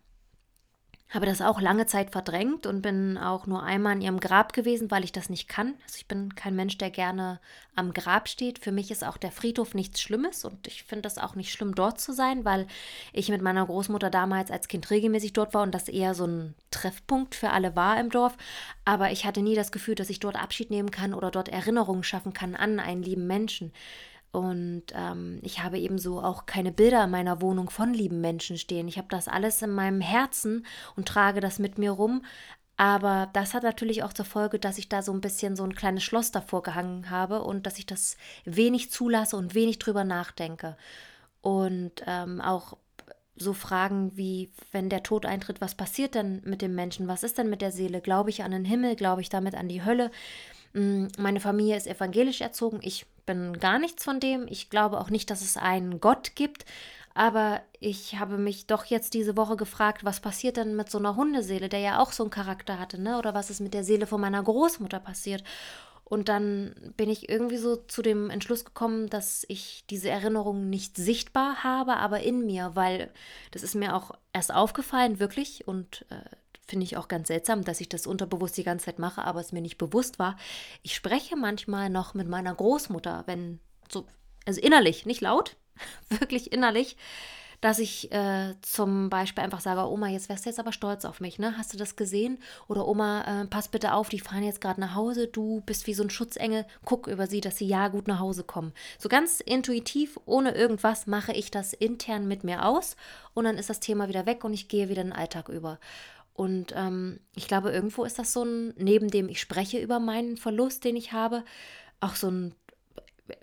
habe 1.14 1.26
das 1.26 1.40
auch 1.40 1.60
lange 1.60 1.86
Zeit 1.86 2.10
verdrängt 2.10 2.66
und 2.66 2.82
bin 2.82 3.16
auch 3.18 3.46
nur 3.46 3.62
einmal 3.62 3.94
in 3.94 4.00
ihrem 4.00 4.20
Grab 4.20 4.52
gewesen, 4.52 4.90
weil 4.90 5.04
ich 5.04 5.12
das 5.12 5.30
nicht 5.30 5.48
kann. 5.48 5.74
Also 5.84 5.96
ich 5.98 6.08
bin 6.08 6.34
kein 6.34 6.56
Mensch, 6.56 6.78
der 6.78 6.90
gerne 6.90 7.40
am 7.76 7.92
Grab 7.92 8.28
steht. 8.28 8.58
Für 8.58 8.72
mich 8.72 8.90
ist 8.90 9.04
auch 9.04 9.16
der 9.16 9.32
Friedhof 9.32 9.74
nichts 9.74 10.00
Schlimmes 10.00 10.44
und 10.44 10.66
ich 10.66 10.84
finde 10.84 11.02
das 11.02 11.18
auch 11.18 11.34
nicht 11.34 11.52
schlimm, 11.52 11.74
dort 11.74 12.00
zu 12.00 12.12
sein, 12.12 12.44
weil 12.44 12.66
ich 13.12 13.28
mit 13.28 13.42
meiner 13.42 13.64
Großmutter 13.66 14.10
damals 14.10 14.50
als 14.50 14.68
Kind 14.68 14.90
regelmäßig 14.90 15.32
dort 15.32 15.54
war 15.54 15.62
und 15.62 15.74
das 15.74 15.88
eher 15.88 16.14
so 16.14 16.26
ein 16.26 16.54
Treffpunkt 16.70 17.34
für 17.34 17.50
alle 17.50 17.76
war 17.76 17.98
im 18.00 18.10
Dorf. 18.10 18.36
Aber 18.84 19.12
ich 19.12 19.24
hatte 19.24 19.42
nie 19.42 19.54
das 19.54 19.72
Gefühl, 19.72 19.94
dass 19.94 20.10
ich 20.10 20.20
dort 20.20 20.36
Abschied 20.36 20.70
nehmen 20.70 20.90
kann 20.90 21.14
oder 21.14 21.30
dort 21.30 21.48
Erinnerungen 21.48 22.02
schaffen 22.02 22.32
kann 22.32 22.54
an 22.54 22.80
einen 22.80 23.02
lieben 23.02 23.26
Menschen. 23.26 23.72
Und 24.34 24.86
ähm, 24.96 25.38
ich 25.42 25.62
habe 25.62 25.78
ebenso 25.78 26.20
auch 26.20 26.44
keine 26.44 26.72
Bilder 26.72 27.04
in 27.04 27.10
meiner 27.10 27.40
Wohnung 27.40 27.70
von 27.70 27.94
lieben 27.94 28.20
Menschen 28.20 28.58
stehen. 28.58 28.88
Ich 28.88 28.98
habe 28.98 29.06
das 29.08 29.28
alles 29.28 29.62
in 29.62 29.70
meinem 29.70 30.00
Herzen 30.00 30.66
und 30.96 31.06
trage 31.06 31.40
das 31.40 31.60
mit 31.60 31.78
mir 31.78 31.92
rum. 31.92 32.24
Aber 32.76 33.30
das 33.32 33.54
hat 33.54 33.62
natürlich 33.62 34.02
auch 34.02 34.12
zur 34.12 34.24
Folge, 34.24 34.58
dass 34.58 34.76
ich 34.76 34.88
da 34.88 35.02
so 35.02 35.12
ein 35.12 35.20
bisschen 35.20 35.54
so 35.54 35.62
ein 35.62 35.76
kleines 35.76 36.02
Schloss 36.02 36.32
davor 36.32 36.64
gehangen 36.64 37.10
habe 37.10 37.42
und 37.42 37.64
dass 37.64 37.78
ich 37.78 37.86
das 37.86 38.16
wenig 38.44 38.90
zulasse 38.90 39.36
und 39.36 39.54
wenig 39.54 39.78
drüber 39.78 40.02
nachdenke. 40.02 40.76
Und 41.40 42.02
ähm, 42.04 42.40
auch 42.40 42.76
so 43.36 43.52
Fragen 43.52 44.16
wie, 44.16 44.50
wenn 44.72 44.88
der 44.88 45.04
Tod 45.04 45.26
eintritt, 45.26 45.60
was 45.60 45.76
passiert 45.76 46.16
denn 46.16 46.42
mit 46.44 46.60
dem 46.60 46.74
Menschen? 46.74 47.06
Was 47.06 47.22
ist 47.22 47.38
denn 47.38 47.50
mit 47.50 47.62
der 47.62 47.70
Seele? 47.70 48.00
Glaube 48.00 48.30
ich 48.30 48.42
an 48.42 48.50
den 48.50 48.64
Himmel? 48.64 48.96
Glaube 48.96 49.20
ich 49.20 49.28
damit 49.28 49.54
an 49.54 49.68
die 49.68 49.84
Hölle? 49.84 50.10
Mm, 50.72 51.06
meine 51.18 51.38
Familie 51.38 51.76
ist 51.76 51.86
evangelisch 51.86 52.40
erzogen. 52.40 52.80
Ich 52.82 53.06
bin 53.26 53.58
gar 53.58 53.78
nichts 53.78 54.04
von 54.04 54.20
dem. 54.20 54.46
Ich 54.48 54.70
glaube 54.70 55.00
auch 55.00 55.10
nicht, 55.10 55.30
dass 55.30 55.42
es 55.42 55.56
einen 55.56 56.00
Gott 56.00 56.34
gibt. 56.34 56.64
Aber 57.14 57.62
ich 57.78 58.16
habe 58.18 58.38
mich 58.38 58.66
doch 58.66 58.86
jetzt 58.86 59.14
diese 59.14 59.36
Woche 59.36 59.56
gefragt, 59.56 60.04
was 60.04 60.18
passiert 60.20 60.56
denn 60.56 60.74
mit 60.74 60.90
so 60.90 60.98
einer 60.98 61.14
Hundeseele, 61.14 61.68
der 61.68 61.78
ja 61.78 62.00
auch 62.00 62.10
so 62.10 62.24
einen 62.24 62.30
Charakter 62.30 62.78
hatte, 62.80 63.00
ne? 63.00 63.18
Oder 63.18 63.34
was 63.34 63.50
ist 63.50 63.60
mit 63.60 63.72
der 63.72 63.84
Seele 63.84 64.08
von 64.08 64.20
meiner 64.20 64.42
Großmutter 64.42 64.98
passiert? 64.98 65.44
Und 66.04 66.28
dann 66.28 66.74
bin 66.96 67.08
ich 67.08 67.28
irgendwie 67.28 67.56
so 67.56 67.76
zu 67.76 68.02
dem 68.02 68.30
Entschluss 68.30 68.64
gekommen, 68.64 69.08
dass 69.08 69.44
ich 69.48 69.84
diese 69.88 70.10
Erinnerungen 70.10 70.68
nicht 70.70 70.96
sichtbar 70.96 71.64
habe, 71.64 71.96
aber 71.96 72.20
in 72.20 72.44
mir, 72.44 72.72
weil 72.74 73.10
das 73.52 73.62
ist 73.62 73.74
mir 73.74 73.94
auch 73.96 74.10
erst 74.32 74.52
aufgefallen, 74.52 75.18
wirklich. 75.18 75.66
Und 75.66 76.04
äh, 76.10 76.36
finde 76.66 76.84
ich 76.84 76.96
auch 76.96 77.08
ganz 77.08 77.28
seltsam, 77.28 77.64
dass 77.64 77.80
ich 77.80 77.88
das 77.88 78.06
unterbewusst 78.06 78.56
die 78.56 78.64
ganze 78.64 78.86
Zeit 78.86 78.98
mache, 78.98 79.22
aber 79.22 79.40
es 79.40 79.52
mir 79.52 79.60
nicht 79.60 79.78
bewusst 79.78 80.18
war. 80.18 80.36
Ich 80.82 80.94
spreche 80.94 81.36
manchmal 81.36 81.90
noch 81.90 82.14
mit 82.14 82.28
meiner 82.28 82.54
Großmutter, 82.54 83.24
wenn 83.26 83.60
so, 83.90 84.06
also 84.46 84.60
innerlich, 84.60 85.06
nicht 85.06 85.20
laut, 85.20 85.56
wirklich 86.08 86.52
innerlich, 86.52 86.96
dass 87.64 87.78
ich 87.78 88.12
äh, 88.12 88.54
zum 88.60 89.08
Beispiel 89.08 89.42
einfach 89.42 89.62
sage, 89.62 89.88
Oma, 89.88 90.08
jetzt 90.08 90.28
wärst 90.28 90.44
du 90.44 90.50
jetzt 90.50 90.60
aber 90.60 90.70
stolz 90.70 91.06
auf 91.06 91.20
mich, 91.20 91.38
ne? 91.38 91.56
Hast 91.56 91.72
du 91.72 91.78
das 91.78 91.96
gesehen? 91.96 92.36
Oder 92.68 92.86
Oma, 92.86 93.42
äh, 93.42 93.46
pass 93.46 93.68
bitte 93.68 93.94
auf, 93.94 94.10
die 94.10 94.20
fahren 94.20 94.42
jetzt 94.42 94.60
gerade 94.60 94.80
nach 94.82 94.94
Hause, 94.94 95.28
du 95.28 95.62
bist 95.64 95.86
wie 95.86 95.94
so 95.94 96.02
ein 96.02 96.10
Schutzengel, 96.10 96.66
guck 96.84 97.06
über 97.06 97.26
sie, 97.26 97.40
dass 97.40 97.56
sie 97.56 97.66
ja 97.66 97.88
gut 97.88 98.06
nach 98.06 98.18
Hause 98.18 98.44
kommen. 98.44 98.74
So 98.98 99.08
ganz 99.08 99.40
intuitiv, 99.40 100.20
ohne 100.26 100.54
irgendwas, 100.54 101.06
mache 101.06 101.32
ich 101.32 101.50
das 101.50 101.72
intern 101.72 102.28
mit 102.28 102.44
mir 102.44 102.66
aus 102.66 102.96
und 103.32 103.44
dann 103.44 103.56
ist 103.56 103.70
das 103.70 103.80
Thema 103.80 104.08
wieder 104.08 104.26
weg 104.26 104.44
und 104.44 104.52
ich 104.52 104.68
gehe 104.68 104.90
wieder 104.90 105.00
in 105.00 105.08
den 105.08 105.16
Alltag 105.16 105.48
über. 105.48 105.78
Und 106.34 106.72
ähm, 106.76 107.20
ich 107.36 107.46
glaube, 107.46 107.70
irgendwo 107.70 108.04
ist 108.04 108.18
das 108.18 108.32
so 108.32 108.44
ein, 108.44 108.74
neben 108.76 109.08
dem 109.08 109.28
ich 109.28 109.40
spreche 109.40 109.80
über 109.80 110.00
meinen 110.00 110.36
Verlust, 110.36 110.84
den 110.84 110.96
ich 110.96 111.12
habe, 111.12 111.44
auch 112.00 112.16
so 112.16 112.28
ein, 112.28 112.54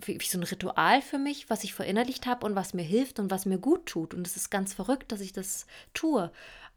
wie, 0.04 0.20
wie 0.20 0.26
so 0.26 0.38
ein 0.38 0.44
Ritual 0.44 1.02
für 1.02 1.18
mich, 1.18 1.50
was 1.50 1.64
ich 1.64 1.74
verinnerlicht 1.74 2.26
habe 2.26 2.46
und 2.46 2.56
was 2.56 2.74
mir 2.74 2.84
hilft 2.84 3.20
und 3.20 3.32
was 3.32 3.46
mir 3.46 3.58
gut 3.58 3.86
tut. 3.86 4.14
Und 4.14 4.28
es 4.28 4.36
ist 4.36 4.52
ganz 4.52 4.74
verrückt, 4.74 5.12
dass 5.12 5.22
ich 5.22 5.32
das 5.32 5.66
tue. 5.94 6.32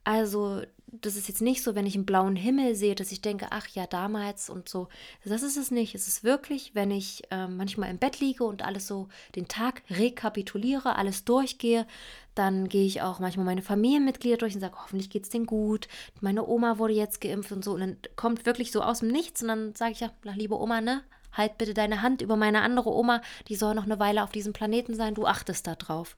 Also, 0.05 0.63
das 0.87 1.17
ist 1.17 1.29
jetzt 1.29 1.43
nicht 1.43 1.63
so, 1.63 1.75
wenn 1.75 1.87
ich 1.87 1.97
einen 1.97 2.07
blauen 2.07 2.37
Himmel 2.37 2.77
sehe, 2.77 2.95
dass 2.95 3.11
ich 3.11 3.21
denke, 3.21 3.49
ach 3.51 3.67
ja, 3.69 3.87
damals 3.87 4.49
und 4.49 4.69
so. 4.69 4.89
Das 5.25 5.43
ist 5.43 5.57
es 5.57 5.71
nicht. 5.71 5.95
Es 5.95 6.07
ist 6.07 6.23
wirklich, 6.23 6.75
wenn 6.75 6.91
ich 6.91 7.23
äh, 7.31 7.49
manchmal 7.49 7.91
im 7.91 7.99
Bett 7.99 8.21
liege 8.21 8.45
und 8.45 8.63
alles 8.63 8.87
so 8.87 9.09
den 9.35 9.49
Tag 9.49 9.83
rekapituliere, 9.91 10.97
alles 10.97 11.25
durchgehe, 11.25 11.87
dann 12.35 12.69
gehe 12.69 12.87
ich 12.87 13.03
auch 13.03 13.21
manchmal 13.21 13.47
meine 13.47 13.63
Familienmitglieder 13.63 14.37
durch 14.39 14.55
und 14.55 14.61
sage, 14.61 14.77
hoffentlich 14.77 15.11
geht 15.11 15.25
es 15.25 15.29
denen 15.31 15.47
gut. 15.47 15.89
Meine 16.21 16.47
Oma 16.47 16.79
wurde 16.79 16.95
jetzt 16.95 17.21
geimpft 17.21 17.53
und 17.53 17.65
so. 17.65 17.73
Und 17.73 17.81
dann 17.81 17.97
kommt 18.17 18.47
wirklich 18.47 18.73
so 18.73 18.83
aus 18.83 19.01
dem 19.01 19.09
Nichts 19.09 19.43
und 19.43 19.49
dann 19.49 19.75
sage 19.75 19.93
ich 19.93 20.01
ja, 20.01 20.11
liebe 20.35 20.59
Oma, 20.59 20.81
ne? 20.81 21.03
Halt 21.33 21.59
bitte 21.59 21.75
deine 21.75 22.03
Hand 22.03 22.23
über 22.23 22.37
meine 22.37 22.63
andere 22.63 22.91
Oma, 22.91 23.21
die 23.49 23.57
soll 23.57 23.75
noch 23.75 23.85
eine 23.85 23.99
Weile 23.99 24.23
auf 24.23 24.31
diesem 24.31 24.53
Planeten 24.53 24.95
sein, 24.95 25.15
du 25.15 25.27
achtest 25.27 25.67
da 25.67 25.75
drauf. 25.75 26.17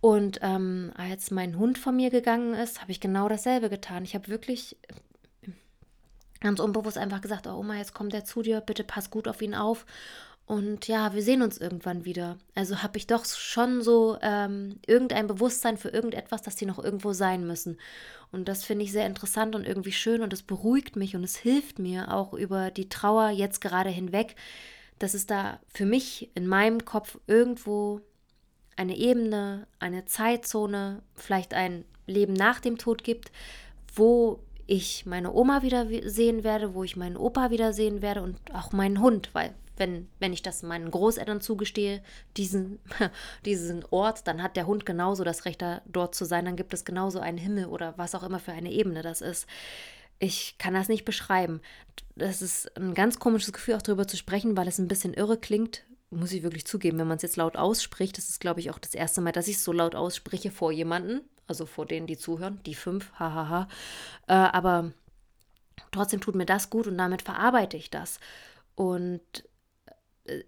Und 0.00 0.40
ähm, 0.42 0.92
als 0.96 1.30
mein 1.30 1.58
Hund 1.58 1.78
von 1.78 1.96
mir 1.96 2.10
gegangen 2.10 2.54
ist, 2.54 2.80
habe 2.80 2.92
ich 2.92 3.00
genau 3.00 3.28
dasselbe 3.28 3.68
getan. 3.68 4.04
Ich 4.04 4.14
habe 4.14 4.28
wirklich 4.28 4.76
ganz 6.40 6.58
unbewusst 6.58 6.98
einfach 6.98 7.20
gesagt, 7.20 7.46
oh 7.46 7.54
Oma, 7.58 7.76
jetzt 7.76 7.94
kommt 7.94 8.14
er 8.14 8.24
zu 8.24 8.42
dir, 8.42 8.60
bitte 8.60 8.84
pass 8.84 9.10
gut 9.10 9.28
auf 9.28 9.42
ihn 9.42 9.54
auf. 9.54 9.84
Und 10.50 10.88
ja, 10.88 11.14
wir 11.14 11.22
sehen 11.22 11.42
uns 11.42 11.58
irgendwann 11.58 12.04
wieder. 12.04 12.36
Also 12.56 12.82
habe 12.82 12.98
ich 12.98 13.06
doch 13.06 13.24
schon 13.24 13.82
so 13.82 14.18
ähm, 14.20 14.80
irgendein 14.84 15.28
Bewusstsein 15.28 15.76
für 15.76 15.90
irgendetwas, 15.90 16.42
dass 16.42 16.56
die 16.56 16.66
noch 16.66 16.82
irgendwo 16.82 17.12
sein 17.12 17.46
müssen. 17.46 17.78
Und 18.32 18.48
das 18.48 18.64
finde 18.64 18.84
ich 18.84 18.90
sehr 18.90 19.06
interessant 19.06 19.54
und 19.54 19.64
irgendwie 19.64 19.92
schön 19.92 20.22
und 20.22 20.32
es 20.32 20.42
beruhigt 20.42 20.96
mich 20.96 21.14
und 21.14 21.22
es 21.22 21.36
hilft 21.36 21.78
mir 21.78 22.12
auch 22.12 22.34
über 22.34 22.72
die 22.72 22.88
Trauer 22.88 23.30
jetzt 23.30 23.60
gerade 23.60 23.90
hinweg, 23.90 24.34
dass 24.98 25.14
es 25.14 25.24
da 25.24 25.60
für 25.68 25.86
mich 25.86 26.32
in 26.34 26.48
meinem 26.48 26.84
Kopf 26.84 27.16
irgendwo 27.28 28.00
eine 28.74 28.96
Ebene, 28.96 29.68
eine 29.78 30.04
Zeitzone, 30.06 31.02
vielleicht 31.14 31.54
ein 31.54 31.84
Leben 32.08 32.32
nach 32.32 32.58
dem 32.58 32.76
Tod 32.76 33.04
gibt, 33.04 33.30
wo 33.94 34.40
ich 34.66 35.06
meine 35.06 35.32
Oma 35.32 35.62
wieder 35.62 35.86
sehen 36.10 36.42
werde, 36.42 36.74
wo 36.74 36.82
ich 36.82 36.96
meinen 36.96 37.16
Opa 37.16 37.52
wieder 37.52 37.72
sehen 37.72 38.02
werde 38.02 38.22
und 38.22 38.36
auch 38.52 38.72
meinen 38.72 39.00
Hund, 39.00 39.30
weil 39.32 39.54
wenn, 39.80 40.08
wenn 40.20 40.32
ich 40.32 40.42
das 40.42 40.62
meinen 40.62 40.90
Großeltern 40.90 41.40
zugestehe, 41.40 42.02
diesen, 42.36 42.78
diesen 43.44 43.84
Ort, 43.90 44.26
dann 44.28 44.42
hat 44.42 44.56
der 44.56 44.66
Hund 44.66 44.86
genauso 44.86 45.24
das 45.24 45.44
Recht, 45.44 45.60
da 45.62 45.82
dort 45.86 46.14
zu 46.14 46.24
sein, 46.24 46.44
dann 46.44 46.56
gibt 46.56 46.72
es 46.72 46.84
genauso 46.84 47.18
einen 47.18 47.38
Himmel 47.38 47.66
oder 47.66 47.94
was 47.96 48.14
auch 48.14 48.22
immer 48.22 48.38
für 48.38 48.52
eine 48.52 48.70
Ebene 48.70 49.02
das 49.02 49.20
ist. 49.20 49.46
Ich 50.18 50.58
kann 50.58 50.74
das 50.74 50.88
nicht 50.88 51.04
beschreiben. 51.04 51.60
Das 52.14 52.42
ist 52.42 52.76
ein 52.76 52.94
ganz 52.94 53.18
komisches 53.18 53.52
Gefühl, 53.52 53.74
auch 53.74 53.82
darüber 53.82 54.06
zu 54.06 54.18
sprechen, 54.18 54.56
weil 54.56 54.68
es 54.68 54.78
ein 54.78 54.88
bisschen 54.88 55.14
irre 55.14 55.38
klingt, 55.38 55.82
muss 56.10 56.32
ich 56.32 56.42
wirklich 56.42 56.66
zugeben, 56.66 56.98
wenn 56.98 57.08
man 57.08 57.16
es 57.16 57.22
jetzt 57.22 57.36
laut 57.36 57.56
ausspricht, 57.56 58.18
das 58.18 58.28
ist, 58.28 58.40
glaube 58.40 58.60
ich, 58.60 58.70
auch 58.70 58.78
das 58.78 58.94
erste 58.94 59.20
Mal, 59.20 59.32
dass 59.32 59.48
ich 59.48 59.56
es 59.56 59.64
so 59.64 59.72
laut 59.72 59.94
ausspreche 59.94 60.50
vor 60.50 60.72
jemanden, 60.72 61.22
also 61.46 61.66
vor 61.66 61.86
denen, 61.86 62.06
die 62.06 62.18
zuhören, 62.18 62.60
die 62.66 62.74
fünf, 62.74 63.12
hahaha. 63.12 63.68
Äh, 64.26 64.34
aber 64.34 64.92
trotzdem 65.92 66.20
tut 66.20 66.34
mir 66.34 66.46
das 66.46 66.68
gut 66.68 66.86
und 66.86 66.98
damit 66.98 67.22
verarbeite 67.22 67.76
ich 67.76 67.90
das. 67.90 68.18
Und 68.74 69.44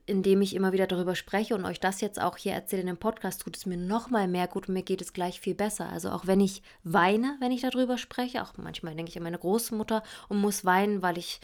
indem 0.07 0.43
ich 0.43 0.55
immer 0.55 0.73
wieder 0.73 0.87
darüber 0.87 1.15
spreche 1.15 1.55
und 1.55 1.65
euch 1.65 1.81
das 1.81 2.01
jetzt 2.01 2.21
auch 2.21 2.37
hier 2.37 2.53
erzähle 2.53 2.83
in 2.83 2.87
dem 2.89 2.97
Podcast, 2.97 3.43
tut 3.43 3.57
es 3.57 3.67
mir 3.67 3.77
noch 3.77 4.11
mal 4.11 4.29
mehr 4.29 4.49
gut 4.49 4.69
und 4.69 4.75
mir 4.75 4.83
geht 4.83 5.01
es 5.01 5.13
gleich 5.13 5.41
viel 5.41 5.55
besser. 5.55 5.89
Also 5.89 6.11
auch 6.11 6.27
wenn 6.27 6.41
ich 6.41 6.63
weine, 6.85 7.37
wenn 7.41 7.53
ich 7.53 7.63
darüber 7.63 7.99
spreche, 7.99 8.43
auch 8.43 8.53
manchmal 8.57 8.95
denke 8.95 9.11
ich 9.11 9.17
an 9.17 9.23
meine 9.23 9.39
Großmutter 9.39 10.03
und 10.29 10.39
muss 10.39 10.65
weinen, 10.65 11.03
weil 11.03 11.19
ich 11.19 11.41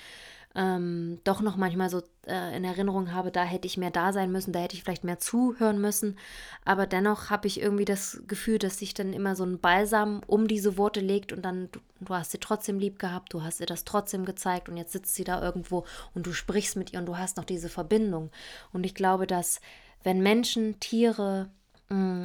ähm, 0.58 1.20
doch 1.22 1.40
noch 1.40 1.56
manchmal 1.56 1.88
so 1.88 2.02
äh, 2.26 2.56
in 2.56 2.64
Erinnerung 2.64 3.12
habe, 3.12 3.30
da 3.30 3.44
hätte 3.44 3.68
ich 3.68 3.76
mehr 3.76 3.92
da 3.92 4.12
sein 4.12 4.32
müssen, 4.32 4.52
da 4.52 4.58
hätte 4.58 4.74
ich 4.74 4.82
vielleicht 4.82 5.04
mehr 5.04 5.20
zuhören 5.20 5.80
müssen. 5.80 6.18
Aber 6.64 6.88
dennoch 6.88 7.30
habe 7.30 7.46
ich 7.46 7.60
irgendwie 7.60 7.84
das 7.84 8.20
Gefühl, 8.26 8.58
dass 8.58 8.80
sich 8.80 8.92
dann 8.92 9.12
immer 9.12 9.36
so 9.36 9.44
ein 9.44 9.60
Balsam 9.60 10.20
um 10.26 10.48
diese 10.48 10.76
Worte 10.76 10.98
legt 10.98 11.32
und 11.32 11.42
dann, 11.44 11.70
du, 11.70 11.78
du 12.00 12.12
hast 12.12 12.32
sie 12.32 12.38
trotzdem 12.38 12.80
lieb 12.80 12.98
gehabt, 12.98 13.32
du 13.32 13.44
hast 13.44 13.60
ihr 13.60 13.66
das 13.66 13.84
trotzdem 13.84 14.24
gezeigt 14.24 14.68
und 14.68 14.76
jetzt 14.76 14.92
sitzt 14.92 15.14
sie 15.14 15.22
da 15.22 15.40
irgendwo 15.40 15.84
und 16.14 16.26
du 16.26 16.32
sprichst 16.32 16.74
mit 16.74 16.92
ihr 16.92 16.98
und 16.98 17.06
du 17.06 17.16
hast 17.16 17.36
noch 17.36 17.44
diese 17.44 17.68
Verbindung. 17.68 18.30
Und 18.72 18.84
ich 18.84 18.96
glaube, 18.96 19.28
dass 19.28 19.60
wenn 20.02 20.24
Menschen, 20.24 20.80
Tiere, 20.80 21.50
mh, 21.88 21.96
mm, 21.96 22.22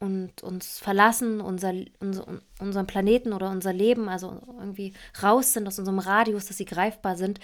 und 0.00 0.42
uns 0.42 0.78
verlassen, 0.78 1.40
unser, 1.40 1.74
unser, 1.98 2.24
unseren 2.60 2.86
Planeten 2.86 3.32
oder 3.32 3.50
unser 3.50 3.72
Leben, 3.72 4.08
also 4.08 4.40
irgendwie 4.58 4.92
raus 5.22 5.52
sind 5.52 5.66
aus 5.66 5.78
unserem 5.78 5.98
Radius, 5.98 6.46
dass 6.46 6.56
sie 6.56 6.64
greifbar 6.64 7.16
sind, 7.16 7.40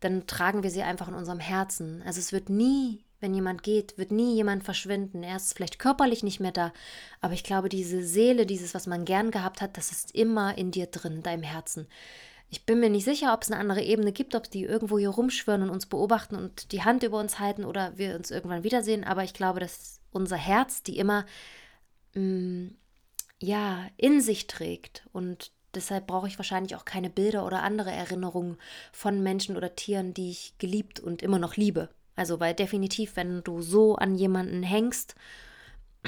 dann 0.00 0.26
tragen 0.26 0.62
wir 0.62 0.70
sie 0.70 0.82
einfach 0.82 1.08
in 1.08 1.14
unserem 1.14 1.40
Herzen. 1.40 2.02
Also 2.06 2.18
es 2.20 2.32
wird 2.32 2.48
nie, 2.48 3.04
wenn 3.20 3.34
jemand 3.34 3.62
geht, 3.62 3.98
wird 3.98 4.10
nie 4.10 4.34
jemand 4.34 4.64
verschwinden. 4.64 5.22
Er 5.22 5.36
ist 5.36 5.54
vielleicht 5.54 5.78
körperlich 5.78 6.22
nicht 6.22 6.40
mehr 6.40 6.52
da, 6.52 6.72
aber 7.20 7.34
ich 7.34 7.44
glaube, 7.44 7.68
diese 7.68 8.02
Seele, 8.02 8.46
dieses, 8.46 8.74
was 8.74 8.86
man 8.86 9.04
gern 9.04 9.30
gehabt 9.30 9.60
hat, 9.60 9.76
das 9.76 9.90
ist 9.90 10.14
immer 10.14 10.56
in 10.56 10.70
dir 10.70 10.86
drin, 10.86 11.16
in 11.16 11.22
deinem 11.22 11.42
Herzen. 11.42 11.88
Ich 12.50 12.64
bin 12.64 12.80
mir 12.80 12.88
nicht 12.88 13.04
sicher, 13.04 13.34
ob 13.34 13.42
es 13.42 13.50
eine 13.50 13.60
andere 13.60 13.82
Ebene 13.82 14.12
gibt, 14.12 14.34
ob 14.34 14.50
die 14.50 14.62
irgendwo 14.62 14.98
hier 14.98 15.10
rumschwören 15.10 15.62
und 15.62 15.68
uns 15.68 15.84
beobachten 15.84 16.36
und 16.36 16.72
die 16.72 16.82
Hand 16.82 17.02
über 17.02 17.20
uns 17.20 17.38
halten 17.38 17.66
oder 17.66 17.98
wir 17.98 18.14
uns 18.14 18.30
irgendwann 18.30 18.64
wiedersehen, 18.64 19.04
aber 19.04 19.24
ich 19.24 19.34
glaube, 19.34 19.60
dass 19.60 20.00
unser 20.10 20.36
Herz, 20.36 20.82
die 20.82 20.96
immer 20.96 21.26
mh, 22.18 22.68
mm, 22.70 22.74
ja, 23.40 23.86
in 23.96 24.20
sich 24.20 24.46
trägt. 24.46 25.06
Und 25.12 25.52
deshalb 25.74 26.06
brauche 26.06 26.28
ich 26.28 26.38
wahrscheinlich 26.38 26.76
auch 26.76 26.84
keine 26.84 27.10
Bilder 27.10 27.46
oder 27.46 27.62
andere 27.62 27.90
Erinnerungen 27.90 28.56
von 28.92 29.22
Menschen 29.22 29.56
oder 29.56 29.76
Tieren, 29.76 30.14
die 30.14 30.30
ich 30.30 30.54
geliebt 30.58 31.00
und 31.00 31.22
immer 31.22 31.38
noch 31.38 31.56
liebe. 31.56 31.88
Also, 32.16 32.40
weil 32.40 32.54
definitiv, 32.54 33.14
wenn 33.14 33.44
du 33.44 33.62
so 33.62 33.94
an 33.94 34.16
jemanden 34.16 34.64
hängst, 34.64 35.14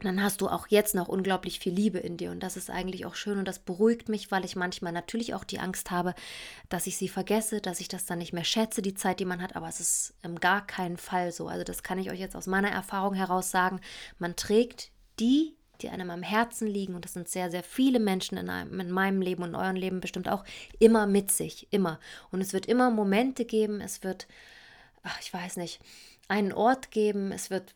dann 0.00 0.22
hast 0.22 0.40
du 0.40 0.48
auch 0.48 0.66
jetzt 0.68 0.94
noch 0.94 1.08
unglaublich 1.08 1.58
viel 1.58 1.72
Liebe 1.72 1.98
in 1.98 2.16
dir. 2.16 2.32
Und 2.32 2.40
das 2.40 2.56
ist 2.56 2.70
eigentlich 2.70 3.06
auch 3.06 3.14
schön 3.14 3.38
und 3.38 3.46
das 3.46 3.60
beruhigt 3.60 4.08
mich, 4.08 4.30
weil 4.30 4.44
ich 4.44 4.56
manchmal 4.56 4.92
natürlich 4.92 5.32
auch 5.32 5.44
die 5.44 5.60
Angst 5.60 5.90
habe, 5.90 6.14
dass 6.68 6.86
ich 6.86 6.96
sie 6.96 7.08
vergesse, 7.08 7.60
dass 7.60 7.80
ich 7.80 7.88
das 7.88 8.04
dann 8.04 8.18
nicht 8.18 8.32
mehr 8.32 8.44
schätze, 8.44 8.82
die 8.82 8.94
Zeit, 8.94 9.20
die 9.20 9.24
man 9.24 9.40
hat. 9.40 9.56
Aber 9.56 9.68
es 9.68 9.80
ist 9.80 10.14
im 10.22 10.38
gar 10.38 10.66
keinen 10.66 10.96
Fall 10.98 11.32
so. 11.32 11.48
Also 11.48 11.64
das 11.64 11.82
kann 11.82 11.98
ich 11.98 12.10
euch 12.10 12.20
jetzt 12.20 12.36
aus 12.36 12.46
meiner 12.46 12.70
Erfahrung 12.70 13.14
heraus 13.14 13.50
sagen. 13.50 13.80
Man 14.18 14.36
trägt 14.36 14.90
die, 15.20 15.56
die 15.80 15.88
einem 15.88 16.10
am 16.10 16.22
Herzen 16.22 16.66
liegen, 16.66 16.94
und 16.94 17.04
das 17.04 17.12
sind 17.12 17.28
sehr, 17.28 17.50
sehr 17.50 17.62
viele 17.62 17.98
Menschen 17.98 18.38
in, 18.38 18.48
einem, 18.48 18.78
in 18.80 18.90
meinem 18.90 19.20
Leben 19.20 19.42
und 19.42 19.50
in 19.50 19.54
eurem 19.56 19.76
Leben 19.76 20.00
bestimmt 20.00 20.28
auch, 20.28 20.44
immer 20.78 21.06
mit 21.06 21.30
sich, 21.30 21.66
immer. 21.70 21.98
Und 22.30 22.40
es 22.40 22.52
wird 22.52 22.66
immer 22.66 22.90
Momente 22.90 23.44
geben, 23.44 23.80
es 23.80 24.02
wird, 24.02 24.28
ach, 25.02 25.18
ich 25.20 25.32
weiß 25.32 25.56
nicht, 25.56 25.80
einen 26.28 26.52
Ort 26.52 26.90
geben, 26.90 27.32
es 27.32 27.50
wird 27.50 27.74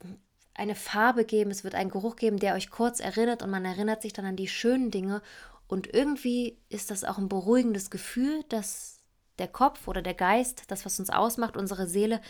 eine 0.55 0.75
Farbe 0.75 1.25
geben, 1.25 1.51
es 1.51 1.65
wird 1.65 1.75
einen 1.75 1.91
Geruch 1.91 2.17
geben, 2.17 2.39
der 2.39 2.55
euch 2.55 2.71
kurz 2.71 3.01
erinnert 3.01 3.43
und 3.43 3.51
man 3.51 3.65
erinnert 3.65 4.03
sich 4.03 4.13
dann 4.13 4.25
an 4.25 4.37
die 4.37 4.49
schönen 4.49 4.91
Dinge. 4.91 5.21
Und 5.69 5.93
irgendwie 5.93 6.57
ist 6.69 6.91
das 6.91 7.05
auch 7.05 7.19
ein 7.19 7.29
beruhigendes 7.29 7.91
Gefühl, 7.91 8.45
dass 8.49 8.99
der 9.39 9.49
Kopf 9.49 9.89
oder 9.89 10.01
der 10.01 10.15
Geist, 10.15 10.63
das, 10.69 10.87
was 10.87 10.99
uns 10.99 11.11
ausmacht, 11.11 11.57
unsere 11.57 11.87
Seele, 11.87 12.21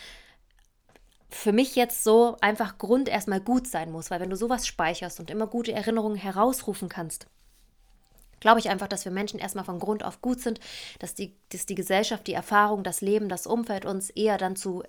für 1.29 1.51
mich 1.51 1.75
jetzt 1.75 2.03
so 2.03 2.37
einfach 2.41 2.77
Grund 2.77 3.09
erstmal 3.09 3.41
gut 3.41 3.67
sein 3.67 3.91
muss, 3.91 4.09
weil 4.09 4.19
wenn 4.19 4.29
du 4.29 4.37
sowas 4.37 4.65
speicherst 4.65 5.19
und 5.19 5.29
immer 5.29 5.47
gute 5.47 5.73
Erinnerungen 5.73 6.17
herausrufen 6.17 6.89
kannst, 6.89 7.27
glaube 8.39 8.59
ich 8.59 8.69
einfach, 8.69 8.87
dass 8.87 9.05
wir 9.05 9.11
Menschen 9.11 9.39
erstmal 9.39 9.65
von 9.65 9.79
Grund 9.79 10.05
auf 10.05 10.21
gut 10.21 10.39
sind, 10.39 10.59
dass 10.99 11.15
die, 11.15 11.35
dass 11.49 11.65
die 11.65 11.75
Gesellschaft, 11.75 12.27
die 12.27 12.33
Erfahrung, 12.33 12.83
das 12.83 13.01
Leben, 13.01 13.29
das 13.29 13.47
Umfeld 13.47 13.85
uns 13.85 14.09
eher 14.09 14.37
dann 14.37 14.55
zu 14.55 14.83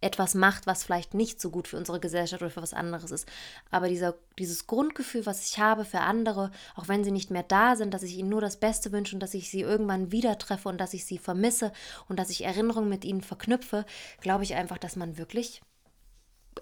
etwas 0.00 0.34
macht, 0.34 0.66
was 0.66 0.84
vielleicht 0.84 1.14
nicht 1.14 1.40
so 1.40 1.50
gut 1.50 1.66
für 1.66 1.76
unsere 1.76 1.98
Gesellschaft 1.98 2.40
oder 2.42 2.50
für 2.50 2.62
was 2.62 2.74
anderes 2.74 3.10
ist. 3.10 3.26
Aber 3.70 3.88
dieser, 3.88 4.14
dieses 4.38 4.68
Grundgefühl, 4.68 5.26
was 5.26 5.48
ich 5.48 5.58
habe 5.58 5.84
für 5.84 6.00
andere, 6.00 6.52
auch 6.76 6.86
wenn 6.86 7.02
sie 7.02 7.10
nicht 7.10 7.30
mehr 7.30 7.42
da 7.42 7.74
sind, 7.74 7.92
dass 7.94 8.04
ich 8.04 8.16
ihnen 8.16 8.28
nur 8.28 8.40
das 8.40 8.58
Beste 8.58 8.92
wünsche 8.92 9.16
und 9.16 9.20
dass 9.20 9.34
ich 9.34 9.50
sie 9.50 9.62
irgendwann 9.62 10.12
wieder 10.12 10.38
treffe 10.38 10.68
und 10.68 10.78
dass 10.78 10.94
ich 10.94 11.04
sie 11.04 11.18
vermisse 11.18 11.72
und 12.08 12.18
dass 12.18 12.30
ich 12.30 12.44
Erinnerungen 12.44 12.88
mit 12.88 13.04
ihnen 13.04 13.22
verknüpfe, 13.22 13.84
glaube 14.20 14.44
ich 14.44 14.54
einfach, 14.54 14.78
dass 14.78 14.94
man 14.94 15.18
wirklich 15.18 15.62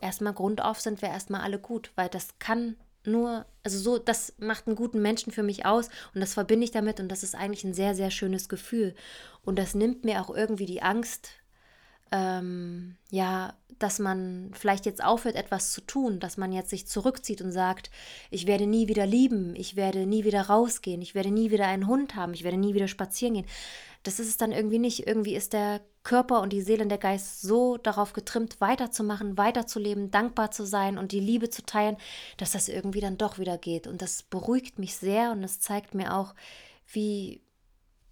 erstmal 0.00 0.32
grundauf 0.32 0.80
sind 0.80 1.02
wir 1.02 1.08
erstmal 1.08 1.42
alle 1.42 1.58
gut, 1.58 1.92
weil 1.96 2.08
das 2.08 2.38
kann 2.38 2.76
nur, 3.04 3.46
also 3.62 3.78
so, 3.78 3.98
das 3.98 4.34
macht 4.38 4.66
einen 4.66 4.76
guten 4.76 5.00
Menschen 5.00 5.32
für 5.32 5.42
mich 5.42 5.64
aus 5.64 5.88
und 6.14 6.20
das 6.20 6.34
verbinde 6.34 6.64
ich 6.64 6.72
damit 6.72 7.00
und 7.00 7.08
das 7.08 7.22
ist 7.22 7.34
eigentlich 7.34 7.64
ein 7.64 7.74
sehr, 7.74 7.94
sehr 7.94 8.10
schönes 8.10 8.48
Gefühl. 8.48 8.94
Und 9.44 9.58
das 9.58 9.74
nimmt 9.74 10.04
mir 10.04 10.20
auch 10.20 10.34
irgendwie 10.34 10.66
die 10.66 10.82
Angst 10.82 11.30
ähm, 12.12 12.96
ja, 13.10 13.54
dass 13.78 13.98
man 13.98 14.50
vielleicht 14.54 14.86
jetzt 14.86 15.04
aufhört, 15.04 15.34
etwas 15.34 15.72
zu 15.72 15.80
tun, 15.80 16.18
dass 16.20 16.36
man 16.36 16.52
jetzt 16.52 16.70
sich 16.70 16.86
zurückzieht 16.86 17.42
und 17.42 17.52
sagt, 17.52 17.90
ich 18.30 18.46
werde 18.46 18.66
nie 18.66 18.88
wieder 18.88 19.06
lieben, 19.06 19.54
ich 19.54 19.76
werde 19.76 20.06
nie 20.06 20.24
wieder 20.24 20.42
rausgehen, 20.42 21.02
ich 21.02 21.14
werde 21.14 21.30
nie 21.30 21.50
wieder 21.50 21.66
einen 21.66 21.86
Hund 21.86 22.14
haben, 22.14 22.32
ich 22.32 22.44
werde 22.44 22.56
nie 22.56 22.74
wieder 22.74 22.88
spazieren 22.88 23.34
gehen. 23.34 23.46
Das 24.02 24.20
ist 24.20 24.28
es 24.28 24.36
dann 24.36 24.52
irgendwie 24.52 24.78
nicht. 24.78 25.06
Irgendwie 25.06 25.34
ist 25.34 25.52
der 25.52 25.80
Körper 26.04 26.40
und 26.40 26.52
die 26.52 26.62
Seele 26.62 26.84
und 26.84 26.88
der 26.90 26.98
Geist 26.98 27.42
so 27.42 27.76
darauf 27.76 28.12
getrimmt, 28.12 28.60
weiterzumachen, 28.60 29.36
weiterzuleben, 29.36 30.12
dankbar 30.12 30.52
zu 30.52 30.64
sein 30.64 30.96
und 30.96 31.10
die 31.10 31.20
Liebe 31.20 31.50
zu 31.50 31.66
teilen, 31.66 31.96
dass 32.36 32.52
das 32.52 32.68
irgendwie 32.68 33.00
dann 33.00 33.18
doch 33.18 33.38
wieder 33.38 33.58
geht. 33.58 33.88
Und 33.88 34.02
das 34.02 34.22
beruhigt 34.22 34.78
mich 34.78 34.96
sehr 34.96 35.32
und 35.32 35.42
es 35.42 35.58
zeigt 35.60 35.94
mir 35.94 36.14
auch, 36.14 36.34
wie, 36.86 37.42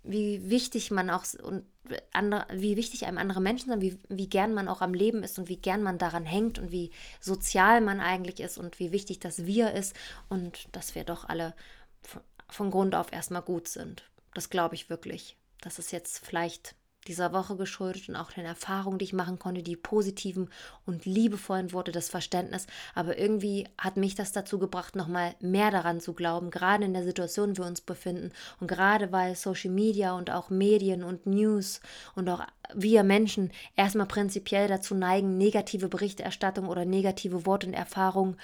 wie 0.02 0.50
wichtig 0.50 0.90
man 0.90 1.10
auch 1.10 1.24
und 1.40 1.64
andere, 2.12 2.46
wie 2.52 2.76
wichtig 2.76 3.06
einem 3.06 3.18
andere 3.18 3.40
Menschen 3.40 3.70
sind, 3.70 3.82
wie, 3.82 3.98
wie 4.08 4.28
gern 4.28 4.54
man 4.54 4.68
auch 4.68 4.80
am 4.80 4.94
Leben 4.94 5.22
ist 5.22 5.38
und 5.38 5.48
wie 5.48 5.56
gern 5.56 5.82
man 5.82 5.98
daran 5.98 6.24
hängt 6.24 6.58
und 6.58 6.70
wie 6.70 6.90
sozial 7.20 7.80
man 7.80 8.00
eigentlich 8.00 8.40
ist 8.40 8.58
und 8.58 8.78
wie 8.78 8.92
wichtig 8.92 9.20
das 9.20 9.46
Wir 9.46 9.72
ist 9.72 9.94
und 10.28 10.68
dass 10.72 10.94
wir 10.94 11.04
doch 11.04 11.28
alle 11.28 11.54
von, 12.02 12.22
von 12.48 12.70
Grund 12.70 12.94
auf 12.94 13.12
erstmal 13.12 13.42
gut 13.42 13.68
sind. 13.68 14.08
Das 14.34 14.50
glaube 14.50 14.74
ich 14.74 14.90
wirklich. 14.90 15.36
Das 15.60 15.78
ist 15.78 15.92
jetzt 15.92 16.24
vielleicht 16.24 16.74
dieser 17.04 17.32
Woche 17.32 17.56
geschuldet 17.56 18.08
und 18.08 18.16
auch 18.16 18.32
den 18.32 18.44
Erfahrungen, 18.44 18.98
die 18.98 19.04
ich 19.04 19.12
machen 19.12 19.38
konnte, 19.38 19.62
die 19.62 19.76
positiven 19.76 20.50
und 20.86 21.04
liebevollen 21.04 21.72
Worte, 21.72 21.92
das 21.92 22.08
Verständnis. 22.08 22.66
Aber 22.94 23.18
irgendwie 23.18 23.68
hat 23.78 23.96
mich 23.96 24.14
das 24.14 24.32
dazu 24.32 24.58
gebracht, 24.58 24.96
nochmal 24.96 25.34
mehr 25.40 25.70
daran 25.70 26.00
zu 26.00 26.14
glauben, 26.14 26.50
gerade 26.50 26.84
in 26.84 26.94
der 26.94 27.04
Situation, 27.04 27.50
in 27.50 27.54
der 27.54 27.64
wir 27.64 27.68
uns 27.68 27.80
befinden. 27.80 28.32
Und 28.60 28.68
gerade 28.68 29.12
weil 29.12 29.34
Social 29.36 29.70
Media 29.70 30.16
und 30.16 30.30
auch 30.30 30.50
Medien 30.50 31.04
und 31.04 31.26
News 31.26 31.80
und 32.14 32.28
auch 32.28 32.42
wir 32.74 33.04
Menschen 33.04 33.52
erstmal 33.76 34.06
prinzipiell 34.06 34.68
dazu 34.68 34.94
neigen, 34.94 35.36
negative 35.36 35.88
Berichterstattung 35.88 36.68
oder 36.68 36.84
negative 36.84 37.46
Worte 37.46 37.66
und 37.66 37.74
Erfahrungen 37.74 38.36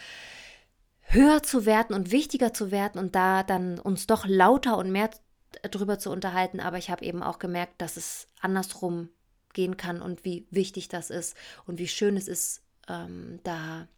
höher 1.03 1.43
zu 1.43 1.67
werten 1.67 1.95
und 1.95 2.13
wichtiger 2.13 2.55
zu 2.55 2.71
werten 2.71 2.99
und 2.99 3.15
da 3.15 3.43
dann 3.43 3.79
uns 3.79 4.07
doch 4.07 4.27
lauter 4.27 4.79
und 4.79 4.93
mehr 4.93 5.11
drüber 5.71 5.99
zu 5.99 6.11
unterhalten, 6.11 6.61
aber 6.61 6.79
ich 6.79 6.91
habe 6.91 7.05
eben 7.05 7.23
auch 7.23 7.39
gemerkt, 7.39 7.81
dass 7.81 7.97
es 7.97 8.27
andersrum 8.41 9.09
gehen 9.53 9.77
kann 9.77 10.01
und 10.01 10.25
wie 10.25 10.47
wichtig 10.51 10.89
das 10.89 11.11
ist 11.11 11.37
und 11.67 11.79
wie 11.79 11.89
schön 11.89 12.17
es 12.17 12.29
ist, 12.29 12.63
ähm, 12.89 13.41
da 13.43 13.89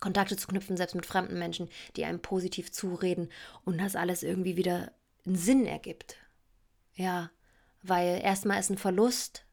Kontakte 0.00 0.36
zu 0.36 0.46
knüpfen, 0.48 0.76
selbst 0.76 0.94
mit 0.94 1.06
fremden 1.06 1.38
Menschen, 1.38 1.68
die 1.96 2.04
einem 2.04 2.20
positiv 2.20 2.72
zureden 2.72 3.30
und 3.64 3.78
das 3.78 3.96
alles 3.96 4.22
irgendwie 4.22 4.56
wieder 4.56 4.92
einen 5.24 5.36
Sinn 5.36 5.64
ergibt. 5.66 6.16
Ja, 6.94 7.30
weil 7.82 8.20
erstmal 8.22 8.60
ist 8.60 8.70
ein 8.70 8.78
Verlust 8.78 9.46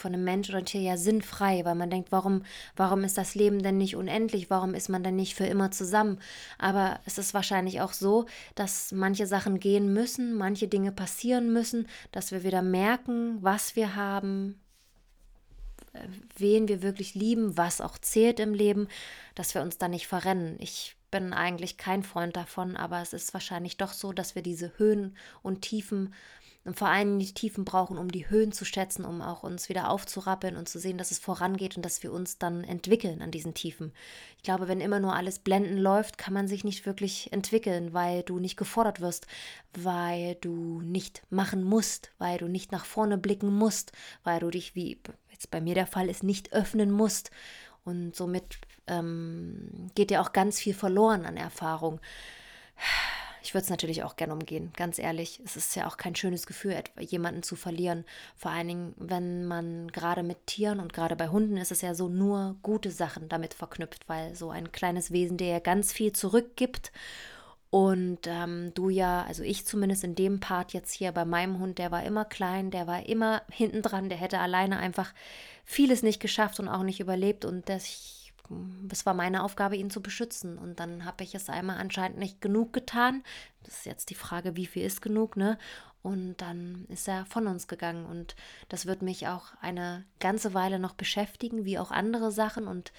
von 0.00 0.14
einem 0.14 0.24
Mensch 0.24 0.48
oder 0.48 0.64
Tier 0.64 0.80
ja 0.80 0.96
sinnfrei, 0.96 1.64
weil 1.64 1.74
man 1.74 1.90
denkt, 1.90 2.12
warum, 2.12 2.44
warum 2.76 3.04
ist 3.04 3.18
das 3.18 3.34
Leben 3.34 3.62
denn 3.62 3.78
nicht 3.78 3.96
unendlich? 3.96 4.50
Warum 4.50 4.74
ist 4.74 4.88
man 4.88 5.02
denn 5.02 5.16
nicht 5.16 5.34
für 5.34 5.46
immer 5.46 5.70
zusammen? 5.70 6.18
Aber 6.58 7.00
es 7.04 7.18
ist 7.18 7.34
wahrscheinlich 7.34 7.80
auch 7.80 7.92
so, 7.92 8.26
dass 8.54 8.92
manche 8.92 9.26
Sachen 9.26 9.60
gehen 9.60 9.92
müssen, 9.92 10.34
manche 10.34 10.68
Dinge 10.68 10.92
passieren 10.92 11.52
müssen, 11.52 11.86
dass 12.12 12.32
wir 12.32 12.44
wieder 12.44 12.62
merken, 12.62 13.38
was 13.40 13.76
wir 13.76 13.96
haben, 13.96 14.60
äh, 15.92 16.00
wen 16.36 16.68
wir 16.68 16.82
wirklich 16.82 17.14
lieben, 17.14 17.56
was 17.56 17.80
auch 17.80 17.98
zählt 17.98 18.40
im 18.40 18.54
Leben, 18.54 18.88
dass 19.34 19.54
wir 19.54 19.62
uns 19.62 19.78
da 19.78 19.88
nicht 19.88 20.06
verrennen. 20.06 20.56
Ich 20.58 20.96
bin 21.10 21.32
eigentlich 21.32 21.78
kein 21.78 22.02
Freund 22.02 22.36
davon, 22.36 22.76
aber 22.76 23.00
es 23.00 23.12
ist 23.12 23.32
wahrscheinlich 23.32 23.76
doch 23.76 23.92
so, 23.92 24.12
dass 24.12 24.34
wir 24.34 24.42
diese 24.42 24.78
Höhen 24.78 25.16
und 25.42 25.62
Tiefen 25.62 26.14
und 26.68 26.78
vor 26.78 26.88
allem 26.88 27.18
die 27.18 27.32
Tiefen 27.32 27.64
brauchen, 27.64 27.96
um 27.96 28.12
die 28.12 28.28
Höhen 28.28 28.52
zu 28.52 28.66
schätzen, 28.66 29.06
um 29.06 29.22
auch 29.22 29.42
uns 29.42 29.70
wieder 29.70 29.88
aufzurappeln 29.88 30.54
und 30.54 30.68
zu 30.68 30.78
sehen, 30.78 30.98
dass 30.98 31.10
es 31.10 31.18
vorangeht 31.18 31.78
und 31.78 31.82
dass 31.82 32.02
wir 32.02 32.12
uns 32.12 32.36
dann 32.36 32.62
entwickeln 32.62 33.22
an 33.22 33.30
diesen 33.30 33.54
Tiefen. 33.54 33.90
Ich 34.36 34.42
glaube, 34.42 34.68
wenn 34.68 34.82
immer 34.82 35.00
nur 35.00 35.14
alles 35.14 35.38
blenden 35.38 35.78
läuft, 35.78 36.18
kann 36.18 36.34
man 36.34 36.46
sich 36.46 36.64
nicht 36.64 36.84
wirklich 36.84 37.32
entwickeln, 37.32 37.94
weil 37.94 38.22
du 38.22 38.38
nicht 38.38 38.58
gefordert 38.58 39.00
wirst, 39.00 39.26
weil 39.72 40.34
du 40.42 40.82
nicht 40.82 41.22
machen 41.30 41.64
musst, 41.64 42.10
weil 42.18 42.36
du 42.36 42.48
nicht 42.48 42.70
nach 42.70 42.84
vorne 42.84 43.16
blicken 43.16 43.50
musst, 43.50 43.92
weil 44.22 44.40
du 44.40 44.50
dich, 44.50 44.74
wie 44.74 45.00
jetzt 45.30 45.50
bei 45.50 45.62
mir 45.62 45.74
der 45.74 45.86
Fall 45.86 46.10
ist, 46.10 46.22
nicht 46.22 46.52
öffnen 46.52 46.90
musst. 46.90 47.30
Und 47.86 48.14
somit 48.14 48.58
ähm, 48.88 49.90
geht 49.94 50.10
dir 50.10 50.20
auch 50.20 50.34
ganz 50.34 50.60
viel 50.60 50.74
verloren 50.74 51.24
an 51.24 51.38
Erfahrung. 51.38 51.98
Ich 53.42 53.54
würde 53.54 53.64
es 53.64 53.70
natürlich 53.70 54.02
auch 54.02 54.16
gerne 54.16 54.32
umgehen, 54.32 54.72
ganz 54.76 54.98
ehrlich. 54.98 55.40
Es 55.44 55.56
ist 55.56 55.76
ja 55.76 55.86
auch 55.86 55.96
kein 55.96 56.14
schönes 56.14 56.46
Gefühl, 56.46 56.74
jemanden 57.00 57.42
zu 57.42 57.56
verlieren. 57.56 58.04
Vor 58.36 58.50
allen 58.50 58.68
Dingen, 58.68 58.94
wenn 58.96 59.46
man 59.46 59.88
gerade 59.88 60.22
mit 60.22 60.46
Tieren 60.46 60.80
und 60.80 60.92
gerade 60.92 61.16
bei 61.16 61.28
Hunden 61.28 61.56
ist 61.56 61.72
es 61.72 61.82
ja 61.82 61.94
so 61.94 62.08
nur 62.08 62.56
gute 62.62 62.90
Sachen 62.90 63.28
damit 63.28 63.54
verknüpft, 63.54 64.08
weil 64.08 64.34
so 64.34 64.50
ein 64.50 64.72
kleines 64.72 65.10
Wesen, 65.12 65.36
der 65.36 65.48
ja 65.48 65.58
ganz 65.60 65.92
viel 65.92 66.12
zurückgibt 66.12 66.92
und 67.70 68.20
ähm, 68.26 68.72
du 68.74 68.88
ja, 68.88 69.24
also 69.24 69.42
ich 69.42 69.66
zumindest 69.66 70.02
in 70.02 70.14
dem 70.14 70.40
Part 70.40 70.72
jetzt 70.72 70.92
hier 70.92 71.12
bei 71.12 71.26
meinem 71.26 71.58
Hund, 71.58 71.78
der 71.78 71.90
war 71.90 72.02
immer 72.02 72.24
klein, 72.24 72.70
der 72.70 72.86
war 72.86 73.06
immer 73.06 73.42
hinten 73.50 73.82
dran, 73.82 74.08
der 74.08 74.18
hätte 74.18 74.38
alleine 74.38 74.78
einfach 74.78 75.12
vieles 75.64 76.02
nicht 76.02 76.20
geschafft 76.20 76.60
und 76.60 76.68
auch 76.68 76.82
nicht 76.82 77.00
überlebt. 77.00 77.44
Und 77.44 77.68
das, 77.68 78.17
es 78.90 79.06
war 79.06 79.14
meine 79.14 79.42
Aufgabe, 79.42 79.76
ihn 79.76 79.90
zu 79.90 80.02
beschützen. 80.02 80.58
Und 80.58 80.80
dann 80.80 81.04
habe 81.04 81.24
ich 81.24 81.34
es 81.34 81.48
einmal 81.48 81.78
anscheinend 81.78 82.18
nicht 82.18 82.40
genug 82.40 82.72
getan. 82.72 83.22
Das 83.64 83.78
ist 83.78 83.86
jetzt 83.86 84.10
die 84.10 84.14
Frage, 84.14 84.56
wie 84.56 84.66
viel 84.66 84.84
ist 84.84 85.02
genug, 85.02 85.36
ne? 85.36 85.58
Und 86.02 86.36
dann 86.38 86.86
ist 86.88 87.08
er 87.08 87.26
von 87.26 87.46
uns 87.46 87.68
gegangen. 87.68 88.06
Und 88.06 88.36
das 88.68 88.86
wird 88.86 89.02
mich 89.02 89.28
auch 89.28 89.46
eine 89.60 90.04
ganze 90.20 90.54
Weile 90.54 90.78
noch 90.78 90.94
beschäftigen, 90.94 91.64
wie 91.64 91.78
auch 91.78 91.90
andere 91.90 92.30
Sachen. 92.30 92.66
Und 92.68 92.92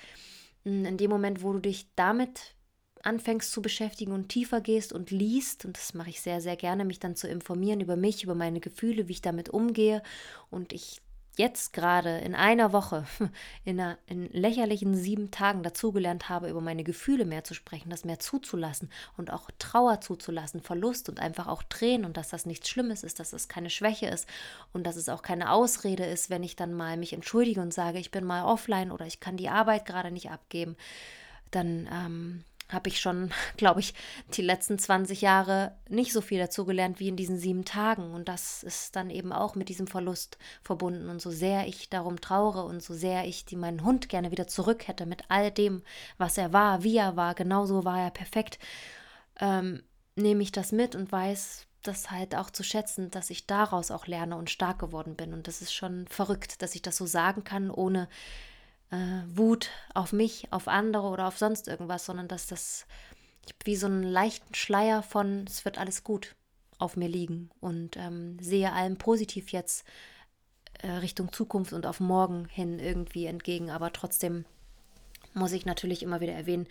hm, 0.64 0.86
in 0.86 0.98
dem 0.98 1.10
Moment, 1.10 1.42
wo 1.42 1.54
du 1.54 1.60
dich 1.60 1.88
damit 1.96 2.56
anfängst 3.04 3.52
zu 3.52 3.62
beschäftigen 3.62 4.12
und 4.12 4.28
tiefer 4.28 4.60
gehst 4.60 4.92
und 4.92 5.10
liest, 5.10 5.64
und 5.64 5.78
das 5.78 5.94
mache 5.94 6.10
ich 6.10 6.22
sehr, 6.22 6.42
sehr 6.42 6.58
gerne, 6.58 6.84
mich 6.84 7.00
dann 7.00 7.16
zu 7.16 7.30
informieren 7.30 7.80
über 7.80 7.96
mich, 7.96 8.24
über 8.24 8.36
meine 8.36 8.60
Gefühle, 8.60 9.08
wie 9.08 9.14
ich 9.14 9.22
damit 9.22 9.50
umgehe. 9.50 10.04
Und 10.50 10.74
ich 10.74 11.02
jetzt 11.40 11.72
gerade 11.72 12.18
in 12.18 12.36
einer 12.36 12.74
Woche, 12.74 13.06
in, 13.64 13.80
einer, 13.80 13.98
in 14.08 14.30
lächerlichen 14.34 14.94
sieben 14.94 15.32
Tagen 15.32 15.64
dazugelernt 15.64 16.28
habe, 16.28 16.50
über 16.50 16.60
meine 16.60 16.84
Gefühle 16.84 17.24
mehr 17.24 17.46
zu 17.46 17.54
sprechen, 17.54 17.90
das 17.90 18.04
mehr 18.04 18.20
zuzulassen 18.20 18.92
und 19.16 19.32
auch 19.32 19.50
Trauer 19.58 20.02
zuzulassen, 20.02 20.62
Verlust 20.62 21.08
und 21.08 21.22
einfach 21.22 21.48
auch 21.48 21.64
Tränen 21.64 22.06
und 22.06 22.18
dass 22.18 22.28
das 22.28 22.46
nichts 22.46 22.70
Schlimmes 22.70 23.04
ist, 23.04 23.22
dass 23.22 23.32
das 23.32 23.48
keine 23.48 23.70
Schwäche 23.70 24.08
ist 24.08 24.28
und 24.74 24.86
dass 24.86 24.98
es 24.98 25.08
auch 25.08 25.22
keine 25.22 25.52
Ausrede 25.52 26.06
ist, 26.06 26.30
wenn 26.30 26.44
ich 26.44 26.58
dann 26.58 26.74
mal 26.74 26.98
mich 26.98 27.14
entschuldige 27.14 27.62
und 27.62 27.74
sage, 27.74 28.00
ich 28.00 28.12
bin 28.12 28.26
mal 28.26 28.44
offline 28.44 28.92
oder 28.92 29.06
ich 29.06 29.22
kann 29.22 29.38
die 29.38 29.50
Arbeit 29.50 29.86
gerade 29.86 30.12
nicht 30.12 30.32
abgeben, 30.32 30.76
dann 31.52 31.88
ähm, 31.90 32.44
habe 32.70 32.90
ich 32.90 33.00
schon, 33.00 33.32
glaube 33.58 33.80
ich, 33.80 33.94
die 34.34 34.42
letzten 34.42 34.80
20 34.80 35.22
Jahre 35.22 35.76
nicht 35.90 36.14
so 36.14 36.22
viel 36.22 36.40
dazugelernt 36.40 37.00
wie 37.00 37.10
in 37.10 37.16
diesen 37.16 37.38
sieben 37.38 37.66
Tagen. 37.66 38.14
Und 38.14 38.30
das 38.30 38.64
ist 38.64 38.96
dann 38.96 39.10
eben 39.10 39.34
auch 39.34 39.56
mit 39.56 39.70
diesem 39.70 39.88
Verlust 39.88 40.38
verbunden. 40.62 41.10
Und 41.10 41.22
so 41.22 41.32
sehr 41.32 41.68
ich 41.68 41.90
darum 41.90 42.22
traure 42.22 42.64
und 42.64 42.82
so 42.82 42.94
sehr 42.94 43.26
ich 43.26 43.46
die, 43.46 43.56
meinen 43.56 43.84
Hund 43.84 44.10
gerne 44.10 44.32
wieder 44.32 44.48
zurück 44.48 44.88
hätte 44.88 45.06
mit 45.06 45.24
all 45.30 45.52
dem, 45.52 45.84
was 46.18 46.38
er 46.38 46.54
war, 46.54 46.84
wie 46.84 46.98
er 46.98 47.16
war, 47.16 47.36
genauso 47.36 47.84
war 47.86 48.00
er 48.00 48.12
perfekt, 48.12 48.60
ähm, 49.40 49.84
nehme 50.16 50.44
ich 50.44 50.52
das 50.52 50.72
mit 50.72 50.96
und 50.96 51.12
weiß 51.12 51.66
das 51.82 52.12
halt 52.12 52.36
auch 52.36 52.50
zu 52.50 52.64
schätzen, 52.64 53.10
dass 53.10 53.30
ich 53.30 53.48
daraus 53.48 53.92
auch 53.92 54.06
lerne 54.06 54.36
und 54.36 54.50
stark 54.50 54.80
geworden 54.80 55.16
bin. 55.16 55.34
Und 55.34 55.48
das 55.48 55.62
ist 55.62 55.74
schon 55.74 56.08
verrückt, 56.08 56.62
dass 56.62 56.76
ich 56.76 56.82
das 56.82 56.98
so 56.98 57.06
sagen 57.06 57.44
kann, 57.44 57.72
ohne 57.72 58.10
äh, 58.92 59.22
Wut 59.28 59.70
auf 59.94 60.14
mich, 60.14 60.48
auf 60.52 60.68
andere 60.68 61.08
oder 61.08 61.28
auf 61.28 61.38
sonst 61.38 61.68
irgendwas, 61.68 62.06
sondern 62.06 62.28
dass 62.28 62.48
das 62.48 62.86
wie 63.64 63.76
so 63.76 63.88
einen 63.88 64.04
leichten 64.04 64.54
Schleier 64.54 65.02
von 65.02 65.46
es 65.48 65.66
wird 65.66 65.78
alles 65.78 66.04
gut 66.04 66.36
auf 66.78 66.96
mir 66.96 67.08
liegen 67.08 67.50
und 67.60 67.98
ähm, 67.98 68.38
sehe 68.40 68.72
allem 68.72 68.98
positiv 68.98 69.52
jetzt 69.52 69.86
äh, 70.82 70.90
Richtung 70.92 71.32
Zukunft 71.34 71.74
und 71.74 71.86
auf 71.86 72.00
morgen 72.00 72.46
hin 72.46 72.80
irgendwie 72.80 73.26
entgegen. 73.26 73.70
Aber 73.70 73.92
trotzdem 73.92 74.46
muss 75.34 75.52
ich 75.52 75.66
natürlich 75.66 76.04
immer 76.04 76.22
wieder 76.22 76.34
erwähnen, 76.34 76.68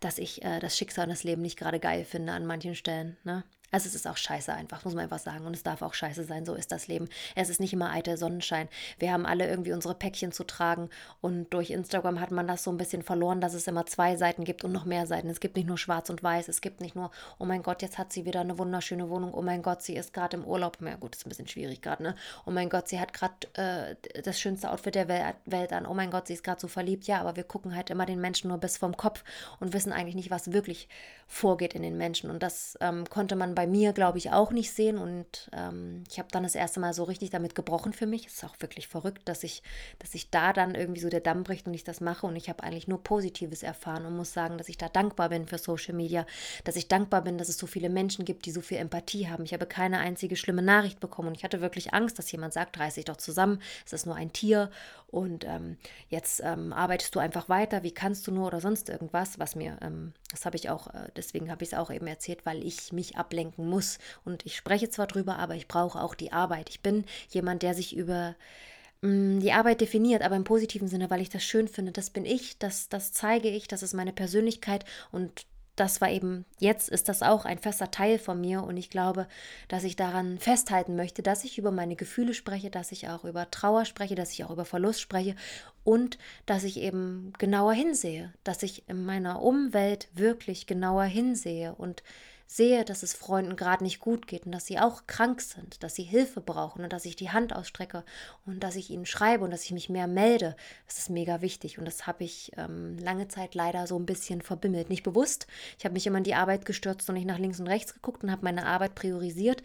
dass 0.00 0.18
ich 0.18 0.42
äh, 0.42 0.58
das 0.58 0.76
Schicksal 0.76 1.04
und 1.04 1.10
das 1.10 1.24
Leben 1.24 1.42
nicht 1.42 1.58
gerade 1.58 1.80
geil 1.80 2.04
finde 2.04 2.32
an 2.32 2.46
manchen 2.46 2.74
Stellen. 2.74 3.16
Ne? 3.24 3.44
Also 3.70 3.88
es 3.88 3.94
ist 3.94 4.06
auch 4.06 4.16
scheiße 4.16 4.52
einfach, 4.52 4.84
muss 4.84 4.94
man 4.94 5.04
einfach 5.04 5.18
sagen. 5.18 5.46
Und 5.46 5.54
es 5.54 5.62
darf 5.62 5.82
auch 5.82 5.94
scheiße 5.94 6.24
sein, 6.24 6.44
so 6.44 6.54
ist 6.54 6.72
das 6.72 6.88
Leben. 6.88 7.08
Es 7.36 7.48
ist 7.48 7.60
nicht 7.60 7.72
immer 7.72 7.90
eitel 7.90 8.16
Sonnenschein. 8.16 8.68
Wir 8.98 9.12
haben 9.12 9.26
alle 9.26 9.48
irgendwie 9.48 9.72
unsere 9.72 9.94
Päckchen 9.94 10.32
zu 10.32 10.44
tragen. 10.44 10.90
Und 11.20 11.50
durch 11.50 11.70
Instagram 11.70 12.20
hat 12.20 12.30
man 12.30 12.46
das 12.46 12.64
so 12.64 12.70
ein 12.70 12.76
bisschen 12.76 13.02
verloren, 13.02 13.40
dass 13.40 13.54
es 13.54 13.66
immer 13.66 13.86
zwei 13.86 14.16
Seiten 14.16 14.44
gibt 14.44 14.64
und 14.64 14.72
noch 14.72 14.84
mehr 14.84 15.06
Seiten. 15.06 15.28
Es 15.30 15.40
gibt 15.40 15.56
nicht 15.56 15.68
nur 15.68 15.78
schwarz 15.78 16.10
und 16.10 16.22
weiß. 16.22 16.48
Es 16.48 16.60
gibt 16.60 16.80
nicht 16.80 16.96
nur, 16.96 17.10
oh 17.38 17.44
mein 17.44 17.62
Gott, 17.62 17.82
jetzt 17.82 17.98
hat 17.98 18.12
sie 18.12 18.24
wieder 18.24 18.40
eine 18.40 18.58
wunderschöne 18.58 19.08
Wohnung. 19.08 19.32
Oh 19.34 19.42
mein 19.42 19.62
Gott, 19.62 19.82
sie 19.82 19.96
ist 19.96 20.12
gerade 20.12 20.36
im 20.36 20.44
Urlaub. 20.44 20.78
Ja 20.80 20.96
gut, 20.96 21.14
ist 21.14 21.26
ein 21.26 21.28
bisschen 21.28 21.48
schwierig 21.48 21.82
gerade, 21.82 22.02
ne? 22.02 22.14
Oh 22.46 22.50
mein 22.50 22.68
Gott, 22.68 22.88
sie 22.88 22.98
hat 22.98 23.12
gerade 23.12 23.34
äh, 23.54 24.22
das 24.22 24.40
schönste 24.40 24.70
Outfit 24.70 24.94
der 24.94 25.08
Welt 25.08 25.72
an. 25.72 25.86
Oh 25.86 25.94
mein 25.94 26.10
Gott, 26.10 26.26
sie 26.26 26.34
ist 26.34 26.44
gerade 26.44 26.60
so 26.60 26.68
verliebt. 26.68 27.06
Ja, 27.06 27.20
aber 27.20 27.36
wir 27.36 27.44
gucken 27.44 27.76
halt 27.76 27.90
immer 27.90 28.06
den 28.06 28.20
Menschen 28.20 28.48
nur 28.48 28.58
bis 28.58 28.76
vom 28.76 28.96
Kopf 28.96 29.22
und 29.60 29.72
wissen 29.72 29.92
eigentlich 29.92 30.14
nicht, 30.16 30.30
was 30.30 30.52
wirklich 30.52 30.88
vorgeht 31.26 31.74
in 31.74 31.82
den 31.82 31.96
Menschen. 31.96 32.30
Und 32.30 32.42
das 32.42 32.76
ähm, 32.80 33.08
konnte 33.08 33.36
man 33.36 33.54
bei 33.54 33.59
bei 33.60 33.66
mir, 33.66 33.92
glaube 33.92 34.16
ich, 34.16 34.32
auch 34.32 34.52
nicht 34.52 34.72
sehen. 34.72 34.96
Und 34.96 35.50
ähm, 35.52 36.04
ich 36.08 36.18
habe 36.18 36.30
dann 36.32 36.44
das 36.44 36.54
erste 36.54 36.80
Mal 36.80 36.94
so 36.94 37.04
richtig 37.04 37.28
damit 37.28 37.54
gebrochen 37.54 37.92
für 37.92 38.06
mich. 38.06 38.26
Es 38.26 38.36
ist 38.36 38.44
auch 38.44 38.56
wirklich 38.58 38.88
verrückt, 38.88 39.28
dass 39.28 39.44
ich, 39.44 39.62
dass 39.98 40.14
ich 40.14 40.30
da 40.30 40.54
dann 40.54 40.74
irgendwie 40.74 41.02
so 41.02 41.10
der 41.10 41.20
Damm 41.20 41.42
bricht 41.42 41.66
und 41.66 41.74
ich 41.74 41.84
das 41.84 42.00
mache. 42.00 42.26
Und 42.26 42.36
ich 42.36 42.48
habe 42.48 42.62
eigentlich 42.62 42.88
nur 42.88 43.02
Positives 43.02 43.62
erfahren 43.62 44.06
und 44.06 44.16
muss 44.16 44.32
sagen, 44.32 44.56
dass 44.56 44.70
ich 44.70 44.78
da 44.78 44.88
dankbar 44.88 45.28
bin 45.28 45.46
für 45.46 45.58
Social 45.58 45.92
Media, 45.92 46.24
dass 46.64 46.74
ich 46.74 46.88
dankbar 46.88 47.20
bin, 47.20 47.36
dass 47.36 47.50
es 47.50 47.58
so 47.58 47.66
viele 47.66 47.90
Menschen 47.90 48.24
gibt, 48.24 48.46
die 48.46 48.50
so 48.50 48.62
viel 48.62 48.78
Empathie 48.78 49.28
haben. 49.28 49.44
Ich 49.44 49.52
habe 49.52 49.66
keine 49.66 49.98
einzige 49.98 50.36
schlimme 50.36 50.62
Nachricht 50.62 50.98
bekommen 50.98 51.28
und 51.28 51.36
ich 51.36 51.44
hatte 51.44 51.60
wirklich 51.60 51.92
Angst, 51.92 52.18
dass 52.18 52.32
jemand 52.32 52.54
sagt, 52.54 52.80
reiß 52.80 52.94
dich 52.94 53.04
doch 53.04 53.18
zusammen, 53.18 53.60
es 53.84 53.92
ist 53.92 54.06
nur 54.06 54.14
ein 54.14 54.32
Tier 54.32 54.70
und 55.10 55.44
ähm, 55.44 55.76
jetzt 56.08 56.40
ähm, 56.44 56.72
arbeitest 56.72 57.14
du 57.14 57.18
einfach 57.18 57.48
weiter, 57.48 57.82
wie 57.82 57.90
kannst 57.90 58.26
du 58.26 58.32
nur 58.32 58.46
oder 58.46 58.60
sonst 58.60 58.88
irgendwas, 58.88 59.38
was 59.38 59.56
mir, 59.56 59.76
ähm, 59.82 60.12
das 60.30 60.46
habe 60.46 60.56
ich 60.56 60.70
auch, 60.70 60.86
äh, 60.88 61.08
deswegen 61.16 61.50
habe 61.50 61.64
ich 61.64 61.72
es 61.72 61.78
auch 61.78 61.90
eben 61.90 62.06
erzählt, 62.06 62.46
weil 62.46 62.64
ich 62.64 62.92
mich 62.92 63.16
ablenken 63.16 63.68
muss. 63.68 63.98
Und 64.24 64.46
ich 64.46 64.56
spreche 64.56 64.88
zwar 64.88 65.08
drüber, 65.08 65.38
aber 65.38 65.56
ich 65.56 65.66
brauche 65.66 66.00
auch 66.00 66.14
die 66.14 66.32
Arbeit. 66.32 66.70
Ich 66.70 66.80
bin 66.80 67.04
jemand, 67.30 67.62
der 67.62 67.74
sich 67.74 67.96
über 67.96 68.36
mm, 69.02 69.40
die 69.40 69.52
Arbeit 69.52 69.80
definiert, 69.80 70.22
aber 70.22 70.36
im 70.36 70.44
positiven 70.44 70.86
Sinne, 70.86 71.10
weil 71.10 71.20
ich 71.20 71.30
das 71.30 71.42
schön 71.42 71.66
finde. 71.66 71.90
Das 71.92 72.10
bin 72.10 72.24
ich, 72.24 72.58
das, 72.58 72.88
das 72.88 73.12
zeige 73.12 73.48
ich, 73.48 73.66
das 73.66 73.82
ist 73.82 73.94
meine 73.94 74.12
Persönlichkeit 74.12 74.84
und 75.10 75.44
das 75.76 76.00
war 76.00 76.10
eben, 76.10 76.44
jetzt 76.58 76.88
ist 76.88 77.08
das 77.08 77.22
auch 77.22 77.44
ein 77.44 77.58
fester 77.58 77.90
Teil 77.90 78.18
von 78.18 78.40
mir 78.40 78.62
und 78.62 78.76
ich 78.76 78.90
glaube, 78.90 79.26
dass 79.68 79.84
ich 79.84 79.96
daran 79.96 80.38
festhalten 80.38 80.96
möchte, 80.96 81.22
dass 81.22 81.44
ich 81.44 81.58
über 81.58 81.70
meine 81.70 81.96
Gefühle 81.96 82.34
spreche, 82.34 82.70
dass 82.70 82.92
ich 82.92 83.08
auch 83.08 83.24
über 83.24 83.50
Trauer 83.50 83.84
spreche, 83.84 84.14
dass 84.14 84.32
ich 84.32 84.44
auch 84.44 84.50
über 84.50 84.64
Verlust 84.64 85.00
spreche 85.00 85.36
und 85.84 86.18
dass 86.46 86.64
ich 86.64 86.78
eben 86.78 87.32
genauer 87.38 87.72
hinsehe, 87.72 88.32
dass 88.44 88.62
ich 88.62 88.88
in 88.88 89.04
meiner 89.04 89.42
Umwelt 89.42 90.08
wirklich 90.14 90.66
genauer 90.66 91.04
hinsehe 91.04 91.74
und 91.74 92.02
sehe, 92.52 92.84
dass 92.84 93.04
es 93.04 93.14
Freunden 93.14 93.54
gerade 93.54 93.84
nicht 93.84 94.00
gut 94.00 94.26
geht 94.26 94.44
und 94.44 94.50
dass 94.50 94.66
sie 94.66 94.80
auch 94.80 95.06
krank 95.06 95.40
sind, 95.40 95.84
dass 95.84 95.94
sie 95.94 96.02
Hilfe 96.02 96.40
brauchen 96.40 96.82
und 96.82 96.92
dass 96.92 97.04
ich 97.04 97.14
die 97.14 97.30
Hand 97.30 97.54
ausstrecke 97.54 98.02
und 98.44 98.58
dass 98.64 98.74
ich 98.74 98.90
ihnen 98.90 99.06
schreibe 99.06 99.44
und 99.44 99.52
dass 99.52 99.64
ich 99.64 99.70
mich 99.70 99.88
mehr 99.88 100.08
melde, 100.08 100.56
das 100.88 100.98
ist 100.98 101.10
mega 101.10 101.42
wichtig. 101.42 101.78
Und 101.78 101.84
das 101.84 102.08
habe 102.08 102.24
ich 102.24 102.50
ähm, 102.56 102.98
lange 102.98 103.28
Zeit 103.28 103.54
leider 103.54 103.86
so 103.86 103.96
ein 103.96 104.04
bisschen 104.04 104.42
verbimmelt. 104.42 104.90
Nicht 104.90 105.04
bewusst. 105.04 105.46
Ich 105.78 105.84
habe 105.84 105.92
mich 105.92 106.08
immer 106.08 106.18
in 106.18 106.24
die 106.24 106.34
Arbeit 106.34 106.64
gestürzt 106.64 107.08
und 107.08 107.14
nicht 107.14 107.28
nach 107.28 107.38
links 107.38 107.60
und 107.60 107.68
rechts 107.68 107.94
geguckt 107.94 108.24
und 108.24 108.32
habe 108.32 108.44
meine 108.44 108.66
Arbeit 108.66 108.96
priorisiert. 108.96 109.62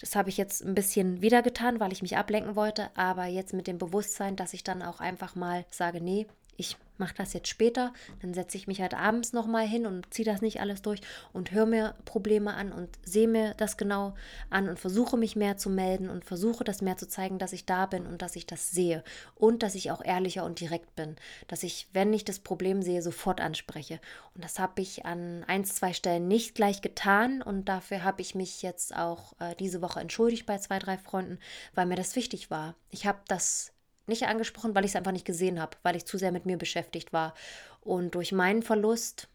Das 0.00 0.14
habe 0.14 0.28
ich 0.28 0.36
jetzt 0.36 0.62
ein 0.62 0.74
bisschen 0.74 1.22
wieder 1.22 1.40
getan, 1.40 1.80
weil 1.80 1.92
ich 1.92 2.02
mich 2.02 2.18
ablenken 2.18 2.54
wollte, 2.54 2.90
aber 2.96 3.24
jetzt 3.24 3.54
mit 3.54 3.66
dem 3.66 3.78
Bewusstsein, 3.78 4.36
dass 4.36 4.52
ich 4.52 4.62
dann 4.62 4.82
auch 4.82 5.00
einfach 5.00 5.36
mal 5.36 5.64
sage, 5.70 6.02
nee, 6.02 6.26
ich 6.58 6.76
mache 6.98 7.14
das 7.16 7.32
jetzt 7.32 7.48
später, 7.48 7.92
dann 8.22 8.34
setze 8.34 8.56
ich 8.56 8.66
mich 8.66 8.80
halt 8.80 8.94
abends 8.94 9.32
nochmal 9.32 9.66
hin 9.66 9.86
und 9.86 10.12
ziehe 10.12 10.26
das 10.26 10.42
nicht 10.42 10.60
alles 10.60 10.82
durch 10.82 11.00
und 11.32 11.52
höre 11.52 11.66
mir 11.66 11.94
Probleme 12.04 12.54
an 12.54 12.72
und 12.72 12.88
sehe 13.04 13.28
mir 13.28 13.54
das 13.54 13.76
genau 13.76 14.14
an 14.50 14.68
und 14.68 14.78
versuche 14.78 15.16
mich 15.16 15.36
mehr 15.36 15.56
zu 15.56 15.70
melden 15.70 16.10
und 16.10 16.24
versuche 16.24 16.64
das 16.64 16.82
mehr 16.82 16.96
zu 16.96 17.08
zeigen, 17.08 17.38
dass 17.38 17.52
ich 17.52 17.66
da 17.66 17.86
bin 17.86 18.06
und 18.06 18.22
dass 18.22 18.36
ich 18.36 18.46
das 18.46 18.70
sehe 18.70 19.02
und 19.34 19.62
dass 19.62 19.74
ich 19.74 19.90
auch 19.90 20.04
ehrlicher 20.04 20.44
und 20.44 20.60
direkt 20.60 20.94
bin, 20.96 21.16
dass 21.48 21.62
ich, 21.62 21.88
wenn 21.92 22.12
ich 22.12 22.24
das 22.24 22.38
Problem 22.38 22.82
sehe, 22.82 23.02
sofort 23.02 23.40
anspreche. 23.40 24.00
Und 24.34 24.44
das 24.44 24.58
habe 24.58 24.82
ich 24.82 25.04
an 25.06 25.44
ein, 25.46 25.64
zwei 25.64 25.92
Stellen 25.92 26.28
nicht 26.28 26.54
gleich 26.54 26.82
getan 26.82 27.42
und 27.42 27.66
dafür 27.66 28.04
habe 28.04 28.22
ich 28.22 28.34
mich 28.34 28.62
jetzt 28.62 28.96
auch 28.96 29.34
äh, 29.40 29.54
diese 29.56 29.82
Woche 29.82 30.00
entschuldigt 30.00 30.46
bei 30.46 30.58
zwei, 30.58 30.78
drei 30.78 30.98
Freunden, 30.98 31.38
weil 31.74 31.86
mir 31.86 31.96
das 31.96 32.16
wichtig 32.16 32.50
war. 32.50 32.74
Ich 32.90 33.06
habe 33.06 33.20
das 33.28 33.72
nicht 34.08 34.26
angesprochen, 34.26 34.74
weil 34.74 34.84
ich 34.84 34.92
es 34.92 34.96
einfach 34.96 35.12
nicht 35.12 35.26
gesehen 35.26 35.60
habe, 35.60 35.76
weil 35.82 35.96
ich 35.96 36.06
zu 36.06 36.18
sehr 36.18 36.32
mit 36.32 36.46
mir 36.46 36.56
beschäftigt 36.56 37.12
war. 37.12 37.34
Und 37.80 38.14
durch 38.14 38.32
meinen 38.32 38.62
Verlust 38.62 39.28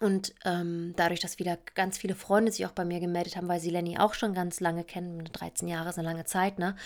und 0.00 0.34
ähm, 0.44 0.92
dadurch, 0.96 1.20
dass 1.20 1.38
wieder 1.38 1.58
ganz 1.74 1.96
viele 1.98 2.14
Freunde 2.14 2.52
sich 2.52 2.66
auch 2.66 2.72
bei 2.72 2.84
mir 2.84 3.00
gemeldet 3.00 3.36
haben, 3.36 3.48
weil 3.48 3.60
sie 3.60 3.70
Lenny 3.70 3.98
auch 3.98 4.14
schon 4.14 4.34
ganz 4.34 4.60
lange 4.60 4.84
kennen, 4.84 5.24
13 5.24 5.68
Jahre 5.68 5.88
ist 5.88 5.98
eine 5.98 6.08
lange 6.08 6.24
Zeit, 6.24 6.58
ne, 6.58 6.76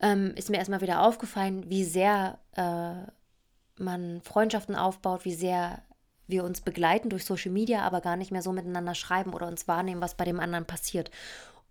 ähm, 0.00 0.32
ist 0.34 0.50
mir 0.50 0.58
erstmal 0.58 0.80
wieder 0.80 1.02
aufgefallen, 1.02 1.68
wie 1.68 1.84
sehr 1.84 2.38
äh, 2.56 3.10
man 3.80 4.20
Freundschaften 4.22 4.74
aufbaut, 4.74 5.24
wie 5.24 5.34
sehr 5.34 5.82
wir 6.26 6.44
uns 6.44 6.60
begleiten 6.60 7.10
durch 7.10 7.24
Social 7.24 7.52
Media, 7.52 7.82
aber 7.82 8.00
gar 8.00 8.16
nicht 8.16 8.32
mehr 8.32 8.42
so 8.42 8.52
miteinander 8.52 8.94
schreiben 8.94 9.34
oder 9.34 9.46
uns 9.46 9.68
wahrnehmen, 9.68 10.00
was 10.00 10.16
bei 10.16 10.24
dem 10.24 10.40
anderen 10.40 10.66
passiert 10.66 11.10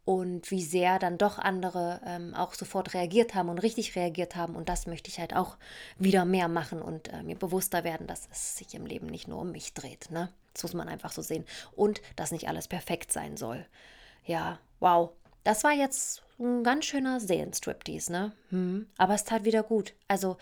und 0.08 0.52
wie 0.52 0.64
sehr 0.64 1.00
dann 1.00 1.18
doch 1.18 1.38
andere 1.38 2.00
ähm, 2.06 2.34
auch 2.34 2.54
sofort 2.54 2.94
reagiert 2.94 3.36
haben 3.36 3.50
und 3.50 3.60
richtig 3.60 3.94
reagiert 3.98 4.38
haben. 4.38 4.56
Und 4.56 4.70
das 4.70 4.88
möchte 4.88 5.10
ich 5.10 5.20
halt 5.20 5.36
auch 5.36 5.58
wieder 6.00 6.24
mehr 6.24 6.48
machen 6.48 6.82
und 6.82 7.12
äh, 7.12 7.24
mir 7.24 7.36
bewusster 7.36 7.84
werden, 7.84 8.08
dass 8.08 8.30
es 8.32 8.56
sich 8.56 8.74
im 8.74 8.86
Leben 8.86 9.08
nicht 9.08 9.28
nur 9.28 9.42
um 9.42 9.52
mich 9.52 9.74
dreht. 9.74 10.10
Ne? 10.10 10.30
Das 10.54 10.64
muss 10.64 10.74
man 10.74 10.88
einfach 10.88 11.12
so 11.12 11.22
sehen. 11.22 11.44
Und 11.76 12.02
dass 12.16 12.32
nicht 12.32 12.48
alles 12.48 12.70
perfekt 12.70 13.12
sein 13.12 13.36
soll. 13.36 13.66
Ja, 14.26 14.60
wow. 14.80 15.10
Das 15.44 15.66
war 15.66 15.74
jetzt 15.74 16.24
ein 16.40 16.64
ganz 16.64 16.86
schöner 16.86 17.20
Seelenstriptease, 17.20 18.10
ne? 18.10 18.32
Hm. 18.52 18.88
Aber 18.98 19.14
es 19.14 19.26
tat 19.26 19.44
wieder 19.44 19.64
gut. 19.64 19.94
Also 20.08 20.38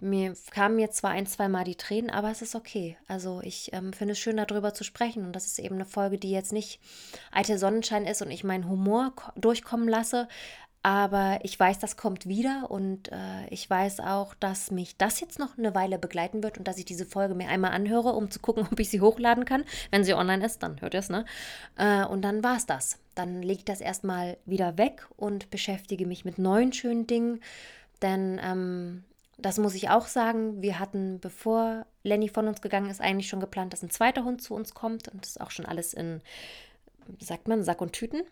mir 0.00 0.34
kamen 0.50 0.78
jetzt 0.78 0.98
zwar 0.98 1.10
ein, 1.10 1.26
zwei 1.26 1.48
Mal 1.48 1.64
die 1.64 1.76
Tränen, 1.76 2.10
aber 2.10 2.30
es 2.30 2.42
ist 2.42 2.54
okay. 2.54 2.96
Also 3.08 3.40
ich 3.42 3.72
ähm, 3.72 3.92
finde 3.92 4.12
es 4.12 4.18
schön, 4.18 4.36
darüber 4.36 4.74
zu 4.74 4.84
sprechen. 4.84 5.24
Und 5.24 5.34
das 5.34 5.46
ist 5.46 5.58
eben 5.58 5.76
eine 5.76 5.84
Folge, 5.84 6.18
die 6.18 6.30
jetzt 6.30 6.52
nicht 6.52 6.80
eitel 7.32 7.58
Sonnenschein 7.58 8.06
ist 8.06 8.22
und 8.22 8.30
ich 8.30 8.44
meinen 8.44 8.68
Humor 8.68 9.12
durchkommen 9.36 9.88
lasse. 9.88 10.28
Aber 10.82 11.40
ich 11.42 11.60
weiß, 11.60 11.78
das 11.78 11.98
kommt 11.98 12.26
wieder 12.26 12.70
und 12.70 13.12
äh, 13.12 13.46
ich 13.50 13.68
weiß 13.68 14.00
auch, 14.00 14.32
dass 14.34 14.70
mich 14.70 14.96
das 14.96 15.20
jetzt 15.20 15.38
noch 15.38 15.58
eine 15.58 15.74
Weile 15.74 15.98
begleiten 15.98 16.42
wird 16.42 16.56
und 16.56 16.66
dass 16.66 16.78
ich 16.78 16.86
diese 16.86 17.04
Folge 17.04 17.34
mir 17.34 17.48
einmal 17.48 17.72
anhöre, 17.72 18.14
um 18.14 18.30
zu 18.30 18.40
gucken, 18.40 18.66
ob 18.72 18.80
ich 18.80 18.88
sie 18.88 19.02
hochladen 19.02 19.44
kann. 19.44 19.64
Wenn 19.90 20.04
sie 20.04 20.14
online 20.14 20.44
ist, 20.44 20.62
dann 20.62 20.80
hört 20.80 20.94
ihr 20.94 21.00
es, 21.00 21.10
ne? 21.10 21.26
Äh, 21.76 22.06
und 22.06 22.22
dann 22.22 22.42
war 22.42 22.56
es 22.56 22.64
das. 22.64 22.98
Dann 23.14 23.42
lege 23.42 23.58
ich 23.58 23.64
das 23.66 23.82
erstmal 23.82 24.38
wieder 24.46 24.78
weg 24.78 25.06
und 25.18 25.50
beschäftige 25.50 26.06
mich 26.06 26.24
mit 26.24 26.38
neuen 26.38 26.72
schönen 26.72 27.06
Dingen. 27.06 27.42
Denn 28.00 28.40
ähm, 28.42 29.04
das 29.40 29.58
muss 29.58 29.74
ich 29.74 29.88
auch 29.90 30.06
sagen. 30.06 30.62
Wir 30.62 30.78
hatten, 30.78 31.20
bevor 31.20 31.86
Lenny 32.02 32.28
von 32.28 32.48
uns 32.48 32.60
gegangen 32.60 32.90
ist, 32.90 33.00
eigentlich 33.00 33.28
schon 33.28 33.40
geplant, 33.40 33.72
dass 33.72 33.82
ein 33.82 33.90
zweiter 33.90 34.24
Hund 34.24 34.42
zu 34.42 34.54
uns 34.54 34.74
kommt. 34.74 35.08
Und 35.08 35.22
das 35.22 35.30
ist 35.30 35.40
auch 35.40 35.50
schon 35.50 35.66
alles 35.66 35.94
in, 35.94 36.20
sagt 37.18 37.48
man, 37.48 37.62
Sack 37.62 37.80
und 37.80 37.92
Tüten. 37.92 38.22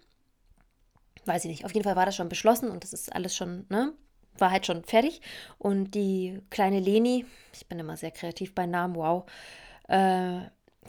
Weiß 1.24 1.44
ich 1.44 1.50
nicht. 1.50 1.64
Auf 1.64 1.74
jeden 1.74 1.84
Fall 1.84 1.96
war 1.96 2.06
das 2.06 2.16
schon 2.16 2.28
beschlossen 2.28 2.70
und 2.70 2.84
das 2.84 2.92
ist 2.92 3.12
alles 3.14 3.36
schon, 3.36 3.66
ne? 3.68 3.92
War 4.38 4.50
halt 4.50 4.66
schon 4.66 4.84
fertig. 4.84 5.20
Und 5.58 5.94
die 5.94 6.40
kleine 6.50 6.80
Leni, 6.80 7.26
ich 7.52 7.66
bin 7.66 7.78
immer 7.78 7.96
sehr 7.96 8.12
kreativ 8.12 8.54
bei 8.54 8.66
Namen, 8.66 8.94
wow, 8.94 9.24
äh, 9.88 10.40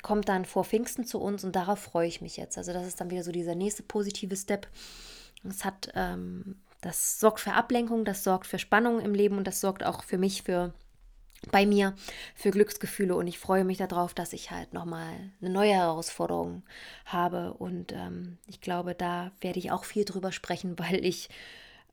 kommt 0.02 0.30
dann 0.30 0.46
vor 0.46 0.64
Pfingsten 0.64 1.04
zu 1.04 1.20
uns 1.20 1.44
und 1.44 1.56
darauf 1.56 1.80
freue 1.80 2.08
ich 2.08 2.22
mich 2.22 2.38
jetzt. 2.38 2.58
Also, 2.58 2.74
das 2.74 2.88
ist 2.88 3.02
dann 3.02 3.10
wieder 3.10 3.24
so 3.24 3.32
dieser 3.32 3.56
nächste 3.56 3.84
positive 3.84 4.36
Step. 4.36 4.68
Es 5.44 5.66
hat 5.66 5.90
ähm, 5.96 6.62
das 6.82 7.20
sorgt 7.20 7.40
für 7.40 7.54
Ablenkung, 7.54 8.06
das 8.06 8.24
sorgt 8.24 8.48
für 8.48 8.60
Spannung 8.60 9.00
im 9.00 9.14
Leben 9.14 9.38
und 9.38 9.46
das 9.46 9.62
sorgt 9.62 9.84
auch 9.86 10.04
für 10.04 10.18
mich 10.18 10.44
für 10.44 10.74
bei 11.52 11.66
mir 11.66 11.96
für 12.36 12.52
Glücksgefühle 12.52 13.16
und 13.16 13.28
ich 13.28 13.40
freue 13.40 13.64
mich 13.64 13.78
darauf, 13.78 14.14
dass 14.14 14.34
ich 14.34 14.52
halt 14.52 14.74
nochmal 14.74 15.14
eine 15.42 15.50
neue 15.50 15.74
Herausforderung 15.74 16.64
habe 17.06 17.54
und 17.54 17.94
ähm, 17.94 18.38
ich 18.46 18.60
glaube, 18.62 18.94
da 18.94 19.32
werde 19.40 19.60
ich 19.60 19.72
auch 19.72 19.86
viel 19.86 20.06
drüber 20.06 20.32
sprechen, 20.32 20.78
weil 20.80 21.04
ich 21.06 21.30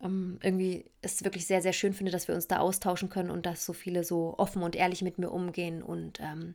ähm, 0.01 0.39
irgendwie 0.43 0.85
es 1.01 1.25
wirklich 1.25 1.47
sehr, 1.47 1.63
sehr 1.63 1.73
schön 1.73 1.95
finde, 1.95 2.13
dass 2.13 2.29
wir 2.29 2.35
uns 2.35 2.49
da 2.49 2.59
austauschen 2.59 3.09
können 3.09 3.31
und 3.31 3.47
dass 3.47 3.65
so 3.65 3.73
viele 3.73 4.05
so 4.05 4.35
offen 4.37 4.63
und 4.63 4.77
ehrlich 4.77 5.03
mit 5.03 5.19
mir 5.19 5.31
umgehen 5.31 5.83
und 5.83 6.21
ähm, 6.21 6.55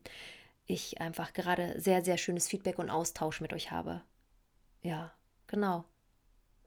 ich 0.66 1.02
einfach 1.02 1.34
gerade 1.34 1.80
sehr, 1.80 2.04
sehr 2.04 2.18
schönes 2.18 2.48
Feedback 2.48 2.78
und 2.80 2.90
Austausch 2.90 3.42
mit 3.42 3.54
euch 3.54 3.72
habe. 3.72 4.02
Ja, 4.82 5.12
genau. 5.48 5.86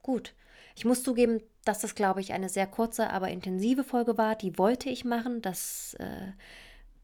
Gut. 0.01 0.33
Ich 0.75 0.85
muss 0.85 1.03
zugeben, 1.03 1.41
dass 1.63 1.79
das, 1.79 1.95
glaube 1.95 2.21
ich, 2.21 2.33
eine 2.33 2.49
sehr 2.49 2.67
kurze, 2.67 3.09
aber 3.09 3.29
intensive 3.29 3.83
Folge 3.83 4.17
war. 4.17 4.35
Die 4.35 4.57
wollte 4.57 4.89
ich 4.89 5.05
machen. 5.05 5.41
Das 5.41 5.95
äh, 5.99 6.31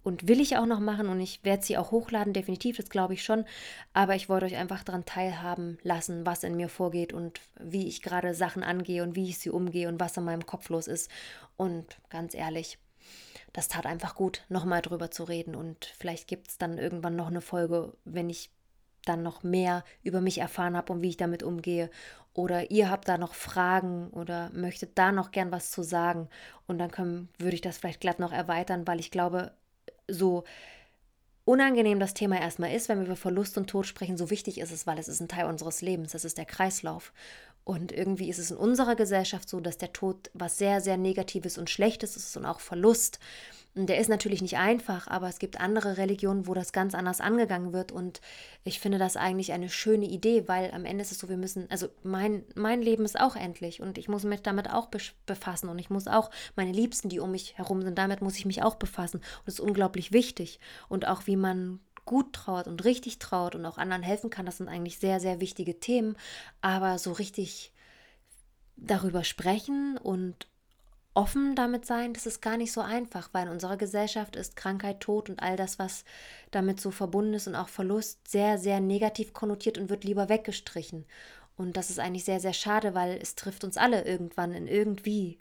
und 0.03 0.27
will 0.27 0.41
ich 0.41 0.57
auch 0.57 0.65
noch 0.65 0.79
machen 0.79 1.09
und 1.09 1.19
ich 1.19 1.43
werde 1.43 1.63
sie 1.63 1.77
auch 1.77 1.91
hochladen, 1.91 2.33
definitiv, 2.33 2.77
das 2.77 2.89
glaube 2.89 3.13
ich 3.13 3.23
schon. 3.23 3.45
Aber 3.93 4.15
ich 4.15 4.29
wollte 4.29 4.47
euch 4.47 4.55
einfach 4.55 4.83
daran 4.83 5.05
teilhaben 5.05 5.77
lassen, 5.83 6.25
was 6.25 6.43
in 6.43 6.55
mir 6.55 6.69
vorgeht 6.69 7.13
und 7.13 7.39
wie 7.59 7.87
ich 7.87 8.01
gerade 8.01 8.33
Sachen 8.33 8.63
angehe 8.63 9.03
und 9.03 9.15
wie 9.15 9.29
ich 9.29 9.37
sie 9.37 9.51
umgehe 9.51 9.87
und 9.87 9.99
was 9.99 10.17
in 10.17 10.23
meinem 10.23 10.45
Kopf 10.45 10.69
los 10.69 10.87
ist. 10.87 11.11
Und 11.55 11.85
ganz 12.09 12.33
ehrlich, 12.33 12.79
das 13.53 13.67
tat 13.67 13.85
einfach 13.85 14.15
gut, 14.15 14.43
nochmal 14.49 14.81
drüber 14.81 15.11
zu 15.11 15.23
reden. 15.23 15.55
Und 15.55 15.85
vielleicht 15.97 16.27
gibt 16.27 16.47
es 16.47 16.57
dann 16.57 16.77
irgendwann 16.77 17.15
noch 17.15 17.27
eine 17.27 17.41
Folge, 17.41 17.93
wenn 18.03 18.29
ich 18.29 18.49
dann 19.05 19.23
noch 19.23 19.43
mehr 19.43 19.83
über 20.03 20.21
mich 20.21 20.37
erfahren 20.39 20.77
habe 20.77 20.93
und 20.93 21.01
wie 21.01 21.09
ich 21.09 21.17
damit 21.17 21.43
umgehe. 21.43 21.89
Oder 22.33 22.71
ihr 22.71 22.89
habt 22.89 23.07
da 23.07 23.17
noch 23.17 23.33
Fragen 23.33 24.09
oder 24.11 24.49
möchtet 24.53 24.97
da 24.97 25.11
noch 25.11 25.31
gern 25.31 25.51
was 25.51 25.71
zu 25.71 25.83
sagen. 25.83 26.29
Und 26.67 26.77
dann 26.77 26.91
können, 26.91 27.29
würde 27.37 27.55
ich 27.55 27.61
das 27.61 27.77
vielleicht 27.77 28.01
glatt 28.01 28.19
noch 28.19 28.31
erweitern, 28.31 28.87
weil 28.87 28.99
ich 28.99 29.11
glaube, 29.11 29.51
so 30.07 30.43
unangenehm 31.43 31.99
das 31.99 32.13
Thema 32.13 32.39
erstmal 32.39 32.73
ist, 32.73 32.87
wenn 32.87 32.99
wir 32.99 33.07
über 33.07 33.15
Verlust 33.15 33.57
und 33.57 33.69
Tod 33.69 33.85
sprechen, 33.85 34.17
so 34.17 34.29
wichtig 34.29 34.59
ist 34.59 34.71
es, 34.71 34.87
weil 34.87 34.99
es 34.99 35.07
ist 35.07 35.19
ein 35.19 35.27
Teil 35.27 35.45
unseres 35.45 35.81
Lebens, 35.81 36.11
das 36.13 36.23
ist 36.23 36.37
der 36.37 36.45
Kreislauf. 36.45 37.13
Und 37.63 37.91
irgendwie 37.91 38.29
ist 38.29 38.39
es 38.39 38.51
in 38.51 38.57
unserer 38.57 38.95
Gesellschaft 38.95 39.47
so, 39.47 39.59
dass 39.59 39.77
der 39.77 39.93
Tod 39.93 40.31
was 40.33 40.57
sehr, 40.57 40.81
sehr 40.81 40.97
Negatives 40.97 41.57
und 41.57 41.69
Schlechtes 41.69 42.15
ist 42.15 42.35
und 42.35 42.45
auch 42.45 42.59
Verlust. 42.59 43.19
Der 43.73 43.99
ist 43.99 44.09
natürlich 44.09 44.41
nicht 44.41 44.57
einfach, 44.57 45.07
aber 45.07 45.29
es 45.29 45.39
gibt 45.39 45.61
andere 45.61 45.95
Religionen, 45.95 46.45
wo 46.45 46.53
das 46.53 46.73
ganz 46.73 46.93
anders 46.93 47.21
angegangen 47.21 47.71
wird. 47.71 47.93
Und 47.93 48.19
ich 48.65 48.81
finde 48.81 48.97
das 48.97 49.15
eigentlich 49.15 49.53
eine 49.53 49.69
schöne 49.69 50.05
Idee, 50.05 50.49
weil 50.49 50.71
am 50.71 50.83
Ende 50.83 51.03
ist 51.03 51.13
es 51.13 51.19
so, 51.19 51.29
wir 51.29 51.37
müssen, 51.37 51.69
also 51.71 51.87
mein, 52.03 52.43
mein 52.55 52.81
Leben 52.81 53.05
ist 53.05 53.17
auch 53.17 53.37
endlich 53.37 53.81
und 53.81 53.97
ich 53.97 54.09
muss 54.09 54.25
mich 54.25 54.41
damit 54.41 54.69
auch 54.69 54.89
befassen 55.25 55.69
und 55.69 55.79
ich 55.79 55.89
muss 55.89 56.07
auch 56.07 56.31
meine 56.57 56.73
Liebsten, 56.73 57.07
die 57.07 57.21
um 57.21 57.31
mich 57.31 57.57
herum 57.57 57.81
sind, 57.81 57.97
damit 57.97 58.21
muss 58.21 58.37
ich 58.37 58.45
mich 58.45 58.61
auch 58.61 58.75
befassen. 58.75 59.17
Und 59.17 59.47
es 59.47 59.53
ist 59.53 59.59
unglaublich 59.61 60.11
wichtig. 60.11 60.59
Und 60.89 61.07
auch 61.07 61.27
wie 61.27 61.37
man 61.37 61.79
gut 62.05 62.33
trauert 62.33 62.67
und 62.67 62.83
richtig 62.83 63.19
trauert 63.19 63.55
und 63.55 63.65
auch 63.65 63.77
anderen 63.77 64.03
helfen 64.03 64.29
kann, 64.29 64.45
das 64.45 64.57
sind 64.57 64.67
eigentlich 64.69 64.97
sehr, 64.99 65.19
sehr 65.19 65.39
wichtige 65.39 65.79
Themen. 65.79 66.15
Aber 66.61 66.97
so 66.99 67.11
richtig 67.11 67.71
darüber 68.75 69.23
sprechen 69.23 69.97
und 69.97 70.47
offen 71.13 71.55
damit 71.55 71.85
sein, 71.85 72.13
das 72.13 72.25
ist 72.25 72.41
gar 72.41 72.57
nicht 72.57 72.71
so 72.71 72.81
einfach, 72.81 73.29
weil 73.33 73.47
in 73.47 73.51
unserer 73.51 73.77
Gesellschaft 73.77 74.35
ist 74.35 74.55
Krankheit, 74.55 75.01
Tod 75.01 75.29
und 75.29 75.41
all 75.41 75.57
das, 75.57 75.77
was 75.77 76.05
damit 76.51 76.79
so 76.79 76.91
verbunden 76.91 77.33
ist 77.33 77.47
und 77.47 77.55
auch 77.55 77.69
Verlust 77.69 78.27
sehr, 78.27 78.57
sehr 78.57 78.79
negativ 78.79 79.33
konnotiert 79.33 79.77
und 79.77 79.89
wird 79.89 80.03
lieber 80.03 80.29
weggestrichen. 80.29 81.05
Und 81.57 81.77
das 81.77 81.89
ist 81.89 81.99
eigentlich 81.99 82.25
sehr, 82.25 82.39
sehr 82.39 82.53
schade, 82.53 82.95
weil 82.95 83.19
es 83.21 83.35
trifft 83.35 83.63
uns 83.63 83.77
alle 83.77 84.05
irgendwann 84.05 84.53
in 84.53 84.67
irgendwie, 84.67 85.37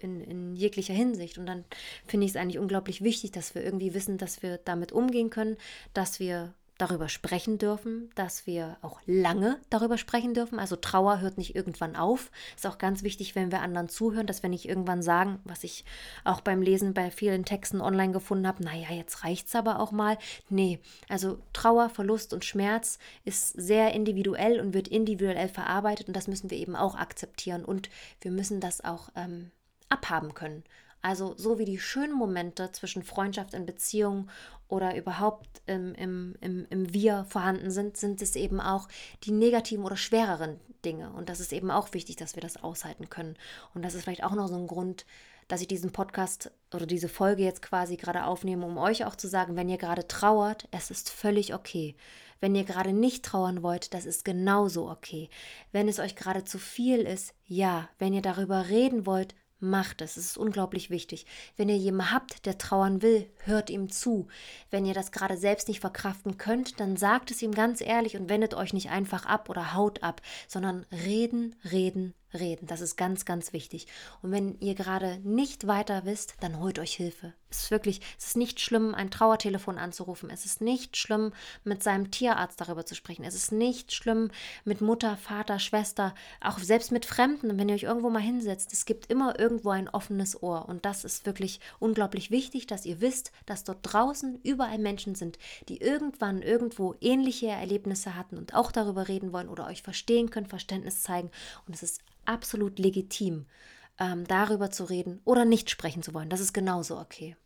in, 0.00 0.20
in 0.20 0.56
jeglicher 0.56 0.94
Hinsicht. 0.94 1.38
Und 1.38 1.46
dann 1.46 1.64
finde 2.06 2.26
ich 2.26 2.32
es 2.32 2.36
eigentlich 2.36 2.58
unglaublich 2.58 3.02
wichtig, 3.02 3.32
dass 3.32 3.54
wir 3.54 3.64
irgendwie 3.64 3.94
wissen, 3.94 4.18
dass 4.18 4.42
wir 4.42 4.58
damit 4.58 4.92
umgehen 4.92 5.30
können, 5.30 5.56
dass 5.94 6.20
wir 6.20 6.54
darüber 6.80 7.08
sprechen 7.08 7.58
dürfen, 7.58 8.10
dass 8.14 8.46
wir 8.46 8.78
auch 8.80 9.00
lange 9.06 9.60
darüber 9.68 9.98
sprechen 9.98 10.34
dürfen. 10.34 10.58
Also 10.58 10.76
Trauer 10.76 11.20
hört 11.20 11.36
nicht 11.36 11.54
irgendwann 11.54 11.94
auf. 11.94 12.30
Ist 12.56 12.66
auch 12.66 12.78
ganz 12.78 13.02
wichtig, 13.02 13.34
wenn 13.34 13.52
wir 13.52 13.60
anderen 13.60 13.88
zuhören, 13.88 14.26
dass 14.26 14.42
wir 14.42 14.50
nicht 14.50 14.66
irgendwann 14.66 15.02
sagen, 15.02 15.40
was 15.44 15.64
ich 15.64 15.84
auch 16.24 16.40
beim 16.40 16.62
Lesen 16.62 16.94
bei 16.94 17.10
vielen 17.10 17.44
Texten 17.44 17.80
online 17.80 18.12
gefunden 18.12 18.46
habe, 18.46 18.64
naja, 18.64 18.88
jetzt 18.92 19.24
reicht 19.24 19.48
es 19.48 19.54
aber 19.54 19.78
auch 19.78 19.92
mal. 19.92 20.16
Nee, 20.48 20.80
also 21.08 21.38
Trauer, 21.52 21.90
Verlust 21.90 22.32
und 22.32 22.44
Schmerz 22.44 22.98
ist 23.24 23.48
sehr 23.50 23.92
individuell 23.92 24.60
und 24.60 24.72
wird 24.72 24.88
individuell 24.88 25.48
verarbeitet 25.48 26.08
und 26.08 26.16
das 26.16 26.28
müssen 26.28 26.50
wir 26.50 26.58
eben 26.58 26.76
auch 26.76 26.94
akzeptieren 26.94 27.64
und 27.64 27.90
wir 28.22 28.30
müssen 28.30 28.60
das 28.60 28.82
auch 28.82 29.10
ähm, 29.16 29.50
abhaben 29.90 30.34
können. 30.34 30.64
Also 31.02 31.34
so 31.36 31.58
wie 31.58 31.64
die 31.64 31.78
schönen 31.78 32.14
Momente 32.14 32.72
zwischen 32.72 33.02
Freundschaft 33.02 33.54
und 33.54 33.66
Beziehung 33.66 34.28
oder 34.68 34.96
überhaupt 34.96 35.62
im, 35.66 35.94
im, 35.94 36.34
im, 36.40 36.66
im 36.70 36.92
Wir 36.92 37.24
vorhanden 37.28 37.70
sind, 37.70 37.96
sind 37.96 38.22
es 38.22 38.36
eben 38.36 38.60
auch 38.60 38.88
die 39.24 39.32
negativen 39.32 39.84
oder 39.84 39.96
schwereren 39.96 40.60
Dinge. 40.84 41.10
Und 41.10 41.28
das 41.28 41.40
ist 41.40 41.52
eben 41.52 41.70
auch 41.70 41.92
wichtig, 41.92 42.16
dass 42.16 42.36
wir 42.36 42.42
das 42.42 42.62
aushalten 42.62 43.08
können. 43.08 43.36
Und 43.74 43.82
das 43.84 43.94
ist 43.94 44.04
vielleicht 44.04 44.24
auch 44.24 44.34
noch 44.34 44.48
so 44.48 44.56
ein 44.56 44.66
Grund, 44.66 45.06
dass 45.48 45.60
ich 45.60 45.66
diesen 45.66 45.90
Podcast 45.90 46.52
oder 46.72 46.86
diese 46.86 47.08
Folge 47.08 47.42
jetzt 47.42 47.62
quasi 47.62 47.96
gerade 47.96 48.24
aufnehme, 48.24 48.64
um 48.64 48.78
euch 48.78 49.04
auch 49.04 49.16
zu 49.16 49.26
sagen, 49.26 49.56
wenn 49.56 49.68
ihr 49.68 49.78
gerade 49.78 50.06
trauert, 50.06 50.68
es 50.70 50.90
ist 50.90 51.10
völlig 51.10 51.54
okay. 51.54 51.96
Wenn 52.38 52.54
ihr 52.54 52.64
gerade 52.64 52.92
nicht 52.92 53.24
trauern 53.24 53.62
wollt, 53.62 53.92
das 53.92 54.06
ist 54.06 54.24
genauso 54.24 54.88
okay. 54.88 55.28
Wenn 55.72 55.88
es 55.88 55.98
euch 55.98 56.14
gerade 56.14 56.44
zu 56.44 56.58
viel 56.58 57.00
ist, 57.00 57.34
ja. 57.46 57.88
Wenn 57.98 58.14
ihr 58.14 58.22
darüber 58.22 58.68
reden 58.68 59.04
wollt, 59.06 59.34
Macht 59.60 60.00
es. 60.00 60.16
Es 60.16 60.24
ist 60.24 60.38
unglaublich 60.38 60.88
wichtig. 60.88 61.26
Wenn 61.56 61.68
ihr 61.68 61.76
jemanden 61.76 62.12
habt, 62.12 62.46
der 62.46 62.56
trauern 62.56 63.02
will, 63.02 63.30
hört 63.44 63.68
ihm 63.68 63.90
zu. 63.90 64.26
Wenn 64.70 64.86
ihr 64.86 64.94
das 64.94 65.12
gerade 65.12 65.36
selbst 65.36 65.68
nicht 65.68 65.80
verkraften 65.80 66.38
könnt, 66.38 66.80
dann 66.80 66.96
sagt 66.96 67.30
es 67.30 67.42
ihm 67.42 67.52
ganz 67.52 67.82
ehrlich 67.82 68.16
und 68.16 68.30
wendet 68.30 68.54
euch 68.54 68.72
nicht 68.72 68.90
einfach 68.90 69.26
ab 69.26 69.50
oder 69.50 69.74
haut 69.74 70.02
ab, 70.02 70.22
sondern 70.48 70.86
reden, 70.90 71.54
reden, 71.70 72.14
reden. 72.34 72.66
Das 72.66 72.80
ist 72.80 72.96
ganz, 72.96 73.24
ganz 73.24 73.52
wichtig. 73.52 73.86
Und 74.22 74.32
wenn 74.32 74.58
ihr 74.60 74.74
gerade 74.74 75.18
nicht 75.18 75.66
weiter 75.66 76.04
wisst, 76.04 76.34
dann 76.40 76.60
holt 76.60 76.78
euch 76.78 76.94
Hilfe. 76.94 77.34
Es 77.50 77.64
ist 77.64 77.70
wirklich, 77.72 78.00
es 78.16 78.28
ist 78.28 78.36
nicht 78.36 78.60
schlimm, 78.60 78.94
ein 78.94 79.10
Trauertelefon 79.10 79.76
anzurufen. 79.76 80.30
Es 80.30 80.44
ist 80.44 80.60
nicht 80.60 80.96
schlimm, 80.96 81.32
mit 81.64 81.82
seinem 81.82 82.12
Tierarzt 82.12 82.60
darüber 82.60 82.86
zu 82.86 82.94
sprechen. 82.94 83.24
Es 83.24 83.34
ist 83.34 83.50
nicht 83.50 83.92
schlimm, 83.92 84.30
mit 84.64 84.80
Mutter, 84.80 85.16
Vater, 85.16 85.58
Schwester, 85.58 86.14
auch 86.40 86.58
selbst 86.60 86.92
mit 86.92 87.06
Fremden, 87.06 87.58
wenn 87.58 87.68
ihr 87.68 87.74
euch 87.74 87.82
irgendwo 87.82 88.08
mal 88.08 88.20
hinsetzt. 88.20 88.72
Es 88.72 88.84
gibt 88.84 89.10
immer 89.10 89.38
irgendwo 89.38 89.70
ein 89.70 89.88
offenes 89.88 90.40
Ohr. 90.42 90.68
Und 90.68 90.84
das 90.84 91.04
ist 91.04 91.26
wirklich 91.26 91.58
unglaublich 91.80 92.30
wichtig, 92.30 92.68
dass 92.68 92.86
ihr 92.86 93.00
wisst, 93.00 93.32
dass 93.46 93.64
dort 93.64 93.78
draußen 93.82 94.38
überall 94.44 94.78
Menschen 94.78 95.16
sind, 95.16 95.38
die 95.68 95.78
irgendwann 95.78 96.42
irgendwo 96.42 96.94
ähnliche 97.00 97.48
Erlebnisse 97.48 98.14
hatten 98.14 98.38
und 98.38 98.54
auch 98.54 98.70
darüber 98.70 99.08
reden 99.08 99.32
wollen 99.32 99.48
oder 99.48 99.66
euch 99.66 99.82
verstehen 99.82 100.30
können, 100.30 100.46
Verständnis 100.46 101.02
zeigen. 101.02 101.30
Und 101.66 101.74
es 101.74 101.82
ist 101.82 102.00
absolut 102.24 102.78
legitim, 102.78 103.46
ähm, 103.98 104.26
darüber 104.26 104.70
zu 104.70 104.84
reden 104.84 105.20
oder 105.24 105.44
nicht 105.44 105.70
sprechen 105.70 106.02
zu 106.02 106.14
wollen. 106.14 106.30
Das 106.30 106.40
ist 106.40 106.52
genauso 106.52 106.98
okay. 106.98 107.36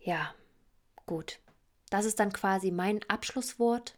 Ja, 0.00 0.34
gut. 1.06 1.38
Das 1.90 2.04
ist 2.04 2.20
dann 2.20 2.32
quasi 2.32 2.70
mein 2.70 3.00
Abschlusswort. 3.08 3.96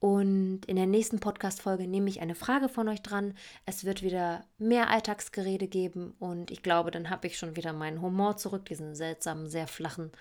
Und 0.00 0.60
in 0.66 0.76
der 0.76 0.86
nächsten 0.86 1.18
Podcast-Folge 1.18 1.88
nehme 1.88 2.08
ich 2.08 2.20
eine 2.20 2.36
Frage 2.36 2.68
von 2.68 2.88
euch 2.88 3.02
dran. 3.02 3.34
Es 3.66 3.84
wird 3.84 4.02
wieder 4.02 4.44
mehr 4.56 4.90
Alltagsgerede 4.90 5.66
geben 5.66 6.14
und 6.20 6.52
ich 6.52 6.62
glaube, 6.62 6.92
dann 6.92 7.10
habe 7.10 7.26
ich 7.26 7.36
schon 7.36 7.56
wieder 7.56 7.72
meinen 7.72 8.00
Humor 8.00 8.36
zurück, 8.36 8.64
diesen 8.66 8.94
seltsamen, 8.94 9.48
sehr 9.48 9.66
flachen, 9.66 10.12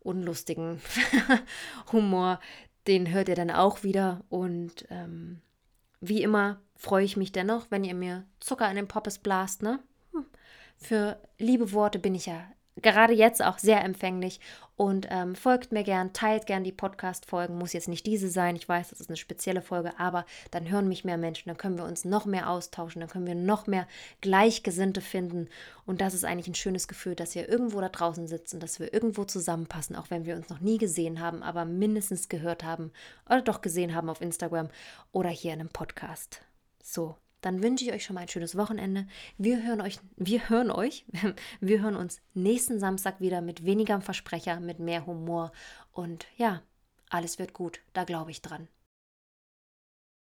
unlustigen 0.00 0.80
Humor. 1.92 2.38
Den 2.86 3.10
hört 3.10 3.28
ihr 3.28 3.34
dann 3.34 3.50
auch 3.50 3.82
wieder. 3.82 4.22
Und 4.28 4.86
ähm, 4.88 5.40
wie 6.00 6.22
immer 6.22 6.60
freue 6.76 7.04
ich 7.04 7.16
mich 7.16 7.32
dennoch, 7.32 7.66
wenn 7.70 7.84
ihr 7.84 7.94
mir 7.94 8.24
Zucker 8.40 8.68
in 8.70 8.76
den 8.76 8.88
Poppes 8.88 9.18
blast, 9.18 9.62
ne? 9.62 9.80
Hm. 10.12 10.26
Für 10.76 11.20
liebe 11.38 11.72
Worte 11.72 11.98
bin 11.98 12.14
ich 12.14 12.26
ja 12.26 12.44
gerade 12.82 13.12
jetzt 13.12 13.42
auch 13.42 13.58
sehr 13.58 13.84
empfänglich 13.84 14.40
und 14.76 15.08
ähm, 15.10 15.34
folgt 15.34 15.72
mir 15.72 15.82
gern, 15.82 16.12
teilt 16.12 16.46
gern 16.46 16.62
die 16.62 16.72
Podcast-Folgen. 16.72 17.58
Muss 17.58 17.72
jetzt 17.72 17.88
nicht 17.88 18.06
diese 18.06 18.28
sein, 18.28 18.54
ich 18.54 18.68
weiß, 18.68 18.90
das 18.90 19.00
ist 19.00 19.10
eine 19.10 19.16
spezielle 19.16 19.60
Folge, 19.60 19.98
aber 19.98 20.24
dann 20.52 20.70
hören 20.70 20.88
mich 20.88 21.04
mehr 21.04 21.18
Menschen, 21.18 21.48
dann 21.48 21.56
können 21.56 21.76
wir 21.76 21.84
uns 21.84 22.04
noch 22.04 22.26
mehr 22.26 22.48
austauschen, 22.48 23.00
dann 23.00 23.10
können 23.10 23.26
wir 23.26 23.34
noch 23.34 23.66
mehr 23.66 23.88
Gleichgesinnte 24.20 25.00
finden. 25.00 25.48
Und 25.84 26.00
das 26.00 26.14
ist 26.14 26.24
eigentlich 26.24 26.46
ein 26.46 26.54
schönes 26.54 26.86
Gefühl, 26.86 27.16
dass 27.16 27.34
wir 27.34 27.48
irgendwo 27.48 27.80
da 27.80 27.88
draußen 27.88 28.28
sitzen, 28.28 28.60
dass 28.60 28.78
wir 28.78 28.94
irgendwo 28.94 29.24
zusammenpassen, 29.24 29.96
auch 29.96 30.10
wenn 30.10 30.26
wir 30.26 30.36
uns 30.36 30.48
noch 30.48 30.60
nie 30.60 30.78
gesehen 30.78 31.20
haben, 31.20 31.42
aber 31.42 31.64
mindestens 31.64 32.28
gehört 32.28 32.62
haben 32.62 32.92
oder 33.26 33.42
doch 33.42 33.62
gesehen 33.62 33.96
haben 33.96 34.08
auf 34.08 34.20
Instagram 34.20 34.68
oder 35.10 35.30
hier 35.30 35.54
in 35.54 35.60
einem 35.60 35.70
Podcast. 35.70 36.42
So, 36.80 37.16
dann 37.40 37.62
wünsche 37.62 37.84
ich 37.84 37.92
euch 37.92 38.04
schon 38.04 38.14
mal 38.14 38.22
ein 38.22 38.28
schönes 38.28 38.56
Wochenende. 38.56 39.06
Wir 39.36 39.62
hören 39.62 39.80
euch, 39.80 39.98
wir 40.16 40.48
hören 40.48 40.70
euch, 40.70 41.04
wir 41.60 41.80
hören 41.80 41.96
uns 41.96 42.20
nächsten 42.34 42.78
Samstag 42.80 43.20
wieder 43.20 43.40
mit 43.40 43.64
weniger 43.64 44.00
Versprecher, 44.00 44.60
mit 44.60 44.78
mehr 44.78 45.06
Humor 45.06 45.52
und 45.92 46.26
ja, 46.36 46.62
alles 47.10 47.38
wird 47.38 47.52
gut, 47.52 47.80
da 47.92 48.04
glaube 48.04 48.30
ich 48.30 48.42
dran. 48.42 48.68